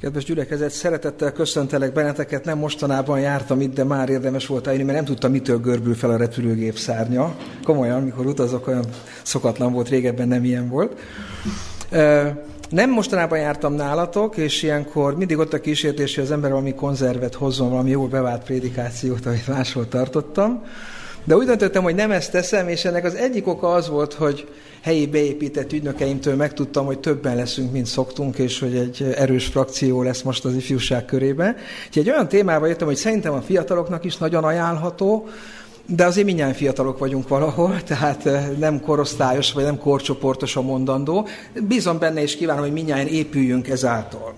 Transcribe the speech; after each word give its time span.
Kedves 0.00 0.24
gyülekezet, 0.24 0.70
szeretettel 0.70 1.32
köszöntelek 1.32 1.92
benneteket. 1.92 2.44
Nem 2.44 2.58
mostanában 2.58 3.20
jártam 3.20 3.60
itt, 3.60 3.74
de 3.74 3.84
már 3.84 4.08
érdemes 4.08 4.46
volt 4.46 4.66
eljönni, 4.66 4.84
mert 4.84 4.96
nem 4.96 5.06
tudtam, 5.06 5.30
mitől 5.30 5.58
görbül 5.58 5.94
fel 5.94 6.10
a 6.10 6.16
repülőgép 6.16 6.76
szárnya. 6.76 7.36
Komolyan, 7.64 8.02
mikor 8.02 8.26
utazok, 8.26 8.66
olyan 8.66 8.84
szokatlan 9.22 9.72
volt, 9.72 9.88
régebben 9.88 10.28
nem 10.28 10.44
ilyen 10.44 10.68
volt. 10.68 11.00
Nem 12.70 12.90
mostanában 12.90 13.38
jártam 13.38 13.72
nálatok, 13.72 14.36
és 14.36 14.62
ilyenkor 14.62 15.16
mindig 15.16 15.38
ott 15.38 15.52
a 15.52 15.60
kísértés, 15.60 16.14
hogy 16.14 16.24
az 16.24 16.30
ember 16.30 16.50
valami 16.50 16.74
konzervet 16.74 17.34
hozzon, 17.34 17.70
valami 17.70 17.90
jól 17.90 18.08
bevált 18.08 18.44
prédikációt, 18.44 19.26
amit 19.26 19.46
máshol 19.46 19.88
tartottam. 19.88 20.64
De 21.28 21.36
úgy 21.36 21.46
döntöttem, 21.46 21.82
hogy 21.82 21.94
nem 21.94 22.10
ezt 22.10 22.30
teszem, 22.30 22.68
és 22.68 22.84
ennek 22.84 23.04
az 23.04 23.14
egyik 23.14 23.46
oka 23.46 23.72
az 23.72 23.88
volt, 23.88 24.14
hogy 24.14 24.48
helyi 24.80 25.06
beépített 25.06 25.72
ügynökeimtől 25.72 26.36
megtudtam, 26.36 26.86
hogy 26.86 26.98
többen 26.98 27.36
leszünk, 27.36 27.72
mint 27.72 27.86
szoktunk, 27.86 28.38
és 28.38 28.58
hogy 28.58 28.76
egy 28.76 29.14
erős 29.16 29.46
frakció 29.46 30.02
lesz 30.02 30.22
most 30.22 30.44
az 30.44 30.54
ifjúság 30.54 31.04
körébe. 31.04 31.56
Úgyhogy 31.86 32.02
egy 32.02 32.10
olyan 32.10 32.28
témával 32.28 32.68
jöttem, 32.68 32.86
hogy 32.86 32.96
szerintem 32.96 33.32
a 33.32 33.40
fiataloknak 33.40 34.04
is 34.04 34.16
nagyon 34.16 34.44
ajánlható, 34.44 35.28
de 35.86 36.04
azért 36.04 36.26
mindjárt 36.26 36.56
fiatalok 36.56 36.98
vagyunk 36.98 37.28
valahol, 37.28 37.82
tehát 37.88 38.26
eh, 38.26 38.48
nem 38.58 38.80
korosztályos 38.80 39.52
vagy 39.52 39.64
nem 39.64 39.78
korcsoportos 39.78 40.56
a 40.56 40.62
mondandó. 40.62 41.28
Bízom 41.68 41.98
benne 41.98 42.22
és 42.22 42.36
kívánom, 42.36 42.62
hogy 42.62 42.72
mindjárt 42.72 43.08
épüljünk 43.08 43.68
ezáltal. 43.68 44.34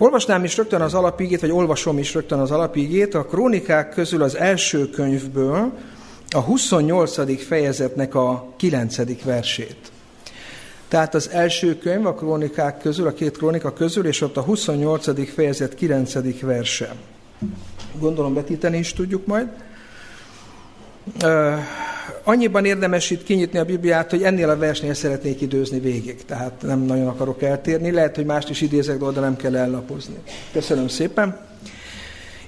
Olvasnám 0.00 0.44
is 0.44 0.56
rögtön 0.56 0.80
az 0.80 0.94
alapigét, 0.94 1.40
vagy 1.40 1.50
olvasom 1.50 1.98
is 1.98 2.14
rögtön 2.14 2.38
az 2.38 2.50
alapigét, 2.50 3.14
a 3.14 3.24
krónikák 3.24 3.90
közül 3.90 4.22
az 4.22 4.36
első 4.36 4.90
könyvből, 4.90 5.72
a 6.30 6.40
28. 6.40 7.44
fejezetnek 7.46 8.14
a 8.14 8.52
9. 8.56 9.22
versét. 9.24 9.92
Tehát 10.88 11.14
az 11.14 11.30
első 11.30 11.78
könyv 11.78 12.06
a 12.06 12.14
krónikák 12.14 12.78
közül, 12.78 13.06
a 13.06 13.12
két 13.12 13.36
krónika 13.36 13.72
közül, 13.72 14.06
és 14.06 14.20
ott 14.20 14.36
a 14.36 14.40
28. 14.40 15.32
fejezet 15.32 15.74
9. 15.74 16.40
verse. 16.40 16.94
Gondolom 17.98 18.34
betíteni 18.34 18.78
is 18.78 18.92
tudjuk 18.92 19.26
majd. 19.26 19.48
Annyiban 22.28 22.64
érdemes 22.64 23.10
itt 23.10 23.22
kinyitni 23.22 23.58
a 23.58 23.64
Bibliát, 23.64 24.10
hogy 24.10 24.22
ennél 24.22 24.50
a 24.50 24.56
versnél 24.56 24.94
szeretnék 24.94 25.40
időzni 25.40 25.78
végig, 25.78 26.24
tehát 26.24 26.62
nem 26.62 26.80
nagyon 26.80 27.06
akarok 27.06 27.42
eltérni. 27.42 27.90
Lehet, 27.90 28.16
hogy 28.16 28.24
mást 28.24 28.50
is 28.50 28.60
idézek, 28.60 28.98
de 28.98 29.20
nem 29.20 29.36
kell 29.36 29.56
ellapozni. 29.56 30.14
Köszönöm 30.52 30.88
szépen. 30.88 31.40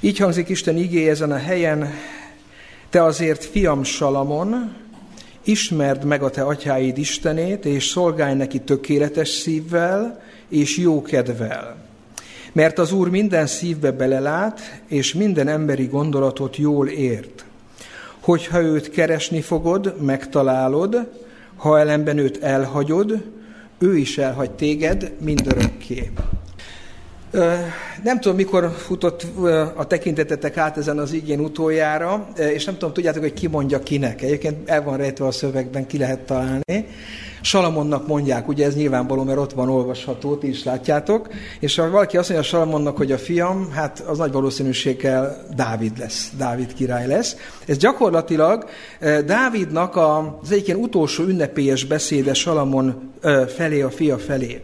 Így 0.01 0.19
hangzik 0.19 0.48
Isten 0.48 0.77
igéje 0.77 1.11
ezen 1.11 1.33
a 1.33 1.36
helyen, 1.36 1.95
te 2.91 3.03
azért, 3.05 3.45
fiam 3.45 3.83
Salamon, 3.83 4.77
ismerd 5.45 6.05
meg 6.05 6.23
a 6.23 6.31
te 6.31 6.42
atyáid 6.42 6.98
Istenét, 6.98 7.64
és 7.64 7.86
szolgálj 7.86 8.34
neki 8.34 8.58
tökéletes 8.58 9.28
szívvel 9.28 10.23
és 10.48 10.78
jó 10.78 11.03
kedvel. 11.03 11.77
Mert 12.53 12.78
az 12.78 12.92
Úr 12.92 13.08
minden 13.11 13.47
szívbe 13.47 13.91
belelát, 13.91 14.61
és 14.89 15.14
minden 15.14 15.48
emberi 15.48 15.86
gondolatot 15.86 16.56
jól 16.56 16.89
ért. 16.89 17.45
Hogyha 18.20 18.60
őt 18.60 18.90
keresni 18.90 19.40
fogod, 19.40 19.94
megtalálod, 20.00 21.10
ha 21.56 21.78
ellenben 21.78 22.18
őt 22.18 22.42
elhagyod, 22.42 23.24
ő 23.78 23.96
is 23.96 24.18
elhagy 24.18 24.50
téged 24.50 25.12
mindörökké. 25.20 26.10
Nem 28.02 28.20
tudom, 28.20 28.36
mikor 28.36 28.70
futott 28.70 29.27
a 29.77 29.86
tekintetetek 29.86 30.56
át 30.56 30.77
ezen 30.77 30.98
az 30.98 31.12
igén 31.12 31.40
utoljára, 31.40 32.28
és 32.36 32.64
nem 32.64 32.74
tudom, 32.74 32.92
tudjátok, 32.92 33.22
hogy 33.22 33.32
ki 33.32 33.46
mondja 33.46 33.78
kinek. 33.78 34.22
Egyébként 34.22 34.70
el 34.70 34.82
van 34.82 34.96
rejtve 34.96 35.27
a 35.27 35.30
szövegben, 35.30 35.86
ki 35.86 35.98
lehet 35.98 36.20
találni. 36.20 36.86
Salamonnak 37.42 38.06
mondják, 38.06 38.48
ugye 38.48 38.66
ez 38.66 38.74
nyilvánvaló, 38.74 39.22
mert 39.22 39.38
ott 39.38 39.52
van 39.52 39.69
olvasható, 39.69 40.36
ti 40.36 40.48
is 40.48 40.64
látjátok. 40.64 41.28
És 41.60 41.77
ha 41.77 41.91
valaki 41.91 42.16
azt 42.16 42.28
mondja 42.28 42.48
Salamonnak, 42.48 42.96
hogy 42.96 43.12
a 43.12 43.19
fiam, 43.19 43.70
hát 43.70 44.00
az 44.00 44.19
nagy 44.19 44.33
valószínűséggel 44.33 45.46
Dávid 45.56 45.98
lesz, 45.98 46.30
Dávid 46.36 46.74
király 46.74 47.06
lesz. 47.06 47.36
Ez 47.66 47.77
gyakorlatilag 47.77 48.68
Dávidnak 49.27 49.96
az 49.96 50.52
egyik 50.52 50.78
utolsó 50.78 51.24
ünnepélyes 51.24 51.84
beszéde 51.84 52.34
Salamon 52.34 53.12
felé, 53.57 53.80
a 53.80 53.90
fia 53.90 54.18
felé. 54.18 54.61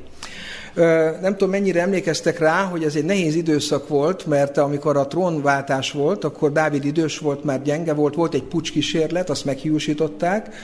Nem 1.20 1.32
tudom, 1.32 1.50
mennyire 1.50 1.80
emlékeztek 1.80 2.38
rá, 2.38 2.62
hogy 2.62 2.84
ez 2.84 2.94
egy 2.94 3.04
nehéz 3.04 3.34
időszak 3.34 3.88
volt, 3.88 4.26
mert 4.26 4.58
amikor 4.58 4.96
a 4.96 5.06
trónváltás 5.06 5.92
volt, 5.92 6.24
akkor 6.24 6.52
Dávid 6.52 6.84
idős 6.84 7.18
volt, 7.18 7.44
már 7.44 7.62
gyenge 7.62 7.94
volt, 7.94 8.14
volt 8.14 8.34
egy 8.34 8.42
pucskísérlet, 8.42 9.30
azt 9.30 9.44
meghiúsították, 9.44 10.54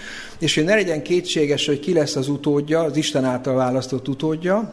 és 0.42 0.54
hogy 0.54 0.64
ne 0.64 0.74
legyen 0.74 1.02
kétséges, 1.02 1.66
hogy 1.66 1.80
ki 1.80 1.92
lesz 1.92 2.16
az 2.16 2.28
utódja, 2.28 2.80
az 2.80 2.96
Isten 2.96 3.24
által 3.24 3.54
választott 3.54 4.08
utódja, 4.08 4.72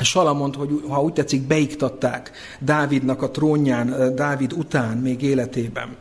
Salamont, 0.00 0.54
hogy 0.54 0.68
ha 0.88 1.02
úgy 1.02 1.12
tetszik, 1.12 1.42
beiktatták 1.42 2.30
Dávidnak 2.58 3.22
a 3.22 3.30
trónján, 3.30 4.14
Dávid 4.14 4.52
után 4.52 4.96
még 4.96 5.22
életében. 5.22 5.96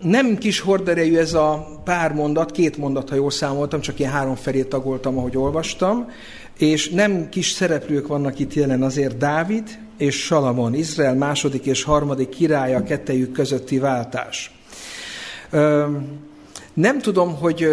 Nem 0.00 0.38
kis 0.38 0.60
horderejű 0.60 1.16
ez 1.16 1.34
a 1.34 1.80
pár 1.84 2.12
mondat, 2.12 2.50
két 2.50 2.76
mondat, 2.76 3.08
ha 3.08 3.14
jól 3.14 3.30
számoltam, 3.30 3.80
csak 3.80 3.98
ilyen 3.98 4.12
három 4.12 4.34
felé 4.34 4.62
tagoltam, 4.62 5.18
ahogy 5.18 5.36
olvastam, 5.36 6.10
és 6.58 6.88
nem 6.88 7.28
kis 7.28 7.50
szereplők 7.50 8.06
vannak 8.06 8.38
itt 8.38 8.54
jelen 8.54 8.82
azért 8.82 9.16
Dávid 9.16 9.78
és 9.98 10.24
Salamon, 10.24 10.74
Izrael 10.74 11.14
második 11.14 11.66
és 11.66 11.82
harmadik 11.82 12.28
királya 12.28 12.82
kettejük 12.82 13.32
közötti 13.32 13.78
váltás. 13.78 14.52
Nem 16.74 17.00
tudom, 17.00 17.36
hogy 17.36 17.68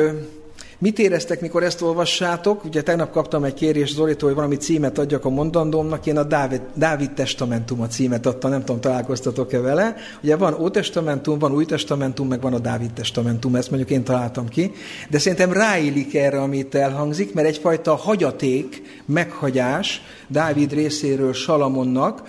Mit 0.80 1.00
éreztek, 1.00 1.42
mikor 1.42 1.64
ezt 1.64 1.82
olvassátok? 1.82 2.64
Ugye 2.64 2.82
tegnap 2.84 3.12
kaptam 3.12 3.44
egy 3.44 3.54
kérést 3.54 3.94
Zolitól, 3.94 4.28
hogy 4.28 4.38
valami 4.38 4.56
címet 4.56 4.98
adjak 4.98 5.26
a 5.26 5.30
mondandómnak. 5.30 6.06
Én 6.06 6.18
a 6.18 6.24
Dávid, 6.24 6.62
Dávid 6.74 7.12
testamentum 7.12 7.82
a 7.82 7.88
címet 7.88 8.26
adtam, 8.26 8.52
nem 8.52 8.60
tudom, 8.60 8.82
találkoztatok-e 8.82 9.60
vele. 9.60 9.96
Ugye 10.24 10.36
van 10.36 10.54
Ótestamentum, 10.60 11.40
van 11.40 11.54
Új 11.54 11.66
Testamentum, 11.66 12.28
meg 12.28 12.42
van 12.42 12.54
a 12.54 12.60
Dávid 12.60 12.94
testamentum, 12.94 13.56
ezt 13.56 13.70
mondjuk 13.70 13.92
én 13.92 14.04
találtam 14.04 14.48
ki. 14.48 14.72
De 15.10 15.20
szerintem 15.20 15.54
ráillik 15.54 16.16
erre, 16.16 16.42
amit 16.42 16.76
elhangzik, 16.76 17.34
mert 17.34 17.48
egyfajta 17.48 17.96
hagyaték, 17.96 19.02
meghagyás 19.06 20.02
Dávid 20.28 20.74
részéről 20.74 21.34
Salamonnak, 21.34 22.22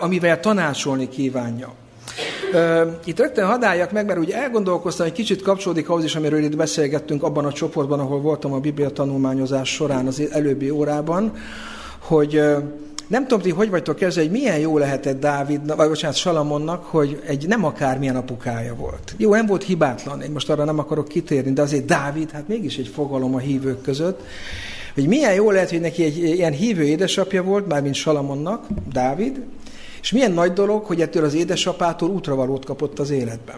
amivel 0.00 0.40
tanácsolni 0.40 1.08
kívánja. 1.08 1.80
Itt 3.04 3.18
rögtön 3.18 3.46
hadáljak 3.46 3.92
meg, 3.92 4.06
mert 4.06 4.18
ugye 4.18 4.36
elgondolkoztam, 4.36 5.06
hogy 5.06 5.14
kicsit 5.14 5.42
kapcsolódik 5.42 5.88
ahhoz 5.88 6.04
is, 6.04 6.16
amiről 6.16 6.42
itt 6.42 6.56
beszélgettünk 6.56 7.22
abban 7.22 7.44
a 7.44 7.52
csoportban, 7.52 8.00
ahol 8.00 8.20
voltam 8.20 8.52
a 8.52 8.58
Biblia 8.58 8.90
tanulmányozás 8.90 9.68
során 9.68 10.06
az 10.06 10.22
előbbi 10.30 10.70
órában, 10.70 11.32
hogy 11.98 12.42
nem 13.06 13.22
tudom, 13.22 13.40
ti 13.40 13.50
hogy 13.50 13.70
vagytok 13.70 14.00
ezzel, 14.00 14.22
hogy 14.22 14.32
milyen 14.32 14.58
jó 14.58 14.78
lehetett 14.78 15.20
Dávid, 15.20 15.76
vagy 15.76 15.88
bocsánat, 15.88 16.16
Salamonnak, 16.16 16.84
hogy 16.84 17.22
egy 17.26 17.46
nem 17.46 17.64
akármilyen 17.64 18.16
apukája 18.16 18.74
volt. 18.74 19.14
Jó, 19.16 19.34
nem 19.34 19.46
volt 19.46 19.62
hibátlan, 19.62 20.20
én 20.20 20.30
most 20.30 20.50
arra 20.50 20.64
nem 20.64 20.78
akarok 20.78 21.08
kitérni, 21.08 21.52
de 21.52 21.62
azért 21.62 21.84
Dávid, 21.84 22.30
hát 22.30 22.48
mégis 22.48 22.76
egy 22.76 22.88
fogalom 22.88 23.34
a 23.34 23.38
hívők 23.38 23.82
között, 23.82 24.20
hogy 24.94 25.06
milyen 25.06 25.34
jó 25.34 25.50
lehet, 25.50 25.70
hogy 25.70 25.80
neki 25.80 26.04
egy 26.04 26.18
ilyen 26.18 26.52
hívő 26.52 26.82
édesapja 26.82 27.42
volt, 27.42 27.68
mármint 27.68 27.94
Salamonnak, 27.94 28.66
Dávid, 28.92 29.42
és 30.02 30.12
milyen 30.12 30.32
nagy 30.32 30.52
dolog, 30.52 30.84
hogy 30.84 31.00
ettől 31.00 31.24
az 31.24 31.34
édesapától 31.34 32.10
útravalót 32.10 32.64
kapott 32.64 32.98
az 32.98 33.10
életben. 33.10 33.56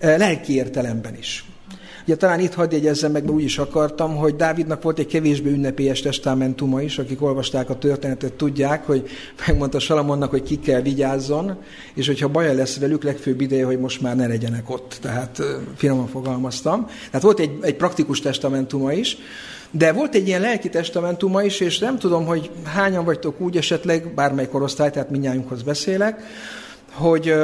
Lelki 0.00 0.54
értelemben 0.54 1.16
is. 1.16 1.44
Ugye 2.08 2.16
talán 2.16 2.40
itt 2.40 2.54
hadd 2.54 2.72
jegyezzem 2.72 3.12
meg, 3.12 3.22
mert 3.22 3.34
úgy 3.34 3.42
is 3.42 3.58
akartam, 3.58 4.16
hogy 4.16 4.36
Dávidnak 4.36 4.82
volt 4.82 4.98
egy 4.98 5.06
kevésbé 5.06 5.50
ünnepélyes 5.50 6.00
testamentuma 6.00 6.82
is, 6.82 6.98
akik 6.98 7.22
olvasták 7.22 7.70
a 7.70 7.78
történetet, 7.78 8.32
tudják, 8.32 8.86
hogy 8.86 9.08
megmondta 9.46 9.78
Salamonnak, 9.78 10.30
hogy 10.30 10.42
ki 10.42 10.58
kell 10.58 10.80
vigyázzon, 10.80 11.56
és 11.94 12.06
hogyha 12.06 12.28
baja 12.28 12.52
lesz 12.52 12.78
velük, 12.78 13.02
legfőbb 13.02 13.40
ideje, 13.40 13.64
hogy 13.64 13.78
most 13.78 14.00
már 14.00 14.16
ne 14.16 14.26
legyenek 14.26 14.70
ott. 14.70 14.98
Tehát 15.00 15.42
finoman 15.76 16.06
fogalmaztam. 16.06 16.86
Tehát 16.86 17.22
volt 17.22 17.38
egy, 17.38 17.58
egy 17.60 17.76
praktikus 17.76 18.20
testamentuma 18.20 18.92
is, 18.92 19.16
de 19.70 19.92
volt 19.92 20.14
egy 20.14 20.26
ilyen 20.26 20.40
lelki 20.40 20.68
testamentuma 20.68 21.42
is, 21.42 21.60
és 21.60 21.78
nem 21.78 21.98
tudom, 21.98 22.26
hogy 22.26 22.50
hányan 22.64 23.04
vagytok 23.04 23.40
úgy 23.40 23.56
esetleg, 23.56 24.14
bármely 24.14 24.48
korosztály, 24.48 24.90
tehát 24.90 25.10
minnyájunkhoz 25.10 25.62
beszélek, 25.62 26.20
hogy 26.92 27.34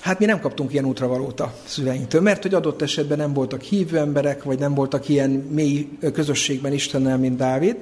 hát 0.00 0.18
mi 0.18 0.24
nem 0.24 0.40
kaptunk 0.40 0.72
ilyen 0.72 0.84
útravalót 0.84 1.40
a 1.40 1.52
szüleinktől, 1.64 2.20
mert 2.20 2.42
hogy 2.42 2.54
adott 2.54 2.82
esetben 2.82 3.18
nem 3.18 3.32
voltak 3.32 3.60
hívő 3.60 3.98
emberek, 3.98 4.42
vagy 4.42 4.58
nem 4.58 4.74
voltak 4.74 5.08
ilyen 5.08 5.30
mély 5.30 5.88
közösségben 6.12 6.72
Istennel, 6.72 7.18
mint 7.18 7.36
Dávid. 7.36 7.76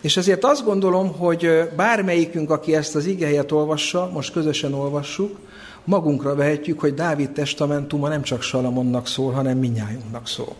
És 0.00 0.16
ezért 0.16 0.44
azt 0.44 0.64
gondolom, 0.64 1.12
hogy 1.12 1.68
bármelyikünk, 1.76 2.50
aki 2.50 2.74
ezt 2.74 2.94
az 2.94 3.06
igehelyet 3.06 3.52
olvassa, 3.52 4.10
most 4.12 4.32
közösen 4.32 4.74
olvassuk, 4.74 5.38
magunkra 5.84 6.34
vehetjük, 6.34 6.80
hogy 6.80 6.94
Dávid 6.94 7.30
testamentuma 7.30 8.08
nem 8.08 8.22
csak 8.22 8.42
Salamonnak 8.42 9.06
szól, 9.06 9.32
hanem 9.32 9.58
minnyájunknak 9.58 10.28
szól. 10.28 10.54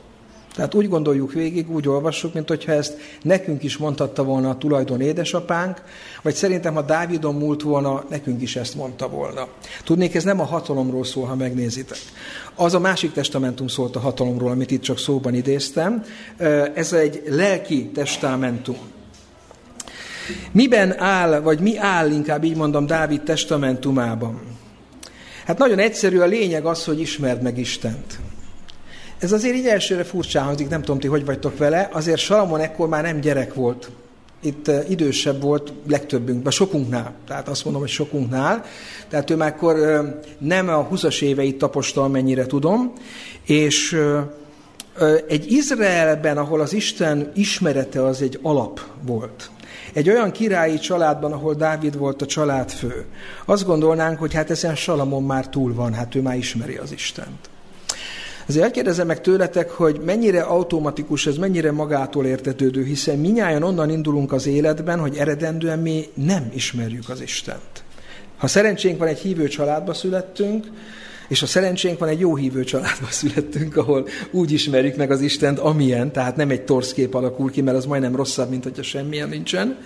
Tehát 0.55 0.75
úgy 0.75 0.89
gondoljuk 0.89 1.33
végig, 1.33 1.71
úgy 1.71 1.89
olvassuk, 1.89 2.35
mint 2.35 2.49
hogyha 2.49 2.73
ezt 2.73 2.97
nekünk 3.23 3.63
is 3.63 3.77
mondhatta 3.77 4.25
volna 4.25 4.51
a 4.51 4.57
tulajdon 4.57 5.01
édesapánk, 5.01 5.83
vagy 6.23 6.35
szerintem, 6.35 6.75
ha 6.75 6.83
Dávidon 6.83 7.35
múlt 7.35 7.63
volna, 7.63 8.05
nekünk 8.11 8.43
is 8.43 8.57
ezt 8.57 8.75
mondta 8.75 9.09
volna. 9.09 9.49
Tudnék, 9.85 10.15
ez 10.15 10.25
nem 10.25 10.41
a 10.41 10.45
hatalomról 10.45 11.05
szól, 11.05 11.27
ha 11.27 11.35
megnézitek. 11.35 11.99
Az 12.55 12.75
a 12.75 12.81
másik 12.81 13.13
testamentum 13.13 13.69
szólt 13.69 13.97
a 13.97 14.01
hatalomról, 14.01 14.51
amit 14.51 14.71
itt 14.71 14.83
csak 14.83 14.99
szóban 14.99 15.35
idéztem. 15.35 16.05
Ez 16.75 16.93
egy 16.93 17.23
lelki 17.27 17.91
testamentum. 17.95 18.79
Miben 20.53 20.99
áll, 20.99 21.41
vagy 21.41 21.61
mi 21.61 21.79
áll, 21.79 22.11
inkább 22.11 22.45
így 22.45 22.57
mondom, 22.57 22.87
Dávid 22.87 23.23
testamentumában? 23.23 24.41
Hát 25.45 25.59
nagyon 25.59 25.79
egyszerű, 25.79 26.19
a 26.19 26.27
lényeg 26.27 26.65
az, 26.65 26.85
hogy 26.85 27.01
ismerd 27.01 27.43
meg 27.43 27.59
Istent. 27.59 28.19
Ez 29.21 29.33
azért 29.33 29.55
így 29.55 29.67
elsőre 29.67 30.05
furcsán 30.05 30.45
hangzik, 30.45 30.69
nem 30.69 30.83
tudom 30.83 31.01
ti, 31.01 31.07
hogy 31.07 31.25
vagytok 31.25 31.59
vele, 31.59 31.89
azért 31.93 32.19
Salamon 32.19 32.61
ekkor 32.61 32.89
már 32.89 33.03
nem 33.03 33.21
gyerek 33.21 33.55
volt. 33.55 33.91
Itt 34.43 34.71
idősebb 34.89 35.43
volt 35.43 35.73
legtöbbünkben, 35.89 36.53
sokunknál, 36.53 37.13
tehát 37.27 37.49
azt 37.49 37.65
mondom, 37.65 37.83
hogy 37.83 37.91
sokunknál. 37.91 38.65
Tehát 39.09 39.31
ő 39.31 39.37
már 39.37 39.49
akkor 39.49 39.77
nem 40.39 40.69
a 40.69 40.89
20-as 40.89 41.23
éveit 41.23 41.59
tapostal, 41.59 42.09
mennyire 42.09 42.47
tudom, 42.47 42.93
és 43.45 44.01
egy 45.29 45.53
Izraelben, 45.53 46.39
ahol 46.39 46.61
az 46.61 46.73
Isten 46.73 47.31
ismerete 47.35 48.05
az 48.05 48.23
egy 48.23 48.39
alap 48.43 48.81
volt. 49.03 49.51
Egy 49.93 50.09
olyan 50.09 50.31
királyi 50.31 50.79
családban, 50.79 51.33
ahol 51.33 51.55
Dávid 51.55 51.99
volt 51.99 52.23
a 52.23 52.27
családfő. 52.27 53.05
Azt 53.45 53.67
gondolnánk, 53.67 54.19
hogy 54.19 54.35
hát 54.35 54.51
ezen 54.51 54.77
Salamon 54.77 55.23
már 55.23 55.49
túl 55.49 55.75
van, 55.75 55.95
hát 55.95 56.15
ő 56.15 56.21
már 56.21 56.37
ismeri 56.37 56.77
az 56.77 56.93
Istent. 56.93 57.50
Ezért 58.51 58.65
elkérdezem 58.65 59.07
meg 59.07 59.21
tőletek, 59.21 59.71
hogy 59.71 60.01
mennyire 60.05 60.41
automatikus 60.41 61.27
ez, 61.27 61.37
mennyire 61.37 61.73
magától 61.73 62.27
értetődő, 62.27 62.85
hiszen 62.85 63.19
minnyáján 63.19 63.63
onnan 63.63 63.91
indulunk 63.91 64.33
az 64.33 64.47
életben, 64.47 64.99
hogy 64.99 65.17
eredendően 65.17 65.79
mi 65.79 66.05
nem 66.15 66.51
ismerjük 66.55 67.09
az 67.09 67.21
Istent. 67.21 67.85
Ha 68.37 68.47
szerencsénk 68.47 68.99
van, 68.99 69.09
egy 69.09 69.19
hívő 69.19 69.49
családba 69.49 69.95
születtünk, 69.95 70.67
és 71.29 71.43
a 71.43 71.47
szerencsénk 71.47 71.99
van, 71.99 72.09
egy 72.09 72.21
jó 72.21 72.37
hívő 72.37 72.65
családba 72.65 73.07
születtünk, 73.21 73.77
ahol 73.77 74.09
úgy 74.31 74.53
ismerjük 74.53 74.97
meg 74.97 75.11
az 75.11 75.21
Istent, 75.21 75.59
amilyen, 75.59 76.13
tehát 76.13 76.37
nem 76.37 76.51
egy 76.51 76.63
torszkép 76.63 77.15
alakul 77.15 77.51
ki, 77.51 77.61
mert 77.61 77.77
az 77.77 77.87
majdnem 77.87 78.17
rosszabb, 78.17 78.51
mint 78.51 78.65
hogyha 78.65 78.83
semmilyen 78.83 79.29
nincsen. 79.29 79.79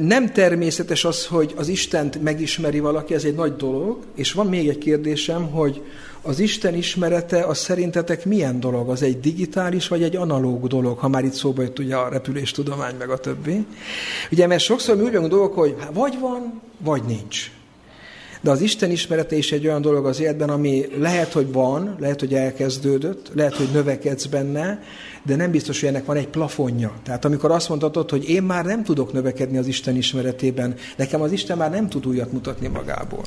Nem 0.00 0.32
természetes 0.32 1.04
az, 1.04 1.26
hogy 1.26 1.54
az 1.56 1.68
Istent 1.68 2.22
megismeri 2.22 2.80
valaki, 2.80 3.14
ez 3.14 3.24
egy 3.24 3.34
nagy 3.34 3.56
dolog, 3.56 3.98
és 4.14 4.32
van 4.32 4.46
még 4.46 4.68
egy 4.68 4.78
kérdésem, 4.78 5.50
hogy 5.50 5.82
az 6.26 6.38
Isten 6.38 6.74
ismerete 6.74 7.44
az 7.44 7.58
szerintetek 7.58 8.24
milyen 8.24 8.60
dolog? 8.60 8.88
Az 8.88 9.02
egy 9.02 9.20
digitális 9.20 9.88
vagy 9.88 10.02
egy 10.02 10.16
analóg 10.16 10.66
dolog, 10.66 10.98
ha 10.98 11.08
már 11.08 11.24
itt 11.24 11.32
szóba 11.32 11.62
jött 11.62 11.78
ugye 11.78 11.96
a 11.96 12.08
repüléstudomány 12.08 12.94
meg 12.96 13.10
a 13.10 13.18
többi. 13.18 13.66
Ugye, 14.32 14.46
mert 14.46 14.62
sokszor 14.62 14.96
mi 14.96 15.02
úgy 15.02 15.12
vagyunk 15.12 15.30
dolgok, 15.30 15.54
hogy 15.54 15.76
vagy 15.92 16.18
van, 16.18 16.60
vagy 16.78 17.02
nincs. 17.02 17.50
De 18.44 18.50
az 18.50 18.60
Isten 18.60 18.90
ismerete 18.90 19.36
is 19.36 19.52
egy 19.52 19.66
olyan 19.66 19.80
dolog 19.80 20.06
az 20.06 20.20
életben, 20.20 20.50
ami 20.50 20.86
lehet, 20.98 21.32
hogy 21.32 21.52
van, 21.52 21.96
lehet, 21.98 22.20
hogy 22.20 22.34
elkezdődött, 22.34 23.30
lehet, 23.34 23.54
hogy 23.54 23.68
növekedsz 23.72 24.26
benne, 24.26 24.82
de 25.22 25.36
nem 25.36 25.50
biztos, 25.50 25.80
hogy 25.80 25.88
ennek 25.88 26.04
van 26.04 26.16
egy 26.16 26.28
plafonja. 26.28 26.92
Tehát 27.02 27.24
amikor 27.24 27.50
azt 27.50 27.68
mondhatod, 27.68 28.10
hogy 28.10 28.28
én 28.28 28.42
már 28.42 28.64
nem 28.64 28.82
tudok 28.82 29.12
növekedni 29.12 29.58
az 29.58 29.66
Isten 29.66 29.96
ismeretében, 29.96 30.74
nekem 30.96 31.20
az 31.20 31.32
Isten 31.32 31.56
már 31.56 31.70
nem 31.70 31.88
tud 31.88 32.06
újat 32.06 32.32
mutatni 32.32 32.68
magából. 32.68 33.22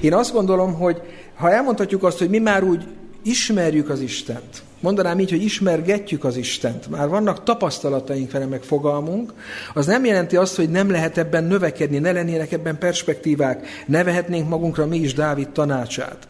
Én 0.00 0.14
azt 0.14 0.32
gondolom, 0.32 0.74
hogy 0.74 1.00
ha 1.34 1.50
elmondhatjuk 1.50 2.02
azt, 2.02 2.18
hogy 2.18 2.28
mi 2.28 2.38
már 2.38 2.62
úgy 2.62 2.84
ismerjük 3.22 3.88
az 3.88 4.00
Istent, 4.00 4.62
mondanám 4.80 5.20
így, 5.20 5.30
hogy 5.30 5.42
ismergetjük 5.42 6.24
az 6.24 6.36
Istent, 6.36 6.88
már 6.88 7.08
vannak 7.08 7.42
tapasztalataink 7.42 8.30
vele, 8.30 8.46
meg 8.46 8.62
fogalmunk, 8.62 9.32
az 9.74 9.86
nem 9.86 10.04
jelenti 10.04 10.36
azt, 10.36 10.56
hogy 10.56 10.70
nem 10.70 10.90
lehet 10.90 11.18
ebben 11.18 11.44
növekedni, 11.44 11.98
ne 11.98 12.12
lennének 12.12 12.52
ebben 12.52 12.78
perspektívák, 12.78 13.66
ne 13.86 14.04
vehetnénk 14.04 14.48
magunkra 14.48 14.86
mi 14.86 14.98
is 14.98 15.14
Dávid 15.14 15.48
tanácsát. 15.48 16.28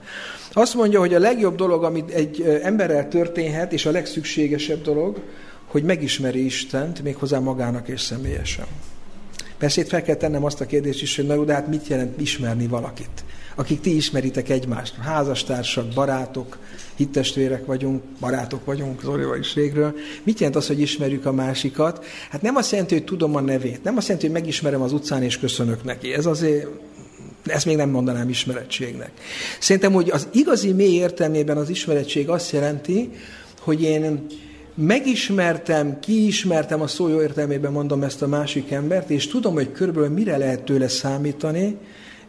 Azt 0.52 0.74
mondja, 0.74 0.98
hogy 0.98 1.14
a 1.14 1.18
legjobb 1.18 1.56
dolog, 1.56 1.84
amit 1.84 2.10
egy 2.10 2.60
emberrel 2.62 3.08
történhet, 3.08 3.72
és 3.72 3.86
a 3.86 3.90
legszükségesebb 3.90 4.82
dolog, 4.82 5.22
hogy 5.66 5.82
megismeri 5.82 6.44
Istent, 6.44 7.02
méghozzá 7.02 7.38
magának 7.38 7.88
és 7.88 8.00
személyesen. 8.00 8.66
Persze 9.58 9.80
itt 9.80 9.88
fel 9.88 10.02
kell 10.02 10.14
tennem 10.14 10.44
azt 10.44 10.60
a 10.60 10.66
kérdést 10.66 11.02
is, 11.02 11.16
hogy 11.16 11.26
na 11.26 11.34
jó, 11.34 11.44
de 11.44 11.52
hát 11.52 11.68
mit 11.68 11.86
jelent 11.86 12.20
ismerni 12.20 12.66
valakit? 12.66 13.24
Akik 13.58 13.80
ti 13.80 13.96
ismeritek 13.96 14.48
egymást, 14.48 14.94
házastársak, 14.94 15.86
barátok, 15.94 16.58
hittestvérek 16.94 17.66
vagyunk, 17.66 18.02
barátok 18.20 18.64
vagyunk, 18.64 19.02
Zolival 19.02 19.38
is 19.38 19.54
régről. 19.54 19.94
Mit 20.22 20.38
jelent 20.38 20.56
az, 20.56 20.66
hogy 20.66 20.80
ismerjük 20.80 21.26
a 21.26 21.32
másikat? 21.32 22.04
Hát 22.30 22.42
nem 22.42 22.56
azt 22.56 22.70
jelenti, 22.70 22.94
hogy 22.94 23.04
tudom 23.04 23.36
a 23.36 23.40
nevét, 23.40 23.84
nem 23.84 23.96
azt 23.96 24.06
jelenti, 24.06 24.28
hogy 24.28 24.40
megismerem 24.40 24.82
az 24.82 24.92
utcán 24.92 25.22
és 25.22 25.38
köszönök 25.38 25.84
neki. 25.84 26.12
Ez 26.14 26.26
azért 26.26 26.66
ezt 27.46 27.66
még 27.66 27.76
nem 27.76 27.90
mondanám 27.90 28.28
ismerettségnek. 28.28 29.10
Szerintem, 29.60 29.92
hogy 29.92 30.10
az 30.10 30.28
igazi 30.32 30.72
mély 30.72 30.94
értelmében 30.94 31.56
az 31.56 31.68
ismerettség 31.68 32.28
azt 32.28 32.50
jelenti, 32.50 33.10
hogy 33.60 33.82
én 33.82 34.26
megismertem, 34.74 36.00
kiismertem 36.00 36.80
a 36.80 36.86
szó 36.86 37.08
jó 37.08 37.20
értelmében 37.20 37.72
mondom 37.72 38.02
ezt 38.02 38.22
a 38.22 38.28
másik 38.28 38.70
embert, 38.70 39.10
és 39.10 39.26
tudom, 39.26 39.54
hogy 39.54 39.72
körülbelül 39.72 40.08
mire 40.08 40.36
lehet 40.36 40.62
tőle 40.62 40.88
számítani 40.88 41.76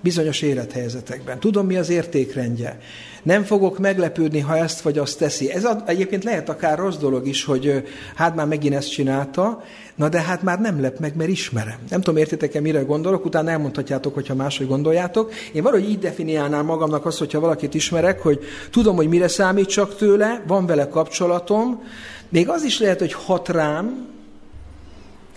bizonyos 0.01 0.41
élethelyzetekben. 0.41 1.39
Tudom, 1.39 1.65
mi 1.65 1.75
az 1.75 1.89
értékrendje. 1.89 2.79
Nem 3.23 3.43
fogok 3.43 3.79
meglepődni, 3.79 4.39
ha 4.39 4.57
ezt 4.57 4.81
vagy 4.81 4.97
azt 4.97 5.17
teszi. 5.17 5.51
Ez 5.51 5.67
egyébként 5.85 6.23
lehet 6.23 6.49
akár 6.49 6.77
rossz 6.77 6.97
dolog 6.97 7.27
is, 7.27 7.43
hogy 7.43 7.83
hát 8.15 8.35
már 8.35 8.47
megint 8.47 8.75
ezt 8.75 8.91
csinálta, 8.91 9.63
na 9.95 10.09
de 10.09 10.21
hát 10.21 10.43
már 10.43 10.59
nem 10.59 10.81
lep 10.81 10.99
meg, 10.99 11.15
mert 11.15 11.29
ismerem. 11.29 11.77
Nem 11.89 12.01
tudom, 12.01 12.19
értitek-e, 12.19 12.59
mire 12.59 12.81
gondolok, 12.81 13.25
utána 13.25 13.49
elmondhatjátok, 13.49 14.13
hogyha 14.13 14.35
máshogy 14.35 14.67
gondoljátok. 14.67 15.33
Én 15.53 15.63
valahogy 15.63 15.89
így 15.89 15.99
definiálnám 15.99 16.65
magamnak 16.65 17.05
azt, 17.05 17.17
hogyha 17.17 17.39
valakit 17.39 17.73
ismerek, 17.73 18.21
hogy 18.21 18.39
tudom, 18.71 18.95
hogy 18.95 19.07
mire 19.07 19.27
számít 19.27 19.67
csak 19.67 19.95
tőle, 19.95 20.43
van 20.47 20.65
vele 20.65 20.87
kapcsolatom, 20.87 21.83
még 22.29 22.49
az 22.49 22.63
is 22.63 22.79
lehet, 22.79 22.99
hogy 22.99 23.13
hat 23.13 23.49
rám, 23.49 24.07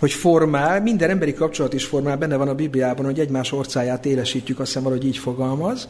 hogy 0.03 0.11
formál, 0.11 0.81
minden 0.81 1.09
emberi 1.09 1.33
kapcsolat 1.33 1.73
is 1.73 1.85
formál, 1.85 2.17
benne 2.17 2.35
van 2.35 2.47
a 2.47 2.55
Bibliában, 2.55 3.05
hogy 3.05 3.19
egymás 3.19 3.51
orcáját 3.51 4.05
élesítjük, 4.05 4.59
azt 4.59 4.67
hiszem 4.67 4.83
valahogy 4.83 5.05
így 5.05 5.17
fogalmaz. 5.17 5.87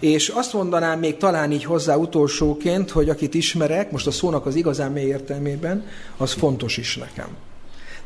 És 0.00 0.28
azt 0.28 0.52
mondanám 0.52 0.98
még 0.98 1.16
talán 1.16 1.52
így 1.52 1.64
hozzá 1.64 1.96
utolsóként, 1.96 2.90
hogy 2.90 3.08
akit 3.08 3.34
ismerek, 3.34 3.90
most 3.90 4.06
a 4.06 4.10
szónak 4.10 4.46
az 4.46 4.54
igazán 4.54 4.92
mély 4.92 5.06
értelmében, 5.06 5.86
az 6.16 6.32
fontos 6.32 6.76
is 6.76 6.96
nekem. 6.96 7.28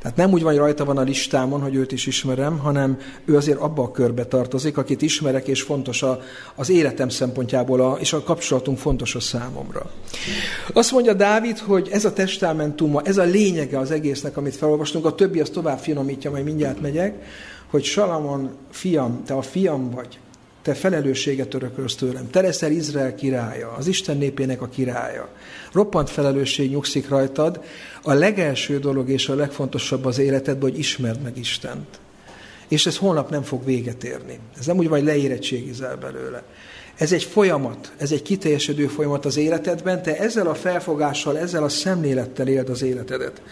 Tehát 0.03 0.17
nem 0.17 0.33
úgy 0.33 0.43
van, 0.43 0.51
hogy 0.51 0.61
rajta 0.61 0.85
van 0.85 0.99
a 0.99 1.03
listámon, 1.03 1.61
hogy 1.61 1.75
őt 1.75 1.93
is 1.93 2.07
ismerem, 2.07 2.59
hanem 2.59 2.99
ő 3.25 3.37
azért 3.37 3.59
abba 3.59 3.83
a 3.83 3.91
körbe 3.91 4.25
tartozik, 4.25 4.77
akit 4.77 5.03
ismerek, 5.03 5.47
és 5.47 5.63
fontos 5.63 6.03
a, 6.03 6.21
az 6.55 6.71
életem 6.71 7.09
szempontjából, 7.09 7.81
a, 7.81 7.97
és 8.01 8.13
a 8.13 8.23
kapcsolatunk 8.23 8.79
fontos 8.79 9.15
a 9.15 9.21
számomra. 9.21 9.91
Azt 10.73 10.93
mondja 10.93 11.13
Dávid, 11.13 11.59
hogy 11.59 11.89
ez 11.93 12.05
a 12.05 12.13
testamentum, 12.13 12.99
ez 13.05 13.19
a 13.19 13.25
lényege 13.25 13.79
az 13.79 13.91
egésznek, 13.91 14.37
amit 14.37 14.57
felolvastunk, 14.57 15.05
a 15.05 15.15
többi 15.15 15.41
az 15.41 15.51
tovább 15.51 15.79
finomítja, 15.79 16.31
majd 16.31 16.45
mindjárt 16.45 16.81
megyek, 16.81 17.25
hogy 17.71 17.85
Salamon, 17.85 18.51
fiam, 18.71 19.23
te 19.25 19.35
a 19.35 19.43
fiam 19.43 19.91
vagy, 19.91 20.19
te 20.63 20.75
felelősséget 20.75 21.55
örökölsz 21.55 21.95
tőlem. 21.95 22.31
Te 22.31 22.41
leszel 22.41 22.71
Izrael 22.71 23.15
királya, 23.15 23.73
az 23.79 23.87
Isten 23.87 24.17
népének 24.17 24.63
a 24.63 24.69
királya. 24.69 25.29
Roppant 25.73 26.11
felelősség 26.11 26.71
nyugszik 26.71 27.09
rajtad. 27.09 27.61
A 28.03 28.13
legelső 28.13 28.79
dolog 28.79 29.09
és 29.09 29.29
a 29.29 29.35
legfontosabb 29.35 30.05
az 30.05 30.19
életedben, 30.19 30.71
hogy 30.71 30.79
ismerd 30.79 31.23
meg 31.23 31.39
Istent. 31.39 32.01
És 32.69 32.87
ez 32.87 32.97
holnap 32.97 33.31
nem 33.31 33.43
fog 33.43 33.65
véget 33.65 34.05
érni. 34.05 34.39
Ez 34.59 34.67
nem 34.67 34.77
úgy 34.77 34.89
van, 34.89 34.99
hogy 34.99 35.07
leérettségizel 35.07 35.97
belőle. 35.97 36.43
Ez 36.97 37.13
egy 37.13 37.25
folyamat, 37.25 37.93
ez 37.97 38.13
egy 38.13 38.23
kiteljesedő 38.23 38.87
folyamat 38.87 39.25
az 39.25 39.37
életedben, 39.37 40.03
te 40.03 40.19
ezzel 40.19 40.47
a 40.47 40.55
felfogással, 40.55 41.39
ezzel 41.39 41.63
a 41.63 41.69
szemlélettel 41.69 42.49
éld 42.49 42.69
az 42.69 42.83
életedet. 42.83 43.43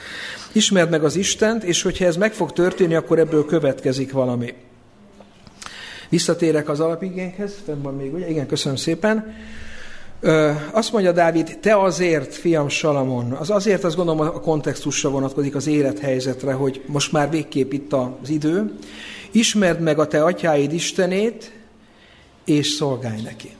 Ismerd 0.52 0.90
meg 0.90 1.04
az 1.04 1.16
Istent, 1.16 1.64
és 1.64 1.82
hogyha 1.82 2.04
ez 2.04 2.16
meg 2.16 2.32
fog 2.32 2.52
történni, 2.52 2.94
akkor 2.94 3.18
ebből 3.18 3.44
következik 3.44 4.12
valami. 4.12 4.54
Visszatérek 6.08 6.68
az 6.68 6.80
alapigénkhez, 6.80 7.54
fenn 7.64 7.82
van 7.82 7.96
még, 7.96 8.14
ugye? 8.14 8.30
Igen, 8.30 8.46
köszönöm 8.46 8.76
szépen. 8.76 9.34
Azt 10.72 10.92
mondja 10.92 11.12
Dávid, 11.12 11.58
te 11.60 11.80
azért, 11.80 12.34
fiam 12.34 12.68
Salamon, 12.68 13.32
az 13.32 13.50
azért 13.50 13.84
azt 13.84 13.96
gondolom 13.96 14.20
a 14.20 14.40
kontextusra 14.40 15.10
vonatkozik 15.10 15.54
az 15.54 15.66
élethelyzetre, 15.66 16.52
hogy 16.52 16.82
most 16.86 17.12
már 17.12 17.30
végképp 17.30 17.72
itt 17.72 17.92
az 17.92 18.28
idő, 18.28 18.72
ismerd 19.30 19.80
meg 19.80 19.98
a 19.98 20.06
te 20.06 20.24
atyáid 20.24 20.72
Istenét, 20.72 21.52
és 22.44 22.68
szolgálj 22.68 23.20
neki. 23.22 23.50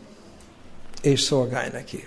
És 1.02 1.20
szolgálj 1.20 1.68
neki. 1.72 2.06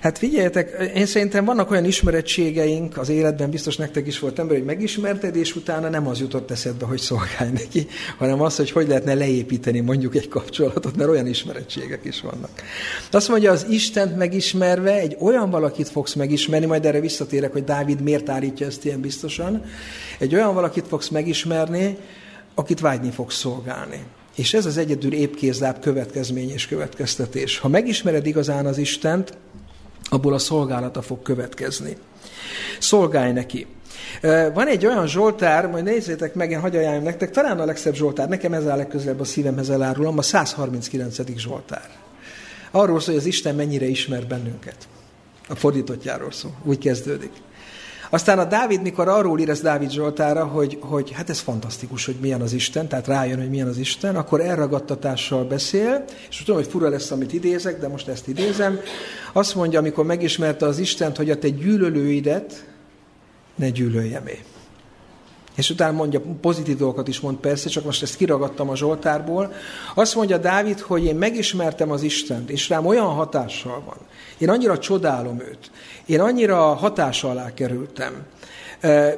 Hát 0.00 0.18
figyeljetek, 0.18 0.92
én 0.94 1.06
szerintem 1.06 1.44
vannak 1.44 1.70
olyan 1.70 1.84
ismerettségeink 1.84 2.98
az 2.98 3.08
életben, 3.08 3.50
biztos 3.50 3.76
nektek 3.76 4.06
is 4.06 4.18
volt 4.18 4.38
ember, 4.38 4.56
hogy 4.56 4.66
megismerted, 4.66 5.36
és 5.36 5.56
utána 5.56 5.88
nem 5.88 6.06
az 6.06 6.20
jutott 6.20 6.50
eszedbe, 6.50 6.84
hogy 6.84 6.98
szolgálj 6.98 7.50
neki, 7.52 7.86
hanem 8.18 8.40
az, 8.40 8.56
hogy 8.56 8.70
hogy 8.70 8.88
lehetne 8.88 9.14
leépíteni 9.14 9.80
mondjuk 9.80 10.16
egy 10.16 10.28
kapcsolatot, 10.28 10.96
mert 10.96 11.10
olyan 11.10 11.26
ismerettségek 11.26 12.04
is 12.04 12.20
vannak. 12.20 12.50
Azt 13.10 13.28
mondja, 13.28 13.52
az 13.52 13.66
Istent 13.70 14.16
megismerve 14.16 14.92
egy 14.98 15.16
olyan 15.18 15.50
valakit 15.50 15.88
fogsz 15.88 16.14
megismerni, 16.14 16.66
majd 16.66 16.84
erre 16.86 17.00
visszatérek, 17.00 17.52
hogy 17.52 17.64
Dávid 17.64 18.00
miért 18.00 18.28
állítja 18.28 18.66
ezt 18.66 18.84
ilyen 18.84 19.00
biztosan, 19.00 19.64
egy 20.18 20.34
olyan 20.34 20.54
valakit 20.54 20.86
fogsz 20.86 21.08
megismerni, 21.08 21.96
akit 22.54 22.80
vágyni 22.80 23.10
fogsz 23.10 23.36
szolgálni. 23.36 24.02
És 24.36 24.54
ez 24.54 24.66
az 24.66 24.76
egyedül 24.76 25.12
épkézláb 25.12 25.80
következmény 25.80 26.50
és 26.50 26.66
következtetés. 26.66 27.58
Ha 27.58 27.68
megismered 27.68 28.26
igazán 28.26 28.66
az 28.66 28.78
Istent, 28.78 29.36
abból 30.10 30.34
a 30.34 30.38
szolgálata 30.38 31.02
fog 31.02 31.22
következni. 31.22 31.96
Szolgálj 32.78 33.32
neki. 33.32 33.66
Van 34.54 34.66
egy 34.66 34.86
olyan 34.86 35.06
Zsoltár, 35.06 35.66
majd 35.66 35.84
nézzétek 35.84 36.34
meg, 36.34 36.50
én 36.50 36.60
hagyjajáim 36.60 37.02
nektek, 37.02 37.30
talán 37.30 37.60
a 37.60 37.64
legszebb 37.64 37.94
Zsoltár, 37.94 38.28
nekem 38.28 38.52
ez 38.52 38.66
áll 38.66 38.76
legközelebb 38.76 39.20
a 39.20 39.24
szívemhez 39.24 39.70
elárulom, 39.70 40.18
a 40.18 40.22
139. 40.22 41.16
Zsoltár. 41.36 41.90
Arról 42.70 43.00
szól, 43.00 43.14
hogy 43.14 43.22
az 43.22 43.28
Isten 43.28 43.54
mennyire 43.54 43.86
ismer 43.86 44.26
bennünket. 44.26 44.76
A 45.48 45.54
fordítottjáról 45.54 46.32
szól. 46.32 46.52
Úgy 46.64 46.78
kezdődik. 46.78 47.32
Aztán 48.10 48.38
a 48.38 48.44
Dávid, 48.44 48.82
mikor 48.82 49.08
arról 49.08 49.40
ír 49.40 49.48
ez 49.48 49.60
Dávid 49.60 49.90
Zsoltára, 49.90 50.44
hogy, 50.44 50.78
hogy 50.80 51.10
hát 51.12 51.30
ez 51.30 51.38
fantasztikus, 51.38 52.06
hogy 52.06 52.16
milyen 52.20 52.40
az 52.40 52.52
Isten, 52.52 52.88
tehát 52.88 53.06
rájön, 53.06 53.38
hogy 53.38 53.50
milyen 53.50 53.68
az 53.68 53.78
Isten, 53.78 54.16
akkor 54.16 54.40
elragadtatással 54.40 55.44
beszél, 55.44 56.04
és 56.28 56.42
tudom, 56.42 56.60
hogy 56.60 56.70
fura 56.70 56.88
lesz, 56.88 57.10
amit 57.10 57.32
idézek, 57.32 57.80
de 57.80 57.88
most 57.88 58.08
ezt 58.08 58.28
idézem. 58.28 58.80
Azt 59.32 59.54
mondja, 59.54 59.78
amikor 59.78 60.04
megismerte 60.04 60.66
az 60.66 60.78
Istent, 60.78 61.16
hogy 61.16 61.30
a 61.30 61.38
te 61.38 61.48
gyűlölőidet 61.48 62.66
ne 63.54 63.68
gyűlöljem 63.68 64.26
én. 64.26 64.42
És 65.56 65.70
utána 65.70 65.96
mondja, 65.96 66.22
pozitív 66.40 66.76
dolgokat 66.76 67.08
is 67.08 67.20
mond 67.20 67.36
persze, 67.36 67.68
csak 67.68 67.84
most 67.84 68.02
ezt 68.02 68.16
kiragadtam 68.16 68.68
a 68.68 68.76
Zsoltárból. 68.76 69.52
Azt 69.94 70.14
mondja 70.14 70.38
Dávid, 70.38 70.80
hogy 70.80 71.04
én 71.04 71.16
megismertem 71.16 71.90
az 71.90 72.02
Istent, 72.02 72.50
és 72.50 72.68
rám 72.68 72.86
olyan 72.86 73.06
hatással 73.06 73.82
van. 73.86 73.96
Én 74.38 74.48
annyira 74.48 74.78
csodálom 74.78 75.40
őt. 75.40 75.70
Én 76.06 76.20
annyira 76.20 76.56
hatása 76.56 77.30
alá 77.30 77.54
kerültem. 77.54 78.26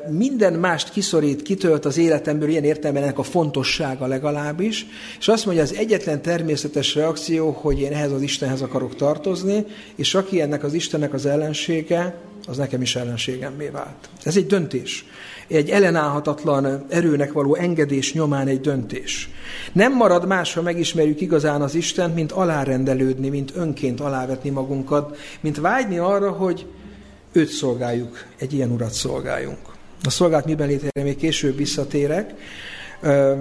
Minden 0.09 0.53
mást 0.53 0.91
kiszorít, 0.91 1.43
kitölt 1.43 1.85
az 1.85 1.97
életemből, 1.97 2.49
ilyen 2.49 2.65
értelemben 2.65 3.03
ennek 3.03 3.19
a 3.19 3.23
fontossága 3.23 4.07
legalábbis, 4.07 4.87
és 5.19 5.29
azt 5.29 5.45
mondja, 5.45 5.63
az 5.63 5.75
egyetlen 5.75 6.23
természetes 6.23 6.95
reakció, 6.95 7.51
hogy 7.51 7.81
én 7.81 7.93
ehhez 7.93 8.13
az 8.13 8.23
Istenhez 8.23 8.63
akarok 8.63 8.97
tartozni, 8.97 9.65
és 9.95 10.15
aki 10.15 10.41
ennek 10.41 10.65
az 10.65 10.75
Istennek 10.75 11.13
az 11.13 11.27
ellensége, 11.27 12.15
az 12.47 12.57
nekem 12.57 12.83
is 12.83 12.97
ellenségemmé 12.97 13.69
vált. 13.69 14.09
Ez 14.23 14.37
egy 14.37 14.47
döntés. 14.47 15.05
Egy 15.49 15.71
ellenállhatatlan 15.71 16.85
erőnek 16.89 17.33
való 17.33 17.55
engedés 17.55 18.13
nyomán 18.13 18.47
egy 18.47 18.61
döntés. 18.61 19.31
Nem 19.73 19.97
marad 19.97 20.27
más, 20.27 20.55
ha 20.55 20.63
megismerjük 20.63 21.21
igazán 21.21 21.63
az 21.63 21.75
Istent, 21.75 22.15
mint 22.15 22.33
alárendelődni, 22.33 23.29
mint 23.29 23.53
önként 23.57 24.01
alávetni 24.01 24.51
magunkat, 24.51 25.17
mint 25.41 25.61
vágyni 25.61 25.99
arra, 25.99 26.31
hogy 26.31 26.67
őt 27.33 27.49
szolgáljuk, 27.49 28.25
egy 28.39 28.53
ilyen 28.53 28.71
urat 28.71 28.93
szolgáljunk. 28.93 29.59
A 30.05 30.11
szolgált 30.11 30.45
miben 30.45 30.69
létére 30.69 31.03
még 31.03 31.17
később 31.17 31.57
visszatérek. 31.57 32.35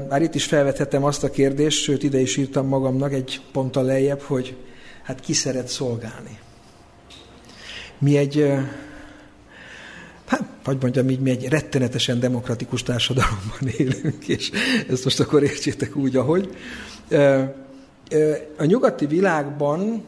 Már 0.09 0.21
itt 0.21 0.35
is 0.35 0.45
felvetettem 0.45 1.03
azt 1.03 1.23
a 1.23 1.29
kérdést, 1.29 1.81
sőt 1.81 2.03
ide 2.03 2.19
is 2.19 2.37
írtam 2.37 2.67
magamnak 2.67 3.13
egy 3.13 3.41
ponttal 3.51 3.83
lejjebb, 3.83 4.21
hogy 4.21 4.55
hát 5.03 5.19
ki 5.19 5.33
szeret 5.33 5.67
szolgálni. 5.67 6.39
Mi 7.97 8.17
egy 8.17 8.53
hát, 10.31 10.43
hogy 10.65 10.77
mondjam 10.81 11.09
így, 11.09 11.19
mi 11.19 11.29
egy 11.29 11.47
rettenetesen 11.47 12.19
demokratikus 12.19 12.83
társadalomban 12.83 13.67
élünk, 13.77 14.27
és 14.27 14.51
ezt 14.89 15.03
most 15.03 15.19
akkor 15.19 15.43
értsétek 15.43 15.95
úgy, 15.95 16.15
ahogy. 16.15 16.55
A 18.57 18.63
nyugati 18.65 19.05
világban 19.05 20.03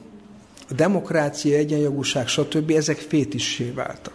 a 0.69 0.73
demokrácia, 0.73 1.57
egyenjogúság, 1.57 2.27
stb. 2.27 2.71
ezek 2.71 2.97
fétissé 2.97 3.71
váltak. 3.75 4.13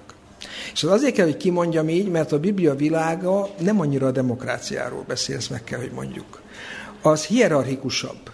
És 0.73 0.85
az 0.85 0.91
azért 0.91 1.15
kell, 1.15 1.25
hogy 1.25 1.37
kimondjam 1.37 1.89
így, 1.89 2.09
mert 2.09 2.33
a 2.33 2.41
Biblia 2.41 2.75
világa 2.75 3.49
nem 3.61 3.81
annyira 3.81 4.07
a 4.07 4.11
demokráciáról 4.11 5.05
beszél, 5.07 5.37
ezt 5.37 5.51
meg 5.51 5.65
kell, 5.65 5.79
hogy 5.79 5.91
mondjuk. 5.95 6.43
Az 7.03 7.25
hierarchikusabb. 7.25 8.31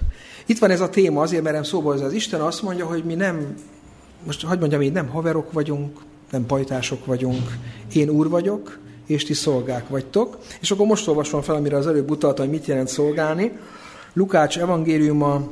Itt 0.47 0.59
van 0.59 0.71
ez 0.71 0.81
a 0.81 0.89
téma, 0.89 1.23
azért 1.23 1.43
merem 1.43 1.63
szóba, 1.63 1.93
hogy 1.93 2.03
az 2.03 2.13
Isten 2.13 2.41
azt 2.41 2.63
mondja, 2.63 2.87
hogy 2.87 3.05
mi 3.05 3.15
nem, 3.15 3.55
most 4.25 4.45
hagyd 4.45 4.61
mondjam 4.61 4.83
így, 4.83 4.93
nem 4.93 5.09
haverok 5.09 5.53
vagyunk, 5.53 5.99
nem 6.35 6.47
pajtások 6.47 7.07
vagyunk, 7.07 7.59
én 7.93 8.09
úr 8.09 8.29
vagyok, 8.29 8.79
és 9.07 9.25
ti 9.25 9.35
szolgák 9.35 9.89
vagytok. 9.89 10.39
És 10.61 10.71
akkor 10.71 10.87
most 10.87 11.09
olvasom 11.09 11.43
fel, 11.43 11.55
amire 11.55 11.77
az 11.77 11.87
előbb 11.87 12.11
utaltam, 12.11 12.45
hogy 12.45 12.55
mit 12.55 12.67
jelent 12.67 12.89
szolgálni. 12.89 13.59
Lukács 14.13 14.59
evangéliuma 14.59 15.51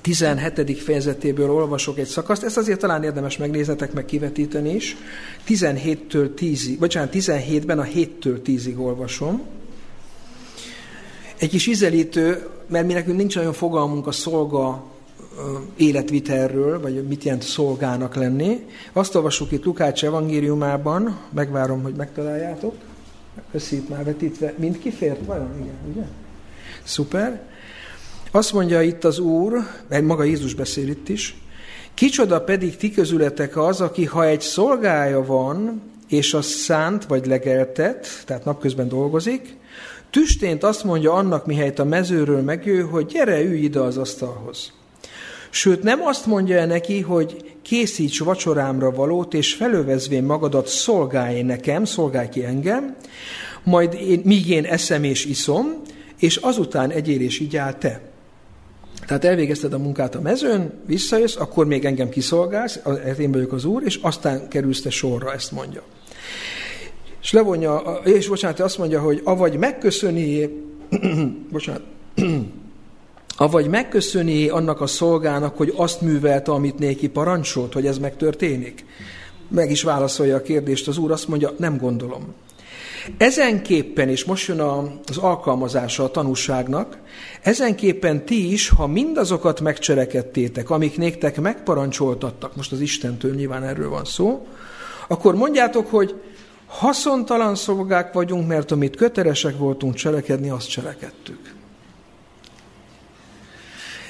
17. 0.00 0.78
fejezetéből 0.78 1.50
olvasok 1.50 1.98
egy 1.98 2.06
szakaszt, 2.06 2.42
ezt 2.42 2.56
azért 2.56 2.78
talán 2.78 3.02
érdemes 3.02 3.36
megnéznetek, 3.36 3.92
meg 3.92 4.04
kivetíteni 4.04 4.74
is. 4.74 4.96
17-től 5.48 6.28
10-ig, 6.38 6.76
bocsánat, 6.78 7.14
17-ben 7.14 7.78
a 7.78 7.84
7-től 7.84 8.38
10-ig 8.46 8.78
olvasom. 8.78 9.42
Egy 11.36 11.48
kis 11.48 11.66
izelítő, 11.66 12.48
mert 12.66 12.86
mi 12.86 12.92
nekünk 12.92 13.16
nincs 13.16 13.36
olyan 13.36 13.52
fogalmunk 13.52 14.06
a 14.06 14.12
szolga 14.12 14.84
életvitelről, 15.76 16.80
vagy 16.80 17.06
mit 17.08 17.24
jelent 17.24 17.42
szolgának 17.42 18.14
lenni. 18.14 18.66
Azt 18.92 19.14
olvassuk 19.14 19.52
itt 19.52 19.64
Lukács 19.64 20.04
evangéliumában, 20.04 21.18
megvárom, 21.34 21.82
hogy 21.82 21.94
megtaláljátok. 21.94 22.74
Köszi, 23.50 23.76
itt 23.76 23.88
már 23.88 24.04
vetítve. 24.04 24.54
Mind 24.56 24.78
kifért 24.78 25.26
vajon? 25.26 25.50
Igen, 25.60 25.76
ugye? 25.92 26.02
Szuper. 26.82 27.42
Azt 28.30 28.52
mondja 28.52 28.82
itt 28.82 29.04
az 29.04 29.18
Úr, 29.18 29.52
maga 30.02 30.22
Jézus 30.22 30.54
beszél 30.54 30.88
itt 30.88 31.08
is, 31.08 31.36
kicsoda 31.94 32.40
pedig 32.40 32.76
ti 32.76 32.90
közületek 32.90 33.56
az, 33.56 33.80
aki 33.80 34.04
ha 34.04 34.26
egy 34.26 34.40
szolgája 34.40 35.24
van, 35.24 35.82
és 36.08 36.34
a 36.34 36.42
szánt 36.42 37.04
vagy 37.04 37.26
legeltet, 37.26 38.06
tehát 38.26 38.44
napközben 38.44 38.88
dolgozik, 38.88 39.56
tüstént 40.10 40.64
azt 40.64 40.84
mondja 40.84 41.12
annak, 41.12 41.46
mihelyt 41.46 41.78
a 41.78 41.84
mezőről 41.84 42.42
megjő, 42.42 42.80
hogy 42.80 43.06
gyere, 43.06 43.42
ülj 43.42 43.58
ide 43.58 43.80
az 43.80 43.96
asztalhoz. 43.96 44.72
Sőt, 45.54 45.82
nem 45.82 46.02
azt 46.02 46.26
mondja 46.26 46.58
-e 46.58 46.66
neki, 46.66 47.00
hogy 47.00 47.56
készíts 47.62 48.18
vacsorámra 48.18 48.90
valót, 48.90 49.34
és 49.34 49.54
felövezvén 49.54 50.24
magadat 50.24 50.66
szolgálj 50.66 51.42
nekem, 51.42 51.84
szolgálj 51.84 52.28
ki 52.28 52.44
engem, 52.44 52.96
majd 53.62 53.94
én, 53.94 54.20
míg 54.24 54.48
én 54.48 54.64
eszem 54.64 55.04
és 55.04 55.24
iszom, 55.24 55.80
és 56.18 56.36
azután 56.36 56.90
egyél 56.90 57.20
és 57.20 57.42
áll 57.56 57.72
te. 57.72 58.00
Tehát 59.06 59.24
elvégezted 59.24 59.72
a 59.72 59.78
munkát 59.78 60.14
a 60.14 60.20
mezőn, 60.20 60.72
visszajössz, 60.86 61.36
akkor 61.36 61.66
még 61.66 61.84
engem 61.84 62.08
kiszolgálsz, 62.08 62.80
én 63.18 63.32
vagyok 63.32 63.52
az 63.52 63.64
úr, 63.64 63.82
és 63.84 63.98
aztán 64.02 64.48
kerülsz 64.48 64.82
te 64.82 64.90
sorra, 64.90 65.32
ezt 65.32 65.52
mondja. 65.52 65.82
És 67.22 67.32
levonja, 67.32 68.00
és 68.04 68.28
bocsánat, 68.28 68.60
azt 68.60 68.78
mondja, 68.78 69.00
hogy 69.00 69.20
avagy 69.24 69.56
megköszöni, 69.56 70.48
bocsánat, 71.52 71.82
avagy 73.36 73.68
megköszöni 73.68 74.48
annak 74.48 74.80
a 74.80 74.86
szolgának, 74.86 75.56
hogy 75.56 75.72
azt 75.76 76.00
művelte, 76.00 76.52
amit 76.52 76.78
néki 76.78 77.08
parancsolt, 77.08 77.72
hogy 77.72 77.86
ez 77.86 77.98
megtörténik? 77.98 78.84
Meg 79.48 79.70
is 79.70 79.82
válaszolja 79.82 80.36
a 80.36 80.42
kérdést 80.42 80.88
az 80.88 80.98
úr, 80.98 81.10
azt 81.10 81.28
mondja, 81.28 81.52
nem 81.56 81.76
gondolom. 81.76 82.34
Ezenképpen, 83.16 84.08
és 84.08 84.24
most 84.24 84.48
jön 84.48 84.60
az 84.60 85.16
alkalmazása 85.16 86.04
a 86.04 86.10
tanúságnak, 86.10 86.98
ezenképpen 87.42 88.24
ti 88.24 88.52
is, 88.52 88.68
ha 88.68 88.86
mindazokat 88.86 89.60
megcselekedtétek, 89.60 90.70
amik 90.70 90.96
néktek 90.96 91.40
megparancsoltattak, 91.40 92.56
most 92.56 92.72
az 92.72 92.80
Istentől 92.80 93.34
nyilván 93.34 93.62
erről 93.62 93.88
van 93.88 94.04
szó, 94.04 94.46
akkor 95.08 95.34
mondjátok, 95.34 95.86
hogy 95.86 96.14
haszontalan 96.66 97.54
szolgák 97.54 98.12
vagyunk, 98.12 98.48
mert 98.48 98.70
amit 98.70 98.96
kötelesek 98.96 99.58
voltunk 99.58 99.94
cselekedni, 99.94 100.50
azt 100.50 100.70
cselekedtük. 100.70 101.54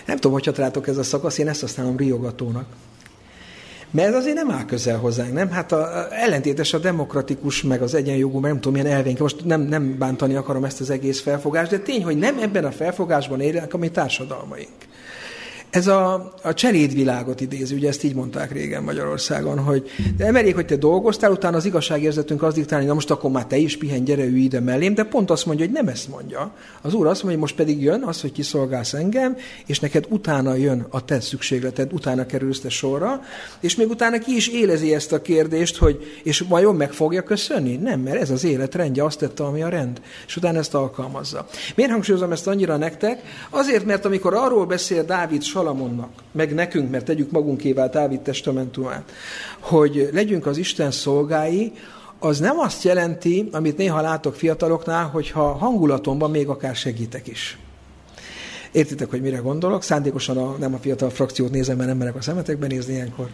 Nem 0.07 0.17
tudom, 0.17 0.33
hogy 0.33 0.51
rátok 0.57 0.89
ez 0.89 0.97
a 0.97 1.03
szakasz, 1.03 1.39
én 1.39 1.49
ezt 1.49 1.61
használom 1.61 1.97
riogatónak. 1.97 2.67
Mert 3.91 4.09
ez 4.09 4.15
azért 4.15 4.35
nem 4.35 4.51
áll 4.51 4.65
közel 4.65 4.99
hozzánk, 4.99 5.33
nem? 5.33 5.51
Hát 5.51 5.73
a, 5.73 5.99
a, 5.99 6.15
ellentétes 6.15 6.73
a 6.73 6.79
demokratikus, 6.79 7.63
meg 7.63 7.83
az 7.83 7.95
egyenjogú, 7.95 8.39
meg 8.39 8.51
nem 8.51 8.61
tudom, 8.61 8.81
milyen 8.81 8.97
elvénk. 8.97 9.19
Most 9.19 9.45
nem, 9.45 9.61
nem 9.61 9.99
bántani 9.99 10.35
akarom 10.35 10.65
ezt 10.65 10.81
az 10.81 10.91
egész 10.91 11.21
felfogást, 11.21 11.71
de 11.71 11.79
tény, 11.79 12.05
hogy 12.05 12.19
nem 12.19 12.39
ebben 12.39 12.65
a 12.65 12.71
felfogásban 12.71 13.41
élnek 13.41 13.75
a 13.75 13.79
mi 13.79 13.91
társadalmaink. 13.91 14.73
Ez 15.75 15.87
a, 15.87 16.33
a 16.43 16.55
cselédvilágot 16.55 17.41
idézi, 17.41 17.75
ugye 17.75 17.89
ezt 17.89 18.05
így 18.05 18.15
mondták 18.15 18.53
régen 18.53 18.83
Magyarországon, 18.83 19.59
hogy 19.59 19.91
de 20.17 20.25
nem 20.25 20.37
elég, 20.37 20.55
hogy 20.55 20.67
te 20.67 20.77
dolgoztál, 20.77 21.31
utána 21.31 21.57
az 21.57 21.65
igazságérzetünk 21.65 22.43
az 22.43 22.55
diktálni, 22.55 22.87
na 22.87 22.95
most 22.95 23.11
akkor 23.11 23.31
már 23.31 23.47
te 23.47 23.57
is 23.57 23.77
pihen, 23.77 24.05
gyere, 24.05 24.25
ülj 24.25 24.41
ide 24.41 24.61
mellém, 24.61 24.95
de 24.95 25.05
pont 25.05 25.31
azt 25.31 25.47
mondja, 25.47 25.65
hogy 25.65 25.75
nem 25.75 25.89
ezt 25.89 26.09
mondja. 26.09 26.55
Az 26.83 26.95
úr 26.95 27.07
azt 27.07 27.23
mondja, 27.23 27.31
hogy 27.31 27.39
most 27.39 27.55
pedig 27.55 27.83
jön 27.83 28.03
az, 28.03 28.21
hogy 28.21 28.33
kiszolgálsz 28.33 28.93
engem, 28.93 29.37
és 29.67 29.81
neked 29.81 30.07
utána 30.09 30.55
jön 30.55 30.87
a 30.91 31.05
te 31.05 31.21
szükségleted, 31.21 31.93
utána 31.93 32.27
kerülsz 32.27 32.61
te 32.61 32.69
sorra, 32.69 33.21
és 33.61 33.77
még 33.77 33.89
utána 33.89 34.19
ki 34.19 34.35
is 34.35 34.49
élezi 34.49 34.95
ezt 34.95 35.13
a 35.13 35.23
kérdést, 35.23 35.77
hogy 35.77 36.21
és 36.23 36.45
vajon 36.49 36.75
meg 36.75 36.93
fogja 36.93 37.23
köszönni? 37.23 37.77
Nem, 37.77 38.01
mert 38.01 38.21
ez 38.21 38.31
az 38.31 38.45
élet 38.45 38.75
rendje, 38.75 39.05
azt 39.05 39.19
tette, 39.19 39.45
ami 39.45 39.63
a 39.63 39.69
rend, 39.69 40.01
és 40.27 40.37
utána 40.37 40.59
ezt 40.59 40.75
alkalmazza. 40.75 41.47
Miért 41.75 41.91
hangsúlyozom 41.91 42.33
ezt 42.33 42.47
annyira 42.47 42.77
nektek? 42.77 43.23
Azért, 43.51 43.85
mert 43.85 44.05
amikor 44.05 44.35
arról 44.35 44.67
beszél 44.67 45.05
Dávid 45.05 45.43
Salamonnak, 45.65 46.11
meg 46.33 46.55
nekünk, 46.55 46.91
mert 46.91 47.05
tegyük 47.05 47.31
magunkével 47.31 47.89
Dávid 47.89 48.21
testamentumát, 48.21 49.13
hogy 49.61 50.09
legyünk 50.13 50.47
az 50.47 50.57
Isten 50.57 50.91
szolgái, 50.91 51.73
az 52.19 52.39
nem 52.39 52.59
azt 52.59 52.83
jelenti, 52.83 53.49
amit 53.53 53.77
néha 53.77 54.01
látok 54.01 54.35
fiataloknál, 54.35 55.07
hogyha 55.07 55.43
hangulatomban 55.43 56.31
még 56.31 56.49
akár 56.49 56.77
segítek 56.77 57.27
is. 57.27 57.59
Értitek, 58.73 59.11
hogy 59.11 59.21
mire 59.21 59.37
gondolok? 59.37 59.83
Szándékosan 59.83 60.37
a, 60.37 60.57
nem 60.59 60.75
a 60.75 60.79
fiatal 60.79 61.11
frakciót 61.11 61.51
nézem, 61.51 61.77
mert 61.77 61.89
nem 61.89 61.99
merek 61.99 62.15
a 62.15 62.23
szemetekben 62.23 62.69
nézni 62.69 62.93
ilyenkor. 62.93 63.29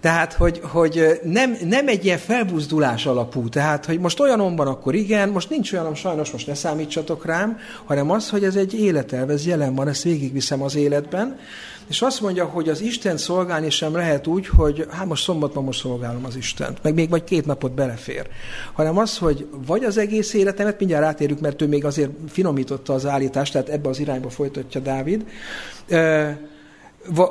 Tehát, 0.00 0.32
hogy, 0.32 0.60
hogy 0.62 1.20
nem, 1.22 1.56
nem 1.64 1.88
egy 1.88 2.04
ilyen 2.04 2.18
felbuzdulás 2.18 3.06
alapú, 3.06 3.48
tehát, 3.48 3.86
hogy 3.86 3.98
most 3.98 4.20
olyanom 4.20 4.56
van, 4.56 4.66
akkor 4.66 4.94
igen, 4.94 5.28
most 5.28 5.50
nincs 5.50 5.72
olyanom, 5.72 5.94
sajnos 5.94 6.30
most 6.30 6.46
ne 6.46 6.54
számítsatok 6.54 7.24
rám, 7.24 7.58
hanem 7.84 8.10
az, 8.10 8.30
hogy 8.30 8.44
ez 8.44 8.56
egy 8.56 8.74
életelv, 8.80 9.30
ez 9.30 9.46
jelen 9.46 9.74
van, 9.74 9.88
ezt 9.88 10.02
végigviszem 10.02 10.62
az 10.62 10.76
életben, 10.76 11.38
és 11.88 12.02
azt 12.02 12.20
mondja, 12.20 12.44
hogy 12.44 12.68
az 12.68 12.80
Isten 12.80 13.16
szolgálni 13.16 13.70
sem 13.70 13.94
lehet 13.94 14.26
úgy, 14.26 14.46
hogy 14.46 14.86
hát 14.90 15.06
most 15.06 15.22
szombat 15.22 15.54
van, 15.54 15.64
most 15.64 15.80
szolgálom 15.80 16.24
az 16.24 16.36
Istent, 16.36 16.78
meg 16.82 16.94
még 16.94 17.08
vagy 17.08 17.24
két 17.24 17.46
napot 17.46 17.72
belefér. 17.72 18.26
Hanem 18.72 18.98
az, 18.98 19.18
hogy 19.18 19.46
vagy 19.66 19.84
az 19.84 19.98
egész 19.98 20.34
életemet, 20.34 20.78
mindjárt 20.78 21.04
rátérünk, 21.04 21.40
mert 21.40 21.62
ő 21.62 21.66
még 21.66 21.84
azért 21.84 22.10
finomította 22.28 22.92
az 22.92 23.06
állítást, 23.06 23.52
tehát 23.52 23.68
ebbe 23.68 23.88
az 23.88 24.00
irányba 24.00 24.30
folytatja 24.30 24.80
Dávid, 24.80 25.24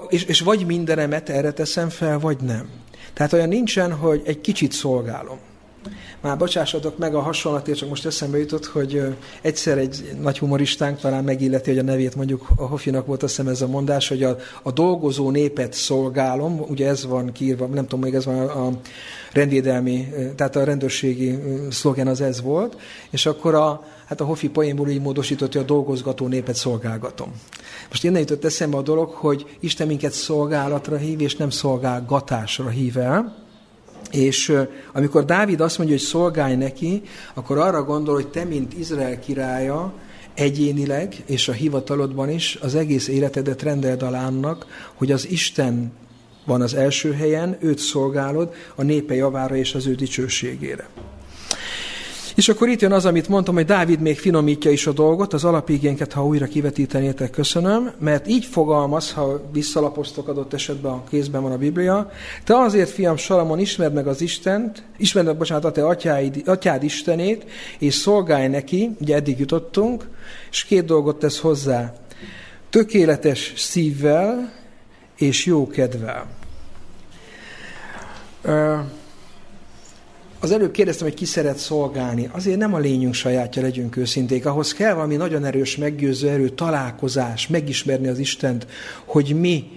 és, 0.08 0.24
és 0.24 0.42
vagy 0.42 0.66
mindenemet 0.66 1.30
erre 1.30 1.52
teszem 1.52 1.90
fel, 1.90 2.20
vagy 2.20 2.38
nem. 2.42 2.70
Tehát 3.14 3.34
olyan 3.34 3.48
nincsen, 3.48 3.94
hogy 3.94 4.22
egy 4.26 4.42
kicsit 4.42 4.72
szolgálom. 4.72 5.38
Már 6.22 6.38
bocsássatok 6.38 6.98
meg 6.98 7.16
a 7.16 7.20
hasonlatért, 7.20 7.78
csak 7.78 7.90
most 7.90 8.06
eszembe 8.06 8.38
jutott, 8.38 8.66
hogy 8.66 9.04
egyszer 9.42 9.78
egy 9.78 10.16
nagy 10.22 10.40
humoristánk 10.40 11.00
talán 11.00 11.24
megilleti, 11.24 11.70
hogy 11.70 11.80
a 11.80 11.84
nevét 11.84 12.16
mondjuk 12.16 12.48
a 12.56 12.64
Hofinak 12.64 13.06
volt 13.06 13.24
azt 13.24 13.36
hiszem 13.36 13.52
ez 13.52 13.62
a 13.62 13.68
mondás, 13.68 14.08
hogy 14.08 14.24
a, 14.24 14.38
a 14.64 14.72
dolgozó 14.72 15.30
népet 15.30 15.74
szolgálom, 15.74 16.66
ugye 16.68 16.88
ez 16.88 17.06
van 17.06 17.32
kiírva, 17.32 17.66
nem 17.66 17.88
tudom, 17.88 18.00
még 18.00 18.14
ez 18.14 18.26
van 18.26 18.40
a, 18.40 18.68
a 18.68 18.72
rendvédelmi, 19.34 20.08
tehát 20.36 20.56
a 20.56 20.64
rendőrségi 20.64 21.40
szlogen 21.70 22.08
az 22.08 22.22
ez 22.22 22.42
volt, 22.42 22.78
és 23.10 23.26
akkor 23.26 23.56
a, 23.56 23.84
hát 24.10 24.22
a 24.22 24.26
Hofi 24.26 24.50
poénból 24.50 24.90
így 24.90 25.02
módosított, 25.02 25.54
hogy 25.54 25.62
a 25.62 25.66
dolgozgató 25.66 26.28
népet 26.28 26.56
szolgálgatom. 26.56 27.32
Most 27.90 28.04
innen 28.04 28.20
jutott 28.20 28.46
eszembe 28.46 28.78
a 28.78 28.82
dolog, 28.82 29.10
hogy 29.10 29.46
Isten 29.60 29.88
minket 29.88 30.12
szolgálatra 30.12 30.98
hív, 30.98 31.22
és 31.22 31.36
nem 31.36 31.50
szolgálgatásra 31.50 32.70
hív 32.70 32.98
el, 32.98 33.46
és 34.12 34.54
amikor 34.94 35.26
Dávid 35.26 35.62
azt 35.62 35.78
mondja, 35.78 35.96
hogy 35.96 36.06
szolgálj 36.06 36.56
neki, 36.56 37.02
akkor 37.34 37.58
arra 37.58 37.84
gondol, 37.84 38.14
hogy 38.14 38.28
te, 38.28 38.44
mint 38.44 38.78
Izrael 38.78 39.20
királya, 39.20 39.94
egyénileg 40.34 41.24
és 41.26 41.48
a 41.48 41.52
hivatalodban 41.52 42.30
is 42.30 42.58
az 42.62 42.76
egész 42.76 43.08
életedet 43.08 43.62
rendeld 43.62 44.04
alánnak, 44.04 44.66
hogy 44.94 45.12
az 45.12 45.30
Isten 45.30 45.92
van 46.46 46.62
az 46.62 46.74
első 46.74 47.14
helyen, 47.14 47.58
őt 47.60 47.78
szolgálod 47.78 48.54
a 48.76 48.84
népe 48.84 49.16
javára 49.16 49.56
és 49.56 49.74
az 49.74 49.88
ő 49.88 49.96
dicsőségére. 49.96 50.88
És 52.40 52.50
akkor 52.50 52.70
itt 52.70 52.82
jön 52.82 52.92
az, 52.92 53.06
amit 53.06 53.28
mondtam, 53.28 53.56
hogy 53.56 53.66
Dávid 53.66 54.00
még 54.00 54.20
finomítja 54.20 54.72
is 54.72 54.88
a 54.88 54.92
dolgot, 54.92 55.34
az 55.34 55.44
alapigénket, 55.44 56.14
ha 56.14 56.26
újra 56.26 56.46
kivetítenétek, 56.46 57.30
köszönöm, 57.30 57.92
mert 57.98 58.28
így 58.28 58.46
fogalmaz, 58.46 59.12
ha 59.12 59.42
visszalapoztok 59.52 60.28
adott 60.28 60.54
esetben, 60.54 60.92
a 60.92 61.04
kézben 61.10 61.42
van 61.42 61.52
a 61.52 61.58
Biblia, 61.58 62.12
te 62.44 62.58
azért, 62.58 62.90
fiam 62.90 63.18
Salamon, 63.18 63.60
ismerd 63.60 63.94
meg 63.94 64.08
az 64.08 64.22
Istent, 64.22 64.84
ismerd 64.98 65.26
meg, 65.26 65.38
bocsánat, 65.38 65.66
a 65.66 65.72
te 65.72 65.86
atyáid, 65.86 66.42
atyád 66.46 66.84
Istenét, 66.84 67.46
és 67.80 67.94
szolgálj 67.94 68.48
neki, 68.48 68.96
ugye 69.02 69.16
eddig 69.16 69.40
jutottunk, 69.40 70.08
és 70.52 70.64
két 70.64 70.86
dolgot 70.86 71.20
tesz 71.20 71.40
hozzá. 71.40 71.94
Tökéletes 72.70 73.54
szívvel 73.56 74.54
és 75.18 75.46
jó 75.46 75.68
kedvel. 75.68 76.26
Az 80.42 80.52
előbb 80.52 80.72
kérdeztem, 80.72 81.08
hogy 81.08 81.16
ki 81.16 81.26
szeret 81.26 81.58
szolgálni. 81.58 82.30
Azért 82.32 82.58
nem 82.58 82.74
a 82.74 82.78
lényünk 82.78 83.14
sajátja, 83.14 83.62
legyünk 83.62 83.96
őszinték. 83.96 84.46
Ahhoz 84.46 84.74
kell 84.74 84.94
valami 84.94 85.16
nagyon 85.16 85.46
erős 85.46 85.78
meggyőző 85.78 86.30
erő, 86.30 86.50
találkozás, 86.50 87.48
megismerni 87.48 88.08
az 88.08 88.20
Istent, 88.20 88.68
hogy 89.06 89.40
mi 89.40 89.68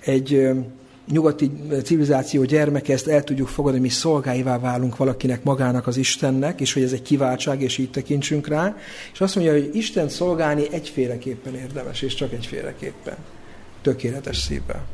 egy 0.00 0.48
nyugati 1.10 1.50
civilizáció 1.84 2.44
gyermeke 2.44 2.92
ezt 2.92 3.06
el 3.06 3.24
tudjuk 3.24 3.48
fogadni, 3.48 3.80
mi 3.80 3.88
szolgáivá 3.88 4.58
válunk 4.58 4.96
valakinek 4.96 5.42
magának 5.42 5.86
az 5.86 5.96
Istennek, 5.96 6.60
és 6.60 6.72
hogy 6.72 6.82
ez 6.82 6.92
egy 6.92 7.02
kiváltság, 7.02 7.62
és 7.62 7.78
így 7.78 7.90
tekintsünk 7.90 8.48
rá. 8.48 8.76
És 9.12 9.20
azt 9.20 9.34
mondja, 9.34 9.52
hogy 9.52 9.70
Isten 9.72 10.08
szolgálni 10.08 10.66
egyféleképpen 10.70 11.54
érdemes, 11.54 12.02
és 12.02 12.14
csak 12.14 12.32
egyféleképpen. 12.32 13.16
Tökéletes 13.82 14.36
szívvel. 14.36 14.86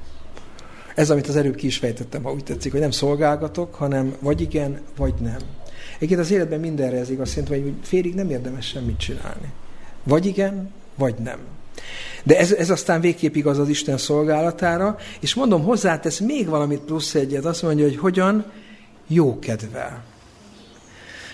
Ez, 0.94 1.10
amit 1.10 1.28
az 1.28 1.36
előbb 1.36 1.54
ki 1.54 1.66
is 1.66 1.76
fejtettem, 1.76 2.22
ha 2.22 2.32
úgy 2.32 2.44
tetszik, 2.44 2.72
hogy 2.72 2.80
nem 2.80 2.90
szolgálgatok, 2.90 3.74
hanem 3.74 4.16
vagy 4.20 4.40
igen, 4.40 4.80
vagy 4.96 5.14
nem. 5.20 5.38
Egyébként 5.96 6.20
az 6.20 6.30
életben 6.30 6.60
mindenre 6.60 6.98
ez 6.98 7.10
igaz, 7.10 7.28
szerintem, 7.28 7.62
hogy 7.62 7.72
félig 7.82 8.14
nem 8.14 8.30
érdemes 8.30 8.66
semmit 8.66 8.98
csinálni. 8.98 9.52
Vagy 10.02 10.26
igen, 10.26 10.70
vagy 10.94 11.14
nem. 11.14 11.38
De 12.22 12.38
ez, 12.38 12.52
ez 12.52 12.70
aztán 12.70 13.00
végképp 13.00 13.34
igaz 13.34 13.58
az 13.58 13.68
Isten 13.68 13.98
szolgálatára, 13.98 14.96
és 15.20 15.34
mondom, 15.34 15.62
hozzátesz 15.62 16.18
még 16.18 16.48
valamit 16.48 16.80
plusz 16.80 17.14
egyet, 17.14 17.44
azt 17.44 17.62
mondja, 17.62 17.84
hogy 17.84 17.96
hogyan 17.96 18.44
jó 19.06 19.38
kedvel. 19.38 20.04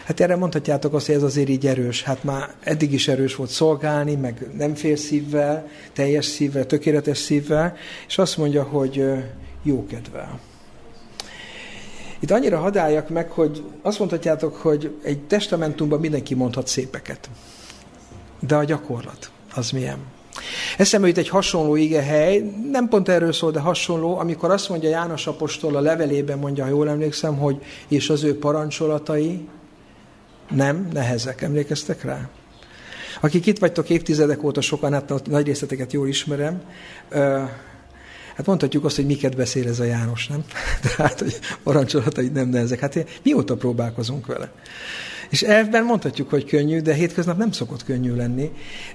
Hát 0.04 0.20
erre 0.20 0.36
mondhatjátok 0.36 0.94
azt, 0.94 1.06
hogy 1.06 1.14
ez 1.14 1.22
azért 1.22 1.48
így 1.48 1.66
erős. 1.66 2.02
Hát 2.02 2.24
már 2.24 2.54
eddig 2.60 2.92
is 2.92 3.08
erős 3.08 3.34
volt 3.34 3.50
szolgálni, 3.50 4.14
meg 4.14 4.46
nem 4.56 4.74
fél 4.74 4.96
szívvel, 4.96 5.68
teljes 5.92 6.24
szívvel, 6.24 6.66
tökéletes 6.66 7.18
szívvel, 7.18 7.76
és 8.08 8.18
azt 8.18 8.36
mondja, 8.36 8.62
hogy 8.62 9.04
jókedvel. 9.62 10.38
Itt 12.20 12.30
annyira 12.30 12.58
hadáljak 12.58 13.08
meg, 13.08 13.30
hogy 13.30 13.64
azt 13.82 13.98
mondhatjátok, 13.98 14.56
hogy 14.56 14.96
egy 15.02 15.20
testamentumban 15.20 16.00
mindenki 16.00 16.34
mondhat 16.34 16.66
szépeket. 16.66 17.30
De 18.40 18.56
a 18.56 18.64
gyakorlat, 18.64 19.30
az 19.54 19.70
milyen? 19.70 19.98
Eszembe 20.76 21.06
jut 21.06 21.18
egy 21.18 21.28
hasonló 21.28 21.74
hely, 21.92 22.52
nem 22.70 22.88
pont 22.88 23.08
erről 23.08 23.32
szól, 23.32 23.50
de 23.50 23.60
hasonló, 23.60 24.18
amikor 24.18 24.50
azt 24.50 24.68
mondja 24.68 24.88
János 24.88 25.26
Apostol 25.26 25.76
a 25.76 25.80
levelében, 25.80 26.38
mondja, 26.38 26.64
ha 26.64 26.70
jól 26.70 26.88
emlékszem, 26.88 27.36
hogy 27.36 27.62
és 27.88 28.10
az 28.10 28.24
ő 28.24 28.38
parancsolatai 28.38 29.48
nem 30.50 30.88
nehezek. 30.92 31.42
Emlékeztek 31.42 32.04
rá? 32.04 32.28
Akik 33.20 33.46
itt 33.46 33.58
vagytok 33.58 33.90
évtizedek 33.90 34.42
óta 34.42 34.60
sokan, 34.60 34.92
hát 34.92 35.26
nagy 35.26 35.46
részleteket 35.46 35.92
jól 35.92 36.08
ismerem, 36.08 36.62
Hát 38.40 38.48
mondhatjuk 38.48 38.84
azt, 38.84 38.96
hogy 38.96 39.06
miket 39.06 39.36
beszél 39.36 39.68
ez 39.68 39.80
a 39.80 39.84
János, 39.84 40.26
nem? 40.26 40.44
Tehát, 40.96 41.18
hogy 41.18 41.38
parancsolatai 41.62 42.28
nem 42.28 42.48
nehezek. 42.48 42.80
Hát 42.80 43.06
mióta 43.22 43.56
próbálkozunk 43.56 44.26
vele? 44.26 44.52
És 45.30 45.42
elvben 45.42 45.84
mondhatjuk, 45.84 46.30
hogy 46.30 46.44
könnyű, 46.44 46.80
de 46.80 46.94
hétköznap 46.94 47.36
nem 47.36 47.52
szokott 47.52 47.84
könnyű 47.84 48.14
lenni. 48.14 48.50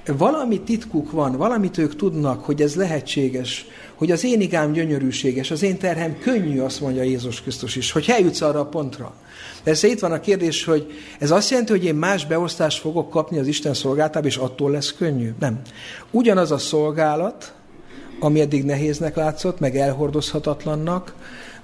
Valami 0.06 0.62
titkuk 0.62 1.12
van, 1.12 1.38
valamit 1.38 1.78
ők 1.78 1.96
tudnak, 1.96 2.46
hogy 2.46 2.62
ez 2.62 2.76
lehetséges, 2.76 3.66
hogy 3.96 4.12
az 4.12 4.24
én 4.24 4.42
igám 4.42 4.72
gyönyörűséges, 4.72 5.52
az 5.52 5.64
én 5.64 5.78
terhem 5.78 6.20
könnyű, 6.20 6.60
azt 6.60 6.82
mondja 6.82 7.04
Jézus 7.04 7.42
Krisztus 7.42 7.76
is, 7.76 7.92
hogy 7.92 8.06
eljutsz 8.08 8.42
arra 8.42 8.60
a 8.60 8.66
pontra. 8.66 9.14
Persze 9.64 9.88
itt 9.88 10.00
van 10.00 10.12
a 10.12 10.20
kérdés, 10.20 10.64
hogy 10.64 10.92
ez 11.20 11.32
azt 11.32 11.50
jelenti, 11.50 11.72
hogy 11.72 11.86
én 11.86 11.96
más 11.96 12.26
beosztást 12.26 12.80
fogok 12.80 13.10
kapni 13.10 13.38
az 13.40 13.48
Isten 13.48 13.74
szolgáltába, 13.74 14.28
és 14.28 14.38
attól 14.38 14.72
lesz 14.72 14.94
könnyű? 14.98 15.34
Nem. 15.40 15.62
Ugyanaz 16.12 16.52
a 16.52 16.58
szolgálat, 16.58 17.54
ami 18.20 18.40
eddig 18.40 18.64
nehéznek 18.64 19.16
látszott, 19.16 19.60
meg 19.60 19.78
elhordozhatatlannak, 19.78 21.14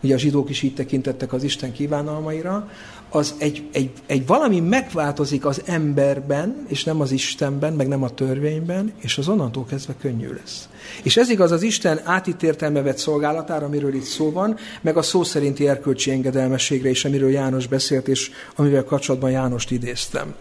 ugye 0.02 0.14
a 0.14 0.18
zsidók 0.18 0.50
is 0.50 0.62
így 0.62 0.74
tekintettek 0.74 1.34
az 1.34 1.44
Isten 1.44 1.72
kívánalmaira, 1.72 2.70
az 3.14 3.34
egy, 3.38 3.64
egy, 3.72 3.92
egy 4.06 4.26
valami 4.26 4.60
megváltozik 4.60 5.46
az 5.46 5.62
emberben, 5.66 6.66
és 6.68 6.84
nem 6.84 7.02
az 7.02 7.12
Istenben, 7.12 7.74
meg 7.74 7.88
nem 7.88 8.04
a 8.04 8.10
törvényben, 8.10 8.94
és 8.98 9.18
az 9.18 9.28
onnantól 9.28 9.66
kezdve 9.66 9.94
könnyű 10.02 10.34
lesz. 10.34 10.70
És 11.04 11.18
ez 11.18 11.30
igaz 11.30 11.52
az 11.52 11.62
Isten 11.62 12.00
átítértelme 12.04 12.82
vett 12.82 12.98
szolgálatára, 12.98 13.66
amiről 13.66 13.94
itt 13.94 14.04
szó 14.04 14.32
van, 14.32 14.58
meg 14.82 14.98
a 14.98 15.02
szó 15.02 15.24
szerinti 15.24 15.68
erkölcsi 15.68 16.12
engedelmességre 16.12 16.90
is, 16.90 17.06
amiről 17.06 17.30
János 17.30 17.68
beszélt, 17.68 18.08
és 18.08 18.32
amivel 18.56 18.84
kapcsolatban 18.84 19.32
Jánost 19.32 19.72
idéztem. 19.72 20.36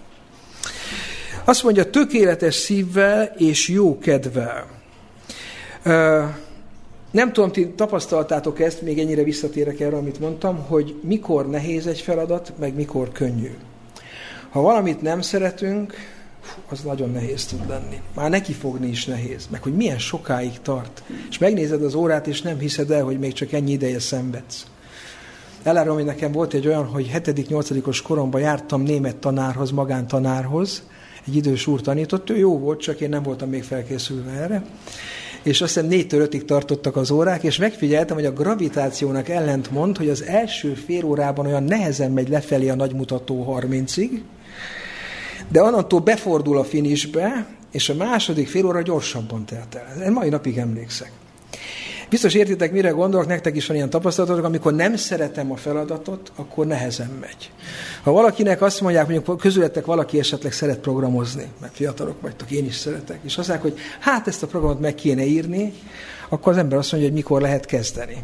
Azt 1.45 1.63
mondja, 1.63 1.91
tökéletes 1.91 2.55
szívvel 2.55 3.35
és 3.37 3.69
jó 3.69 3.99
kedvel. 3.99 4.80
Nem 7.11 7.33
tudom, 7.33 7.53
ti 7.53 7.69
tapasztaltátok 7.69 8.61
ezt, 8.61 8.83
még 8.83 8.99
ennyire 8.99 9.23
visszatérek 9.23 9.81
erre, 9.81 9.97
amit 9.97 10.21
mondtam, 10.21 10.57
hogy 10.57 11.01
mikor 11.03 11.49
nehéz 11.49 11.87
egy 11.87 12.01
feladat, 12.01 12.53
meg 12.59 12.75
mikor 12.75 13.13
könnyű. 13.13 13.51
Ha 14.51 14.61
valamit 14.61 15.03
nem 15.03 15.21
szeretünk, 15.21 15.95
az 16.69 16.81
nagyon 16.81 17.11
nehéz 17.11 17.47
tud 17.47 17.69
lenni. 17.69 18.01
Már 18.15 18.31
neki 18.31 18.53
fogni 18.53 18.89
is 18.89 19.07
nehéz, 19.07 19.49
meg 19.51 19.63
hogy 19.63 19.75
milyen 19.75 19.99
sokáig 19.99 20.61
tart. 20.63 21.03
És 21.31 21.39
megnézed 21.39 21.83
az 21.83 21.95
órát, 21.95 22.27
és 22.27 22.43
nem 22.43 22.59
hiszed 22.59 22.91
el, 22.91 23.05
hogy 23.05 23.19
még 23.19 23.33
csak 23.33 23.53
ennyi 23.53 23.73
ideje 23.73 23.99
szenvedsz. 23.99 24.67
Elárom, 25.63 25.95
hogy 25.95 26.05
nekem 26.05 26.33
volt 26.33 26.55
egy 26.55 26.67
olyan, 26.67 26.87
hogy 26.87 27.11
7.-8. 27.15 27.99
koromban 28.05 28.41
jártam 28.41 28.83
német 28.83 29.17
tanárhoz, 29.17 29.71
magántanárhoz, 29.71 30.83
egy 31.27 31.37
idős 31.37 31.67
úr 31.67 31.81
tanított, 31.81 32.31
ő 32.31 32.37
jó 32.37 32.59
volt, 32.59 32.81
csak 32.81 33.01
én 33.01 33.09
nem 33.09 33.23
voltam 33.23 33.49
még 33.49 33.63
felkészülve 33.63 34.31
erre 34.31 34.63
és 35.43 35.61
azt 35.61 35.75
hiszem 35.75 35.89
négytől 35.89 36.21
ötig 36.21 36.45
tartottak 36.45 36.97
az 36.97 37.11
órák, 37.11 37.43
és 37.43 37.57
megfigyeltem, 37.57 38.17
hogy 38.17 38.25
a 38.25 38.33
gravitációnak 38.33 39.29
ellent 39.29 39.71
mond, 39.71 39.97
hogy 39.97 40.09
az 40.09 40.23
első 40.23 40.75
fél 40.75 41.05
órában 41.05 41.47
olyan 41.47 41.65
nehezen 41.65 42.11
megy 42.11 42.29
lefelé 42.29 42.69
a 42.69 42.75
nagymutató 42.75 43.59
30-ig, 43.61 44.21
de 45.49 45.63
onnantól 45.63 46.01
befordul 46.01 46.59
a 46.59 46.65
finisbe, 46.65 47.47
és 47.71 47.89
a 47.89 47.95
második 47.95 48.49
fél 48.49 48.67
óra 48.67 48.83
gyorsabban 48.83 49.45
telt 49.45 49.75
el. 49.75 50.03
Én 50.03 50.13
mai 50.13 50.29
napig 50.29 50.57
emlékszek. 50.57 51.11
Biztos 52.11 52.35
értitek, 52.35 52.73
mire 52.73 52.91
gondolok, 52.91 53.27
nektek 53.27 53.57
is 53.57 53.67
van 53.67 53.77
ilyen 53.77 53.91
tapasztalatok, 53.91 54.45
amikor 54.45 54.75
nem 54.75 54.97
szeretem 54.97 55.53
a 55.53 55.57
feladatot, 55.57 56.33
akkor 56.37 56.67
nehezen 56.67 57.11
megy. 57.21 57.51
Ha 58.03 58.13
valakinek 58.13 58.63
azt 58.63 58.81
mondják, 58.81 59.09
mondjuk 59.09 59.39
közületek 59.39 59.85
valaki 59.85 60.19
esetleg 60.19 60.53
szeret 60.53 60.79
programozni, 60.79 61.47
mert 61.61 61.75
fiatalok 61.75 62.21
vagytok, 62.21 62.51
én 62.51 62.65
is 62.65 62.75
szeretek, 62.75 63.19
és 63.23 63.39
azt 63.39 63.51
hogy 63.51 63.79
hát 64.01 64.29
ezt 64.29 64.43
a 64.43 64.47
programot 64.47 64.81
meg 64.81 64.95
kéne 64.95 65.25
írni, 65.25 65.73
akkor 66.29 66.53
az 66.53 66.59
ember 66.59 66.79
azt 66.79 66.93
mondja, 66.93 67.11
hogy 67.11 67.19
mikor 67.19 67.41
lehet 67.41 67.67
kezdeni. 67.67 68.17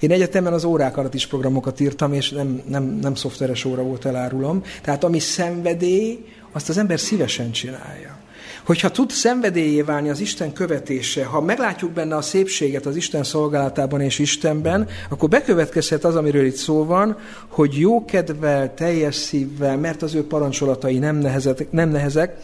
Én 0.00 0.10
egyetemen 0.10 0.52
az 0.52 0.64
órák 0.64 0.96
alatt 0.96 1.14
is 1.14 1.26
programokat 1.26 1.80
írtam, 1.80 2.12
és 2.12 2.30
nem, 2.30 2.62
nem, 2.66 2.84
nem 2.84 3.14
szoftveres 3.14 3.64
óra 3.64 3.82
volt, 3.82 4.04
elárulom. 4.04 4.62
Tehát 4.82 5.04
ami 5.04 5.18
szenvedély, 5.18 6.24
azt 6.52 6.68
az 6.68 6.78
ember 6.78 7.00
szívesen 7.00 7.50
csinálja. 7.50 8.18
Hogyha 8.66 8.90
tud 8.90 9.10
szenvedélyé 9.10 9.82
válni 9.82 10.08
az 10.08 10.20
Isten 10.20 10.52
követése, 10.52 11.24
ha 11.24 11.40
meglátjuk 11.40 11.90
benne 11.90 12.16
a 12.16 12.22
szépséget 12.22 12.86
az 12.86 12.96
Isten 12.96 13.24
szolgálatában 13.24 14.00
és 14.00 14.18
Istenben, 14.18 14.88
akkor 15.08 15.28
bekövetkezhet 15.28 16.04
az, 16.04 16.16
amiről 16.16 16.44
itt 16.44 16.56
szó 16.56 16.84
van, 16.84 17.16
hogy 17.48 17.78
jó 17.78 18.04
kedvel, 18.04 18.74
teljes 18.74 19.14
szívvel, 19.14 19.76
mert 19.76 20.02
az 20.02 20.14
ő 20.14 20.26
parancsolatai 20.26 20.98
nem, 20.98 21.16
nehezek, 21.16 21.70
nem 21.70 21.90
nehezek, 21.90 22.36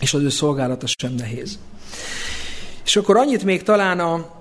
és 0.00 0.14
az 0.14 0.22
ő 0.22 0.28
szolgálata 0.28 0.86
sem 0.86 1.14
nehéz. 1.14 1.58
És 2.84 2.96
akkor 2.96 3.16
annyit 3.16 3.44
még 3.44 3.62
talán 3.62 4.00
a, 4.00 4.39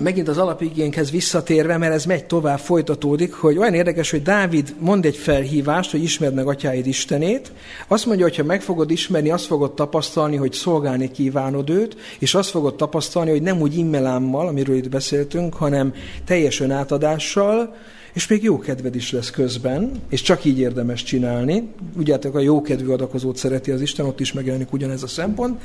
megint 0.00 0.28
az 0.28 0.38
alapigénkhez 0.38 1.10
visszatérve, 1.10 1.76
mert 1.76 1.92
ez 1.94 2.04
megy 2.04 2.24
tovább, 2.24 2.58
folytatódik, 2.58 3.32
hogy 3.32 3.58
olyan 3.58 3.74
érdekes, 3.74 4.10
hogy 4.10 4.22
Dávid 4.22 4.74
mond 4.78 5.04
egy 5.04 5.16
felhívást, 5.16 5.90
hogy 5.90 6.02
ismerd 6.02 6.34
meg 6.34 6.46
atyáid 6.46 6.86
Istenét. 6.86 7.52
Azt 7.88 8.06
mondja, 8.06 8.24
hogy 8.24 8.36
ha 8.36 8.44
meg 8.44 8.62
fogod 8.62 8.90
ismerni, 8.90 9.30
azt 9.30 9.46
fogod 9.46 9.74
tapasztalni, 9.74 10.36
hogy 10.36 10.52
szolgálni 10.52 11.10
kívánod 11.10 11.70
őt, 11.70 11.96
és 12.18 12.34
azt 12.34 12.50
fogod 12.50 12.74
tapasztalni, 12.74 13.30
hogy 13.30 13.42
nem 13.42 13.60
úgy 13.60 13.76
immelámmal, 13.76 14.46
amiről 14.46 14.76
itt 14.76 14.88
beszéltünk, 14.88 15.54
hanem 15.54 15.94
teljes 16.24 16.60
önátadással, 16.60 17.74
és 18.12 18.26
még 18.26 18.42
jó 18.42 18.58
kedved 18.58 18.94
is 18.94 19.12
lesz 19.12 19.30
közben, 19.30 19.90
és 20.10 20.22
csak 20.22 20.44
így 20.44 20.58
érdemes 20.58 21.02
csinálni. 21.02 21.68
Ugye 21.96 22.18
a 22.32 22.38
jókedvű 22.38 22.88
adakozót 22.88 23.36
szereti 23.36 23.70
az 23.70 23.80
Isten, 23.80 24.06
ott 24.06 24.20
is 24.20 24.32
megjelenik 24.32 24.72
ugyanez 24.72 25.02
a 25.02 25.06
szempont. 25.06 25.62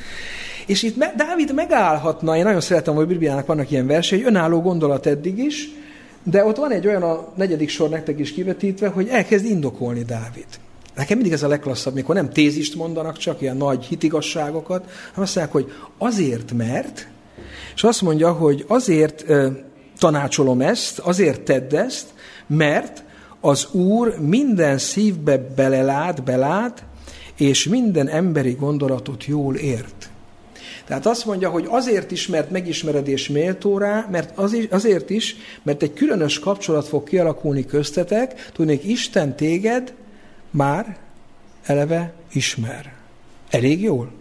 És 0.66 0.84
itt 0.84 1.04
Dávid 1.16 1.54
megállhatna, 1.54 2.38
én 2.38 2.44
nagyon 2.44 2.62
szeretem, 2.62 2.96
hogy 2.96 3.08
Bibliának 3.08 3.46
vannak 3.46 3.72
ilyen 3.72 3.88
versei, 3.88 4.20
egy 4.20 4.26
önálló 4.26 4.62
gondolat 4.62 5.06
eddig 5.06 5.38
is, 5.38 5.70
de 6.24 6.46
ott 6.46 6.58
van 6.58 6.72
egy 6.72 6.88
olyan 6.88 7.04
a 7.04 7.28
negyedik 7.36 7.70
sor 7.70 7.90
nektek 7.90 8.20
is 8.20 8.34
kivetítve, 8.34 8.88
hogy 8.88 9.08
elkezd 9.08 9.46
indokolni 9.46 10.04
Dávid. 10.04 10.46
Nekem 10.96 11.18
mindig 11.18 11.34
ez 11.34 11.44
a 11.44 11.48
legklasszabb, 11.48 11.94
mikor 11.94 12.16
nem 12.16 12.30
tézist 12.30 12.76
mondanak, 12.76 13.18
csak 13.18 13.42
ilyen 13.42 13.58
nagy 13.58 13.84
hitigasságokat, 13.84 14.86
hanem 15.14 15.24
azt 15.24 15.36
mondják, 15.36 15.52
hogy 15.52 15.72
azért, 15.98 16.52
mert, 16.52 17.08
és 17.76 17.84
azt 17.84 18.02
mondja, 18.02 18.32
hogy 18.32 18.66
azért 18.68 19.26
tanácsolom 19.98 20.62
ezt, 20.62 21.00
azért 21.00 21.42
tedd 21.42 21.76
ezt, 21.76 22.06
mert 22.48 23.04
az 23.40 23.68
Úr 23.72 24.20
minden 24.20 24.78
szívbe 24.78 25.38
belelát, 25.38 26.24
belát, 26.24 26.84
és 27.36 27.68
minden 27.68 28.08
emberi 28.08 28.52
gondolatot 28.52 29.26
jól 29.26 29.56
ért. 29.56 30.10
Tehát 30.86 31.06
azt 31.06 31.26
mondja, 31.26 31.50
hogy 31.50 31.66
azért 31.70 32.12
is, 32.12 32.28
mert 32.28 32.52
megismeredés 32.52 33.28
méltó 33.28 33.78
rá, 33.78 34.08
mert 34.12 34.38
azért 34.70 35.10
is, 35.10 35.36
mert 35.64 35.84
egy 35.84 35.94
különös 35.94 36.40
kapcsolat 36.40 36.88
fog 36.88 37.04
kialakulni 37.04 37.66
köztetek, 37.66 38.50
tudnék, 38.54 38.84
Isten 38.84 39.36
téged 39.36 39.94
már 40.52 40.98
eleve 41.64 42.14
ismer. 42.32 42.94
Elég 43.50 43.82
jól? 43.82 44.12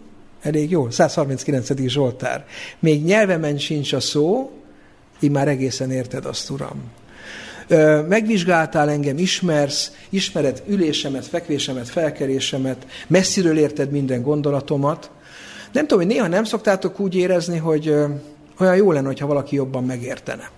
Elég 0.41 0.69
jól. 0.69 0.91
139. 0.91 1.87
Zsoltár. 1.87 2.45
Még 2.79 3.03
nyelvemen 3.03 3.57
sincs 3.57 3.93
a 3.93 3.99
szó, 3.99 4.51
így 5.19 5.31
már 5.31 5.47
egészen 5.47 5.91
érted 5.91 6.25
azt, 6.25 6.49
Uram. 6.49 6.81
Megvizsgáltál 8.07 8.89
engem, 8.89 9.17
ismersz, 9.17 9.91
ismered 10.09 10.63
ülésemet, 10.67 11.25
fekvésemet, 11.25 11.89
felkerésemet, 11.89 12.85
messziről 13.07 13.57
érted 13.57 13.91
minden 13.91 14.21
gondolatomat, 14.21 15.11
nem 15.71 15.87
tudom, 15.87 16.05
hogy 16.05 16.13
néha 16.13 16.27
nem 16.27 16.43
szoktátok 16.43 16.99
úgy 16.99 17.15
érezni, 17.15 17.57
hogy 17.57 17.95
olyan 18.59 18.75
jó 18.75 18.91
lenne, 18.91 19.13
ha 19.19 19.27
valaki 19.27 19.55
jobban 19.55 19.83
megértene. 19.83 20.49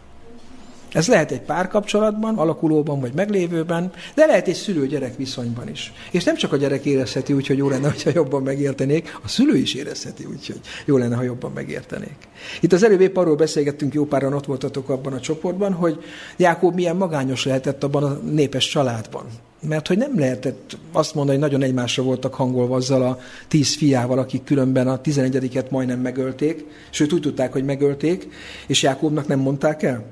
Ez 0.96 1.08
lehet 1.08 1.32
egy 1.32 1.42
párkapcsolatban, 1.42 2.38
alakulóban 2.38 3.00
vagy 3.00 3.14
meglévőben, 3.14 3.92
de 4.16 4.26
lehet 4.26 4.48
egy 4.48 4.56
szülő-gyerek 4.56 5.18
viszonyban 5.18 5.70
is. 5.70 5.94
És 6.12 6.24
nem 6.24 6.36
csak 6.36 6.54
a 6.54 6.58
gyerek 6.58 6.86
érezheti 6.86 7.34
úgy, 7.34 7.48
hogy 7.48 7.58
jó 7.58 7.70
lenne, 7.70 7.94
ha 8.04 8.10
jobban 8.14 8.44
megértenék, 8.44 9.20
a 9.24 9.28
szülő 9.28 9.58
is 9.58 9.74
érezheti 9.74 10.26
úgy, 10.26 10.48
hogy 10.48 10.60
jó 10.86 10.98
lenne, 10.98 11.16
ha 11.16 11.22
jobban 11.22 11.52
megértenék. 11.52 12.16
Itt 12.62 12.74
az 12.74 12.84
előbb 12.84 13.02
épp 13.02 13.18
arról 13.18 13.36
beszélgettünk, 13.36 13.94
jó 13.94 14.06
páran 14.06 14.34
ott 14.34 14.46
voltatok 14.46 14.90
abban 14.90 15.14
a 15.14 15.20
csoportban, 15.20 15.74
hogy 15.74 16.04
Jákob 16.38 16.74
milyen 16.74 16.96
magányos 16.96 17.46
lehetett 17.46 17.84
abban 17.84 18.04
a 18.04 18.20
népes 18.32 18.68
családban. 18.68 19.26
Mert 19.68 19.88
hogy 19.88 19.98
nem 19.98 20.20
lehetett 20.20 20.78
azt 20.92 21.16
mondani, 21.16 21.40
hogy 21.40 21.50
nagyon 21.50 21.68
egymásra 21.68 22.04
voltak 22.04 22.34
hangolva 22.34 22.76
azzal 22.76 23.02
a 23.02 23.20
tíz 23.48 23.76
fiával, 23.76 24.20
akik 24.20 24.44
különben 24.44 24.88
a 24.88 25.02
tizenegyediket 25.02 25.72
majdnem 25.72 26.00
megölték, 26.00 26.66
sőt 26.90 27.14
úgy 27.14 27.22
tudták, 27.22 27.52
hogy 27.52 27.66
megölték, 27.66 28.28
és 28.68 28.82
Jákobnak 28.84 29.28
nem 29.28 29.40
mondták 29.40 29.84
el 29.84 30.04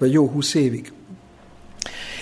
vagy 0.00 0.12
jó 0.12 0.26
húsz 0.26 0.54
évig. 0.54 0.92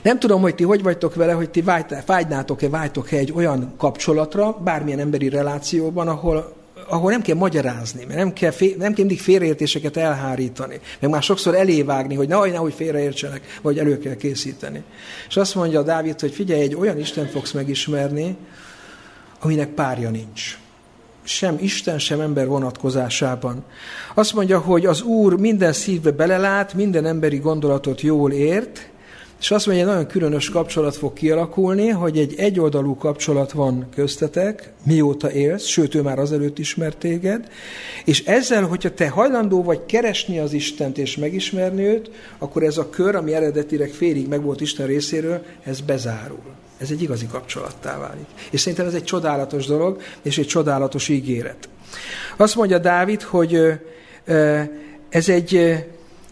Nem 0.02 0.18
tudom, 0.18 0.40
hogy 0.40 0.54
ti 0.54 0.64
hogy 0.64 0.82
vagytok 0.82 1.14
vele, 1.14 1.32
hogy 1.32 1.50
ti 1.50 1.64
vágynátok-e, 2.06 2.68
vágytok-e 2.68 3.16
egy 3.16 3.32
olyan 3.32 3.74
kapcsolatra, 3.76 4.52
bármilyen 4.52 4.98
emberi 4.98 5.28
relációban, 5.28 6.08
ahol, 6.08 6.56
ahol 6.88 7.10
nem 7.10 7.22
kell 7.22 7.36
magyarázni, 7.36 8.04
mert 8.04 8.18
nem 8.18 8.32
kell, 8.32 8.50
fél, 8.50 8.68
nem 8.76 8.92
kell 8.92 9.04
mindig 9.04 9.20
félreértéseket 9.20 9.96
elhárítani, 9.96 10.80
meg 11.00 11.10
már 11.10 11.22
sokszor 11.22 11.54
elévágni, 11.54 12.14
hogy 12.14 12.28
nehogy, 12.28 12.50
nehogy 12.50 12.74
félreértsenek, 12.74 13.58
vagy 13.62 13.78
elő 13.78 13.98
kell 13.98 14.16
készíteni. 14.16 14.82
És 15.28 15.36
azt 15.36 15.54
mondja 15.54 15.82
Dávid, 15.82 16.20
hogy 16.20 16.32
figyelj, 16.32 16.60
egy 16.60 16.74
olyan 16.74 16.98
Isten 16.98 17.26
fogsz 17.26 17.52
megismerni, 17.52 18.36
aminek 19.40 19.68
párja 19.68 20.10
nincs 20.10 20.58
sem 21.28 21.56
Isten, 21.60 21.98
sem 21.98 22.20
ember 22.20 22.46
vonatkozásában. 22.46 23.64
Azt 24.14 24.34
mondja, 24.34 24.58
hogy 24.58 24.86
az 24.86 25.02
Úr 25.02 25.38
minden 25.38 25.72
szívbe 25.72 26.10
belelát, 26.10 26.74
minden 26.74 27.06
emberi 27.06 27.36
gondolatot 27.36 28.00
jól 28.00 28.32
ért, 28.32 28.90
és 29.40 29.50
azt 29.50 29.66
mondja, 29.66 29.84
egy 29.84 29.90
nagyon 29.90 30.06
különös 30.06 30.50
kapcsolat 30.50 30.96
fog 30.96 31.12
kialakulni, 31.12 31.88
hogy 31.88 32.18
egy 32.18 32.34
egyoldalú 32.34 32.96
kapcsolat 32.96 33.52
van 33.52 33.88
köztetek, 33.94 34.72
mióta 34.84 35.32
élsz, 35.32 35.64
sőt, 35.64 35.94
ő 35.94 36.02
már 36.02 36.18
azelőtt 36.18 36.58
ismert 36.58 36.96
téged, 36.96 37.48
és 38.04 38.24
ezzel, 38.24 38.62
hogyha 38.62 38.94
te 38.94 39.08
hajlandó 39.08 39.62
vagy 39.62 39.86
keresni 39.86 40.38
az 40.38 40.52
Istent 40.52 40.98
és 40.98 41.16
megismerni 41.16 41.84
őt, 41.84 42.10
akkor 42.38 42.62
ez 42.62 42.78
a 42.78 42.90
kör, 42.90 43.14
ami 43.14 43.34
eredetileg 43.34 43.90
félig 43.90 44.28
meg 44.28 44.42
volt 44.42 44.60
Isten 44.60 44.86
részéről, 44.86 45.42
ez 45.64 45.80
bezárul. 45.80 46.56
Ez 46.78 46.90
egy 46.90 47.02
igazi 47.02 47.26
kapcsolattá 47.26 47.98
válik. 47.98 48.26
És 48.50 48.60
szerintem 48.60 48.86
ez 48.86 48.94
egy 48.94 49.04
csodálatos 49.04 49.66
dolog, 49.66 50.00
és 50.22 50.38
egy 50.38 50.46
csodálatos 50.46 51.08
ígéret. 51.08 51.68
Azt 52.36 52.54
mondja 52.54 52.78
Dávid, 52.78 53.22
hogy 53.22 53.80
ez 55.08 55.28
egy 55.28 55.84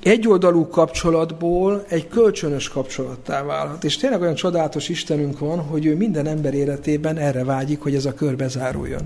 egyoldalú 0.02 0.68
kapcsolatból 0.68 1.84
egy 1.88 2.08
kölcsönös 2.08 2.68
kapcsolattá 2.68 3.42
válhat. 3.42 3.84
És 3.84 3.96
tényleg 3.96 4.20
olyan 4.20 4.34
csodálatos 4.34 4.88
Istenünk 4.88 5.38
van, 5.38 5.58
hogy 5.58 5.86
ő 5.86 5.96
minden 5.96 6.26
ember 6.26 6.54
életében 6.54 7.16
erre 7.16 7.44
vágyik, 7.44 7.80
hogy 7.80 7.94
ez 7.94 8.04
a 8.04 8.14
kör 8.14 8.36
bezáruljon. 8.36 9.02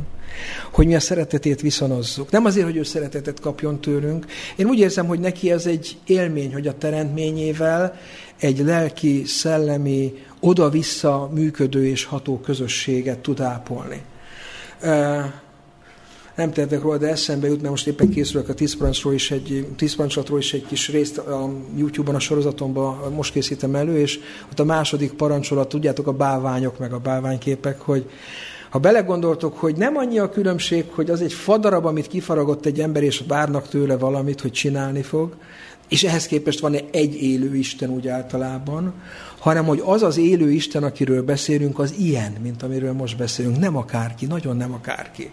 Hogy 0.70 0.86
mi 0.86 0.94
a 0.94 1.00
szeretetét 1.00 1.60
viszonozzuk. 1.60 2.30
Nem 2.30 2.44
azért, 2.44 2.66
hogy 2.66 2.76
ő 2.76 2.82
szeretetet 2.82 3.40
kapjon 3.40 3.80
tőlünk. 3.80 4.26
Én 4.56 4.66
úgy 4.66 4.78
érzem, 4.78 5.06
hogy 5.06 5.20
neki 5.20 5.50
ez 5.50 5.66
egy 5.66 5.96
élmény, 6.06 6.52
hogy 6.52 6.66
a 6.66 6.78
teremtményével 6.78 8.00
egy 8.40 8.58
lelki, 8.58 9.24
szellemi, 9.24 10.24
oda-vissza 10.40 11.30
működő 11.34 11.86
és 11.86 12.04
ható 12.04 12.38
közösséget 12.38 13.18
tud 13.18 13.40
ápolni. 13.40 14.02
Nem 16.34 16.52
tehetek 16.52 16.82
róla, 16.82 16.96
de 16.96 17.08
eszembe 17.08 17.46
jut, 17.46 17.58
mert 17.60 17.70
most 17.70 17.86
éppen 17.86 18.10
készülök 18.10 18.48
a 18.48 18.54
tízparancsról 18.54 19.14
is 19.14 19.30
egy, 19.30 19.66
tízparancslatról 19.76 20.38
is 20.38 20.52
egy 20.52 20.66
kis 20.66 20.88
részt 20.88 21.18
a 21.18 21.50
YouTube-on, 21.76 22.14
a 22.14 22.20
sorozatomban 22.20 23.12
most 23.12 23.32
készítem 23.32 23.74
elő, 23.74 23.98
és 23.98 24.18
ott 24.50 24.60
a 24.60 24.64
második 24.64 25.12
parancsolat, 25.12 25.68
tudjátok, 25.68 26.06
a 26.06 26.12
bálványok, 26.12 26.78
meg 26.78 26.92
a 26.92 26.98
bálványképek, 26.98 27.80
hogy 27.80 28.10
ha 28.70 28.78
belegondoltok, 28.78 29.58
hogy 29.58 29.76
nem 29.76 29.96
annyi 29.96 30.18
a 30.18 30.30
különbség, 30.30 30.84
hogy 30.90 31.10
az 31.10 31.20
egy 31.20 31.32
fadarab, 31.32 31.84
amit 31.86 32.06
kifaragott 32.06 32.66
egy 32.66 32.80
ember, 32.80 33.02
és 33.02 33.22
várnak 33.28 33.68
tőle 33.68 33.96
valamit, 33.96 34.40
hogy 34.40 34.52
csinálni 34.52 35.02
fog, 35.02 35.34
és 35.90 36.04
ehhez 36.04 36.26
képest 36.26 36.60
van 36.60 36.76
egy 36.90 37.22
élő 37.22 37.56
Isten 37.56 37.90
úgy 37.90 38.08
általában, 38.08 38.94
hanem 39.38 39.64
hogy 39.64 39.82
az 39.84 40.02
az 40.02 40.16
élő 40.16 40.50
Isten, 40.50 40.82
akiről 40.82 41.22
beszélünk, 41.22 41.78
az 41.78 41.94
ilyen, 41.98 42.32
mint 42.42 42.62
amiről 42.62 42.92
most 42.92 43.16
beszélünk. 43.16 43.58
Nem 43.58 43.76
akárki, 43.76 44.26
nagyon 44.26 44.56
nem 44.56 44.72
akárki. 44.72 45.30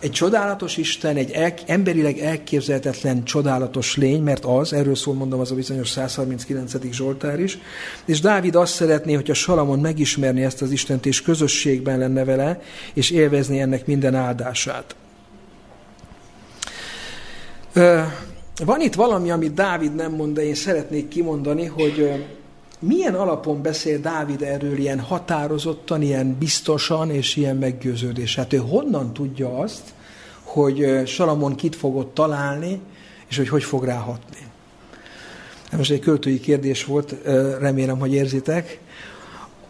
Egy 0.00 0.10
csodálatos 0.10 0.76
Isten, 0.76 1.16
egy 1.16 1.30
el, 1.30 1.54
emberileg 1.66 2.18
elképzelhetetlen 2.18 3.24
csodálatos 3.24 3.96
lény, 3.96 4.22
mert 4.22 4.44
az, 4.44 4.72
erről 4.72 4.94
szól 4.94 5.14
mondom 5.14 5.40
az 5.40 5.50
a 5.50 5.54
bizonyos 5.54 5.88
139. 5.88 6.72
Zsoltár 6.92 7.40
is, 7.40 7.58
és 8.04 8.20
Dávid 8.20 8.54
azt 8.54 8.74
szeretné, 8.74 9.14
hogy 9.14 9.30
a 9.30 9.34
Salamon 9.34 9.78
megismerni 9.78 10.42
ezt 10.42 10.62
az 10.62 10.70
Istent, 10.70 11.06
és 11.06 11.22
közösségben 11.22 11.98
lenne 11.98 12.24
vele, 12.24 12.60
és 12.92 13.10
élvezni 13.10 13.60
ennek 13.60 13.86
minden 13.86 14.14
áldását. 14.14 14.94
Van 18.64 18.80
itt 18.80 18.94
valami, 18.94 19.30
amit 19.30 19.54
Dávid 19.54 19.94
nem 19.94 20.12
mond, 20.12 20.34
de 20.34 20.44
én 20.44 20.54
szeretnék 20.54 21.08
kimondani, 21.08 21.64
hogy 21.64 22.24
milyen 22.78 23.14
alapon 23.14 23.62
beszél 23.62 23.98
Dávid 23.98 24.42
erről 24.42 24.78
ilyen 24.78 25.00
határozottan, 25.00 26.02
ilyen 26.02 26.36
biztosan 26.38 27.10
és 27.10 27.36
ilyen 27.36 27.56
meggyőződés? 27.56 28.34
Hát 28.36 28.52
ő 28.52 28.56
honnan 28.56 29.12
tudja 29.12 29.58
azt, 29.58 29.82
hogy 30.42 31.02
Salamon 31.06 31.54
kit 31.54 31.76
fogott 31.76 32.14
találni, 32.14 32.80
és 33.28 33.36
hogy 33.36 33.48
hogy 33.48 33.62
fog 33.62 33.84
ráhatni? 33.84 34.38
Hát 35.68 35.78
most 35.78 35.90
egy 35.90 36.00
költői 36.00 36.40
kérdés 36.40 36.84
volt, 36.84 37.14
remélem, 37.60 37.98
hogy 37.98 38.14
érzitek. 38.14 38.80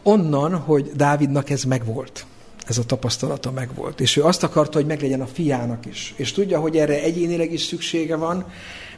Onnan, 0.03 0.57
hogy 0.57 0.91
Dávidnak 0.95 1.51
ez 1.51 1.63
megvolt 1.65 2.27
ez 2.67 2.79
a 2.79 2.85
tapasztalata 2.85 3.51
megvolt. 3.51 4.01
És 4.01 4.17
ő 4.17 4.23
azt 4.23 4.43
akarta, 4.43 4.79
hogy 4.79 4.87
meglegyen 4.87 5.21
a 5.21 5.27
fiának 5.27 5.87
is. 5.87 6.15
És 6.17 6.33
tudja, 6.33 6.61
hogy 6.61 6.77
erre 6.77 7.03
egyénileg 7.03 7.53
is 7.53 7.63
szüksége 7.63 8.17
van, 8.17 8.47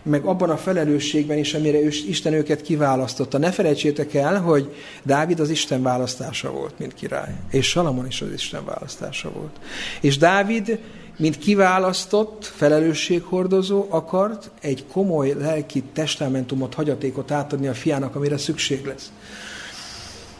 meg 0.03 0.25
abban 0.25 0.51
a 0.51 0.57
felelősségben 0.57 1.39
is, 1.39 1.55
amire 1.55 1.79
Isten 2.09 2.33
őket 2.33 2.63
kiválasztotta. 2.63 3.39
Ne 3.39 3.51
felejtsétek 3.51 4.15
el, 4.15 4.41
hogy 4.41 4.75
Dávid 5.03 5.41
az 5.41 5.51
Isten 5.51 5.83
választása 5.83 6.51
volt, 6.51 6.79
mint 6.79 6.95
király, 6.95 7.35
és 7.51 7.69
Salamon 7.69 8.07
is 8.07 8.21
az 8.21 8.33
Isten 8.33 8.65
választása 8.65 9.31
volt. 9.31 9.57
És 10.01 10.19
Dávid, 10.19 10.79
mint 11.17 11.39
kiválasztott, 11.39 12.45
felelősséghordozó 12.45 13.87
akart 13.89 14.51
egy 14.61 14.85
komoly 14.93 15.35
lelki 15.39 15.83
testamentumot, 15.93 16.75
hagyatékot 16.75 17.31
átadni 17.31 17.67
a 17.67 17.75
fiának, 17.75 18.15
amire 18.15 18.37
szükség 18.37 18.85
lesz. 18.85 19.13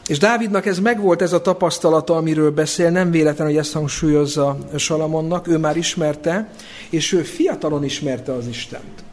És 0.07 0.19
Dávidnak 0.19 0.67
ez 0.67 0.79
megvolt 0.79 1.23
ez 1.23 1.33
a 1.33 1.43
tapasztalata, 1.43 2.17
amiről 2.17 2.51
beszél, 2.51 2.91
nem 2.91 3.11
véletlen, 3.11 3.47
hogy 3.47 3.57
ezt 3.57 3.73
hangsúlyozza 3.73 4.59
Salamonnak, 4.77 5.49
ő 5.49 5.59
már 5.59 5.77
ismerte, 5.77 6.51
és 6.91 7.13
ő 7.13 7.23
fiatalon 7.23 7.85
ismerte 7.85 8.33
az 8.33 8.47
Istent. 8.47 9.05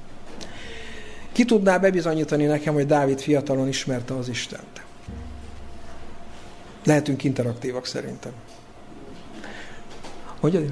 Ki 1.31 1.45
tudná 1.45 1.77
bebizonyítani 1.77 2.45
nekem, 2.45 2.73
hogy 2.73 2.85
Dávid 2.85 3.19
fiatalon 3.19 3.67
ismerte 3.67 4.13
az 4.13 4.29
Istent? 4.29 4.83
Lehetünk 6.85 7.23
interaktívak 7.23 7.85
szerintem. 7.85 8.31
Hogy? 10.39 10.71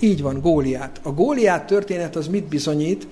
Így 0.00 0.22
van, 0.22 0.40
Góliát. 0.40 1.00
A 1.02 1.10
Góliát 1.10 1.66
történet 1.66 2.16
az 2.16 2.26
mit 2.26 2.44
bizonyít? 2.44 3.06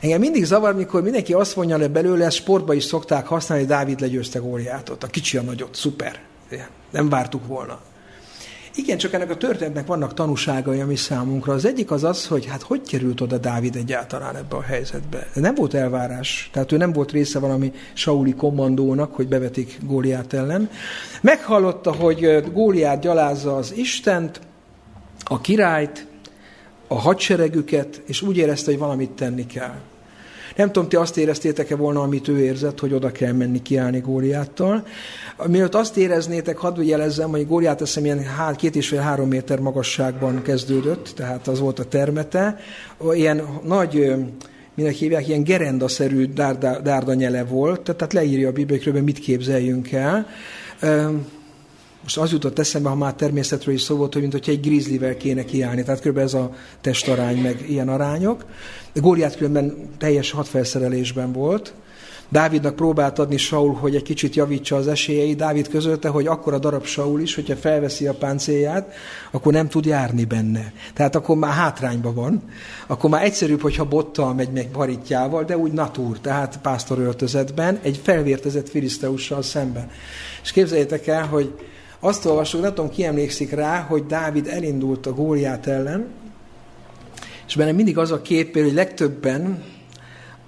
Engem 0.00 0.20
mindig 0.20 0.44
zavar, 0.44 0.74
mikor 0.74 1.02
mindenki 1.02 1.32
azt 1.32 1.56
mondja 1.56 1.76
le 1.76 1.88
belőle, 1.88 2.24
ezt 2.24 2.36
sportba 2.36 2.74
is 2.74 2.84
szokták 2.84 3.26
használni, 3.26 3.64
hogy 3.64 3.72
Dávid 3.72 4.00
legyőzte 4.00 4.38
Góliátot. 4.38 5.04
A 5.04 5.06
kicsi 5.06 5.36
a 5.36 5.42
nagyot, 5.42 5.74
szuper. 5.74 6.18
Nem 6.90 7.08
vártuk 7.08 7.46
volna. 7.46 7.80
Igen, 8.74 8.98
csak 8.98 9.12
ennek 9.12 9.30
a 9.30 9.36
történetnek 9.36 9.86
vannak 9.86 10.14
tanúságai, 10.14 10.80
ami 10.80 10.96
számunkra. 10.96 11.52
Az 11.52 11.64
egyik 11.64 11.90
az 11.90 12.04
az, 12.04 12.26
hogy 12.26 12.46
hát 12.46 12.62
hogy 12.62 12.80
került 12.88 13.20
oda 13.20 13.38
Dávid 13.38 13.76
egyáltalán 13.76 14.36
ebbe 14.36 14.56
a 14.56 14.62
helyzetbe. 14.62 15.28
Nem 15.34 15.54
volt 15.54 15.74
elvárás, 15.74 16.50
tehát 16.52 16.72
ő 16.72 16.76
nem 16.76 16.92
volt 16.92 17.10
része 17.10 17.38
valami 17.38 17.72
Sauli 17.92 18.34
kommandónak, 18.34 19.14
hogy 19.14 19.28
bevetik 19.28 19.78
Góliát 19.82 20.32
ellen. 20.32 20.70
Meghallotta, 21.20 21.92
hogy 21.92 22.44
Góliát 22.52 23.00
gyalázza 23.00 23.56
az 23.56 23.72
Istent, 23.76 24.40
a 25.24 25.40
királyt, 25.40 26.06
a 26.88 26.94
hadseregüket, 26.94 28.02
és 28.06 28.22
úgy 28.22 28.36
érezte, 28.36 28.70
hogy 28.70 28.80
valamit 28.80 29.10
tenni 29.10 29.46
kell. 29.46 29.74
Nem 30.56 30.72
tudom, 30.72 30.88
ti 30.88 30.96
azt 30.96 31.16
éreztétek-e 31.16 31.76
volna, 31.76 32.02
amit 32.02 32.28
ő 32.28 32.38
érzett, 32.38 32.78
hogy 32.78 32.92
oda 32.92 33.12
kell 33.12 33.32
menni 33.32 33.62
kiállni 33.62 34.00
Góliáttal. 34.00 34.86
Mielőtt 35.46 35.74
azt 35.74 35.96
éreznétek, 35.96 36.56
hadd 36.56 36.82
jelezzem, 36.82 37.30
hogy 37.30 37.46
Góliát 37.46 37.80
azt 37.80 37.96
ilyen 37.96 38.24
há, 38.24 38.52
két 38.52 38.76
és 38.76 38.88
fél 38.88 39.00
három 39.00 39.28
méter 39.28 39.58
magasságban 39.60 40.42
kezdődött, 40.42 41.12
tehát 41.16 41.48
az 41.48 41.60
volt 41.60 41.78
a 41.78 41.84
termete. 41.84 42.58
Ilyen 43.12 43.42
nagy 43.64 44.14
minek 44.74 44.94
hívják, 44.94 45.28
ilyen 45.28 45.42
gerendaszerű 45.42 46.26
dárda, 46.26 46.80
dárda 46.80 47.14
nyele 47.14 47.44
volt, 47.44 47.80
tehát 47.80 48.12
leírja 48.12 48.48
a 48.48 48.52
Biblia, 48.52 49.02
mit 49.02 49.18
képzeljünk 49.18 49.92
el. 49.92 50.26
Most 52.08 52.20
az 52.20 52.32
jutott 52.32 52.58
eszembe, 52.58 52.88
ha 52.88 52.94
már 52.94 53.14
természetről 53.14 53.74
is 53.74 53.82
szó 53.82 53.96
volt, 53.96 54.12
hogy 54.12 54.22
mint 54.22 54.32
hogyha 54.32 54.52
egy 54.52 54.60
grizzlivel 54.60 55.16
kéne 55.16 55.44
kiállni, 55.44 55.82
tehát 55.82 56.00
kb. 56.00 56.18
ez 56.18 56.34
a 56.34 56.54
testarány, 56.80 57.36
meg 57.36 57.64
ilyen 57.70 57.88
arányok. 57.88 58.44
Góliát 58.94 59.36
különben 59.36 59.88
teljes 59.98 60.30
hadfelszerelésben 60.30 61.32
volt. 61.32 61.74
Dávidnak 62.28 62.76
próbált 62.76 63.18
adni 63.18 63.36
Saul, 63.36 63.74
hogy 63.74 63.94
egy 63.94 64.02
kicsit 64.02 64.34
javítsa 64.34 64.76
az 64.76 64.88
esélyeit. 64.88 65.36
Dávid 65.36 65.68
közölte, 65.68 66.08
hogy 66.08 66.26
akkor 66.26 66.54
a 66.54 66.58
darab 66.58 66.84
Saul 66.84 67.20
is, 67.20 67.34
hogyha 67.34 67.56
felveszi 67.56 68.06
a 68.06 68.14
páncélját, 68.14 68.94
akkor 69.30 69.52
nem 69.52 69.68
tud 69.68 69.84
járni 69.84 70.24
benne. 70.24 70.72
Tehát 70.94 71.14
akkor 71.14 71.36
már 71.36 71.52
hátrányban 71.52 72.14
van. 72.14 72.42
Akkor 72.86 73.10
már 73.10 73.24
egyszerűbb, 73.24 73.60
hogyha 73.60 73.84
bottal 73.84 74.34
megy 74.34 74.52
meg 74.52 74.68
baritjával, 74.72 75.44
de 75.44 75.58
úgy 75.58 75.72
natúr, 75.72 76.18
tehát 76.18 76.58
pásztoröltözetben, 76.62 77.78
egy 77.82 78.00
felvértezett 78.02 78.68
filiszteussal 78.68 79.42
szemben. 79.42 79.90
És 80.42 80.52
képzeljétek 80.52 81.06
el, 81.06 81.26
hogy 81.26 81.52
azt 82.00 82.24
olvasok, 82.24 82.60
nem 82.60 82.74
tudom, 82.74 82.90
ki 82.90 83.04
emlékszik 83.04 83.50
rá, 83.50 83.80
hogy 83.80 84.06
Dávid 84.06 84.46
elindult 84.46 85.06
a 85.06 85.12
Góliát 85.12 85.66
ellen, 85.66 86.06
és 87.46 87.56
benne 87.56 87.72
mindig 87.72 87.98
az 87.98 88.10
a 88.10 88.22
kép, 88.22 88.54
hogy 88.54 88.72
legtöbben 88.72 89.62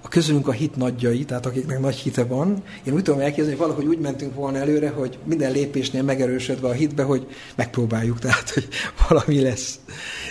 a 0.01 0.07
közülünk 0.07 0.47
a 0.47 0.51
hit 0.51 0.75
nagyjai, 0.75 1.25
tehát 1.25 1.45
akiknek 1.45 1.79
nagy 1.79 1.95
hite 1.95 2.23
van. 2.23 2.63
Én 2.83 2.93
úgy 2.93 3.03
tudom 3.03 3.19
elképzelni, 3.19 3.49
hogy 3.49 3.59
valahogy 3.59 3.85
úgy 3.85 3.99
mentünk 3.99 4.35
volna 4.35 4.57
előre, 4.57 4.89
hogy 4.89 5.17
minden 5.23 5.51
lépésnél 5.51 6.03
megerősödve 6.03 6.67
a 6.67 6.71
hitbe, 6.71 7.03
hogy 7.03 7.27
megpróbáljuk, 7.55 8.19
tehát 8.19 8.49
hogy 8.49 8.67
valami 9.07 9.41
lesz. 9.41 9.79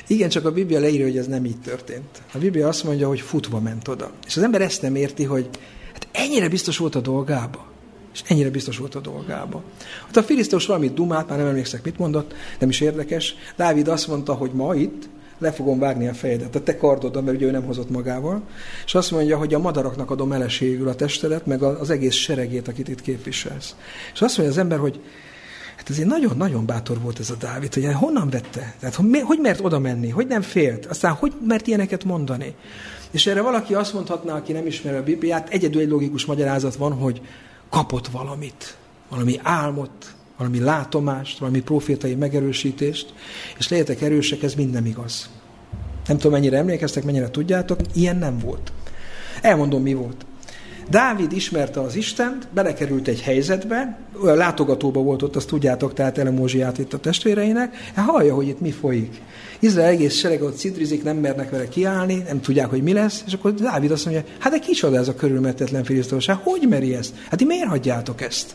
Igen, 0.06 0.28
csak 0.28 0.44
a 0.44 0.52
Biblia 0.52 0.80
leírja, 0.80 1.04
hogy 1.06 1.16
ez 1.16 1.26
nem 1.26 1.44
így 1.44 1.60
történt. 1.60 2.22
A 2.34 2.38
Biblia 2.38 2.68
azt 2.68 2.84
mondja, 2.84 3.08
hogy 3.08 3.20
futva 3.20 3.60
ment 3.60 3.88
oda. 3.88 4.10
És 4.26 4.36
az 4.36 4.42
ember 4.42 4.60
ezt 4.60 4.82
nem 4.82 4.94
érti, 4.94 5.24
hogy 5.24 5.48
hát 5.92 6.08
ennyire 6.12 6.48
biztos 6.48 6.76
volt 6.76 6.94
a 6.94 7.00
dolgába. 7.00 7.69
És 8.12 8.22
ennyire 8.26 8.50
biztos 8.50 8.78
volt 8.78 8.94
a 8.94 9.00
dolgába. 9.00 9.62
Hát 10.06 10.16
a 10.16 10.22
filiszteus 10.22 10.66
valamit 10.66 10.94
dumált, 10.94 11.28
már 11.28 11.38
nem 11.38 11.46
emlékszek, 11.46 11.84
mit 11.84 11.98
mondott, 11.98 12.34
nem 12.58 12.68
is 12.68 12.80
érdekes. 12.80 13.34
Dávid 13.56 13.88
azt 13.88 14.08
mondta, 14.08 14.34
hogy 14.34 14.50
ma 14.52 14.74
itt 14.74 15.08
le 15.40 15.52
fogom 15.52 15.78
vágni 15.78 16.08
a 16.08 16.14
fejedet, 16.14 16.54
a 16.54 16.62
te 16.62 16.76
kardodon, 16.76 17.24
mert 17.24 17.36
ugye 17.36 17.46
ő 17.46 17.50
nem 17.50 17.64
hozott 17.64 17.90
magával, 17.90 18.42
és 18.84 18.94
azt 18.94 19.10
mondja, 19.10 19.38
hogy 19.38 19.54
a 19.54 19.58
madaraknak 19.58 20.10
adom 20.10 20.32
eleségül 20.32 20.88
a 20.88 20.94
testedet, 20.94 21.46
meg 21.46 21.62
az 21.62 21.90
egész 21.90 22.14
seregét, 22.14 22.68
akit 22.68 22.88
itt 22.88 23.00
képviselsz. 23.00 23.74
És 24.12 24.20
azt 24.20 24.36
mondja 24.36 24.54
az 24.54 24.60
ember, 24.60 24.78
hogy 24.78 25.00
hát 25.76 25.90
ezért 25.90 26.08
nagyon-nagyon 26.08 26.66
bátor 26.66 27.00
volt 27.00 27.18
ez 27.18 27.30
a 27.30 27.34
Dávid, 27.34 27.74
hogy 27.74 27.88
honnan 27.92 28.30
vette? 28.30 28.74
Tehát 28.80 28.94
hogy, 28.94 29.20
hogy 29.22 29.38
mert 29.38 29.60
oda 29.60 29.78
menni? 29.78 30.08
Hogy 30.08 30.26
nem 30.26 30.42
félt? 30.42 30.86
Aztán 30.86 31.12
hogy 31.12 31.32
mert 31.46 31.66
ilyeneket 31.66 32.04
mondani? 32.04 32.54
És 33.10 33.26
erre 33.26 33.40
valaki 33.40 33.74
azt 33.74 33.92
mondhatná, 33.92 34.36
aki 34.36 34.52
nem 34.52 34.66
ismeri 34.66 34.96
a 34.96 35.02
Bibliát, 35.02 35.48
egyedül 35.48 35.80
egy 35.80 35.88
logikus 35.88 36.24
magyarázat 36.24 36.76
van, 36.76 36.92
hogy 36.92 37.20
kapott 37.70 38.06
valamit, 38.08 38.76
valami 39.08 39.38
álmot, 39.42 40.14
valami 40.36 40.58
látomást, 40.58 41.38
valami 41.38 41.60
profétai 41.60 42.14
megerősítést, 42.14 43.14
és 43.58 43.68
legyetek 43.68 44.00
erősek, 44.00 44.42
ez 44.42 44.54
mind 44.54 44.70
nem 44.70 44.86
igaz. 44.86 45.30
Nem 46.06 46.16
tudom, 46.16 46.32
mennyire 46.32 46.56
emlékeztek, 46.56 47.04
mennyire 47.04 47.30
tudjátok, 47.30 47.80
ilyen 47.94 48.16
nem 48.16 48.38
volt. 48.38 48.72
Elmondom, 49.42 49.82
mi 49.82 49.94
volt. 49.94 50.26
Dávid 50.90 51.32
ismerte 51.32 51.80
az 51.80 51.96
Istent, 51.96 52.48
belekerült 52.54 53.08
egy 53.08 53.20
helyzetbe, 53.20 53.98
olyan 54.22 54.36
látogatóba 54.36 55.00
volt 55.00 55.22
ott, 55.22 55.36
azt 55.36 55.48
tudjátok, 55.48 55.94
tehát 55.94 56.18
elemózsiát 56.18 56.78
itt 56.78 56.92
a 56.92 56.98
testvéreinek, 56.98 57.76
hát 57.94 58.08
hallja, 58.08 58.34
hogy 58.34 58.48
itt 58.48 58.60
mi 58.60 58.70
folyik. 58.70 59.20
Izrael 59.58 59.88
egész 59.88 60.14
sereg 60.14 60.42
ott 60.42 60.58
cidrizik, 60.58 61.02
nem 61.02 61.16
mernek 61.16 61.50
vele 61.50 61.68
kiállni, 61.68 62.22
nem 62.26 62.40
tudják, 62.40 62.70
hogy 62.70 62.82
mi 62.82 62.92
lesz, 62.92 63.22
és 63.26 63.32
akkor 63.32 63.54
Dávid 63.54 63.90
azt 63.90 64.04
mondja, 64.04 64.24
hát 64.38 64.52
de 64.52 64.58
kicsoda 64.58 64.96
ez 64.96 65.08
a 65.08 65.14
körülmetetlen 65.14 65.84
filisztóság, 65.84 66.36
hogy 66.36 66.66
meri 66.68 66.94
ezt? 66.94 67.14
Hát 67.28 67.38
ti 67.38 67.44
miért 67.44 67.68
hagyjátok 67.68 68.20
ezt? 68.20 68.54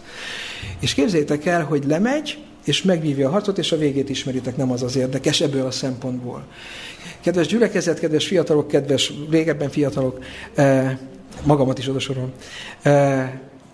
És 0.80 0.94
képzeljétek 0.94 1.46
el, 1.46 1.64
hogy 1.64 1.84
lemegy, 1.88 2.38
és 2.66 2.82
megvívja 2.82 3.28
a 3.28 3.32
harcot, 3.32 3.58
és 3.58 3.72
a 3.72 3.78
végét 3.78 4.10
ismeritek, 4.10 4.58
nem 4.58 4.72
az 4.72 4.84
az 4.84 4.96
érdekes 4.96 5.42
ebből 5.42 5.66
a 5.66 5.72
szempontból. 5.72 6.46
Kedves 7.22 7.48
gyülekezet, 7.48 8.00
kedves 8.00 8.28
fiatalok, 8.28 8.68
kedves 8.68 9.14
régebben 9.30 9.70
fiatalok, 9.70 10.20
eh, 10.56 10.98
magamat 11.44 11.78
is 11.78 11.88
odasorolom. 11.88 12.32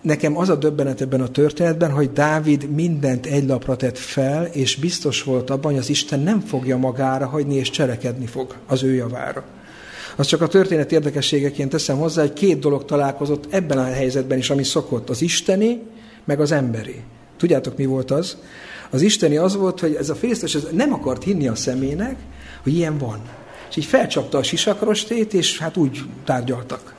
Nekem 0.01 0.37
az 0.37 0.49
a 0.49 0.55
döbbenet 0.55 1.01
ebben 1.01 1.21
a 1.21 1.27
történetben, 1.27 1.91
hogy 1.91 2.11
Dávid 2.11 2.69
mindent 2.69 3.25
egy 3.25 3.47
lapra 3.47 3.75
tett 3.75 3.97
fel, 3.97 4.45
és 4.45 4.75
biztos 4.75 5.23
volt 5.23 5.49
abban, 5.49 5.71
hogy 5.71 5.79
az 5.79 5.89
Isten 5.89 6.19
nem 6.19 6.39
fogja 6.39 6.77
magára 6.77 7.27
hagyni, 7.27 7.55
és 7.55 7.69
cselekedni 7.69 8.25
fog 8.25 8.55
az 8.67 8.83
ő 8.83 8.93
javára. 8.93 9.43
Az 10.15 10.25
csak 10.25 10.41
a 10.41 10.47
történet 10.47 10.91
érdekességeként 10.91 11.69
teszem 11.69 11.97
hozzá, 11.97 12.21
hogy 12.21 12.33
két 12.33 12.59
dolog 12.59 12.85
találkozott 12.85 13.53
ebben 13.53 13.77
a 13.77 13.83
helyzetben 13.83 14.37
is, 14.37 14.49
ami 14.49 14.63
szokott, 14.63 15.09
az 15.09 15.21
isteni, 15.21 15.81
meg 16.25 16.39
az 16.39 16.51
emberi. 16.51 16.95
Tudjátok, 17.37 17.77
mi 17.77 17.85
volt 17.85 18.11
az? 18.11 18.37
Az 18.89 19.01
isteni 19.01 19.37
az 19.37 19.55
volt, 19.55 19.79
hogy 19.79 19.95
ez 19.95 20.09
a 20.09 20.15
fésztes 20.15 20.55
ez 20.55 20.67
nem 20.71 20.93
akart 20.93 21.23
hinni 21.23 21.47
a 21.47 21.55
szemének, 21.55 22.15
hogy 22.63 22.75
ilyen 22.75 22.97
van. 22.97 23.21
És 23.69 23.75
így 23.75 23.85
felcsapta 23.85 24.37
a 24.37 24.43
sisakrostét, 24.43 25.33
és 25.33 25.59
hát 25.59 25.77
úgy 25.77 25.99
tárgyaltak. 26.25 26.95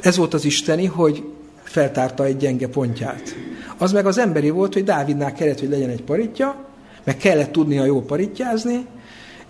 Ez 0.00 0.16
volt 0.16 0.34
az 0.34 0.44
isteni, 0.44 0.86
hogy 0.86 1.24
feltárta 1.62 2.24
egy 2.24 2.36
gyenge 2.36 2.68
pontját. 2.68 3.36
Az 3.78 3.92
meg 3.92 4.06
az 4.06 4.18
emberi 4.18 4.50
volt, 4.50 4.72
hogy 4.72 4.84
Dávidnál 4.84 5.32
kellett, 5.32 5.60
hogy 5.60 5.68
legyen 5.68 5.90
egy 5.90 6.02
paritja, 6.02 6.64
meg 7.04 7.16
kellett 7.16 7.52
tudnia 7.52 7.84
jól 7.84 8.02
paritjázni, 8.02 8.86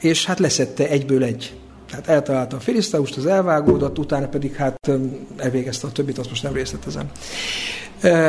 és 0.00 0.26
hát 0.26 0.38
leszette 0.38 0.88
egyből 0.88 1.24
egy. 1.24 1.56
Tehát 1.90 2.08
eltalálta 2.08 2.56
a 2.56 2.60
filiszteust, 2.60 3.16
az 3.16 3.26
elvágódott, 3.26 3.98
utána 3.98 4.28
pedig 4.28 4.54
hát 4.54 4.90
elvégezte 5.36 5.86
a 5.86 5.92
többit, 5.92 6.18
azt 6.18 6.28
most 6.28 6.42
nem 6.42 6.52
részletezem. 6.52 7.10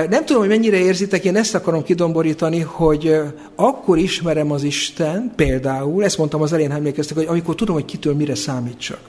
Nem 0.09 0.25
tudom, 0.25 0.41
hogy 0.41 0.49
mennyire 0.49 0.77
érzitek, 0.77 1.23
én 1.23 1.35
ezt 1.35 1.55
akarom 1.55 1.83
kidomborítani, 1.83 2.59
hogy 2.59 3.19
akkor 3.55 3.97
ismerem 3.97 4.51
az 4.51 4.63
Isten, 4.63 5.31
például, 5.35 6.03
ezt 6.03 6.17
mondtam 6.17 6.41
az 6.41 6.53
elején, 6.53 6.71
emlékeztek, 6.71 7.17
hogy 7.17 7.25
amikor 7.25 7.55
tudom, 7.55 7.75
hogy 7.75 7.85
kitől 7.85 8.15
mire 8.15 8.35
számítsak. 8.35 8.99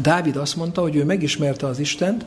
Dávid 0.00 0.36
azt 0.36 0.56
mondta, 0.56 0.80
hogy 0.80 0.96
ő 0.96 1.04
megismerte 1.04 1.66
az 1.66 1.78
Istent, 1.78 2.24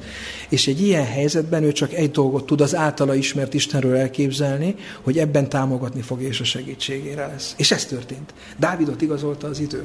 és 0.50 0.68
egy 0.68 0.82
ilyen 0.82 1.06
helyzetben 1.06 1.64
ő 1.64 1.72
csak 1.72 1.94
egy 1.94 2.12
dolgot 2.12 2.46
tud 2.46 2.62
az 2.62 2.76
általa 2.76 3.16
ismert 3.16 3.54
Istenről 3.54 3.96
elképzelni, 3.96 4.76
hogy 5.02 5.18
ebben 5.18 5.50
támogatni 5.50 6.02
fog 6.02 6.22
és 6.22 6.40
a 6.40 6.44
segítségére 6.44 7.28
lesz. 7.28 7.54
És 7.58 7.72
ez 7.72 7.86
történt. 7.86 8.34
Dávidot 8.58 9.02
igazolta 9.02 9.48
az 9.48 9.60
idő. 9.60 9.84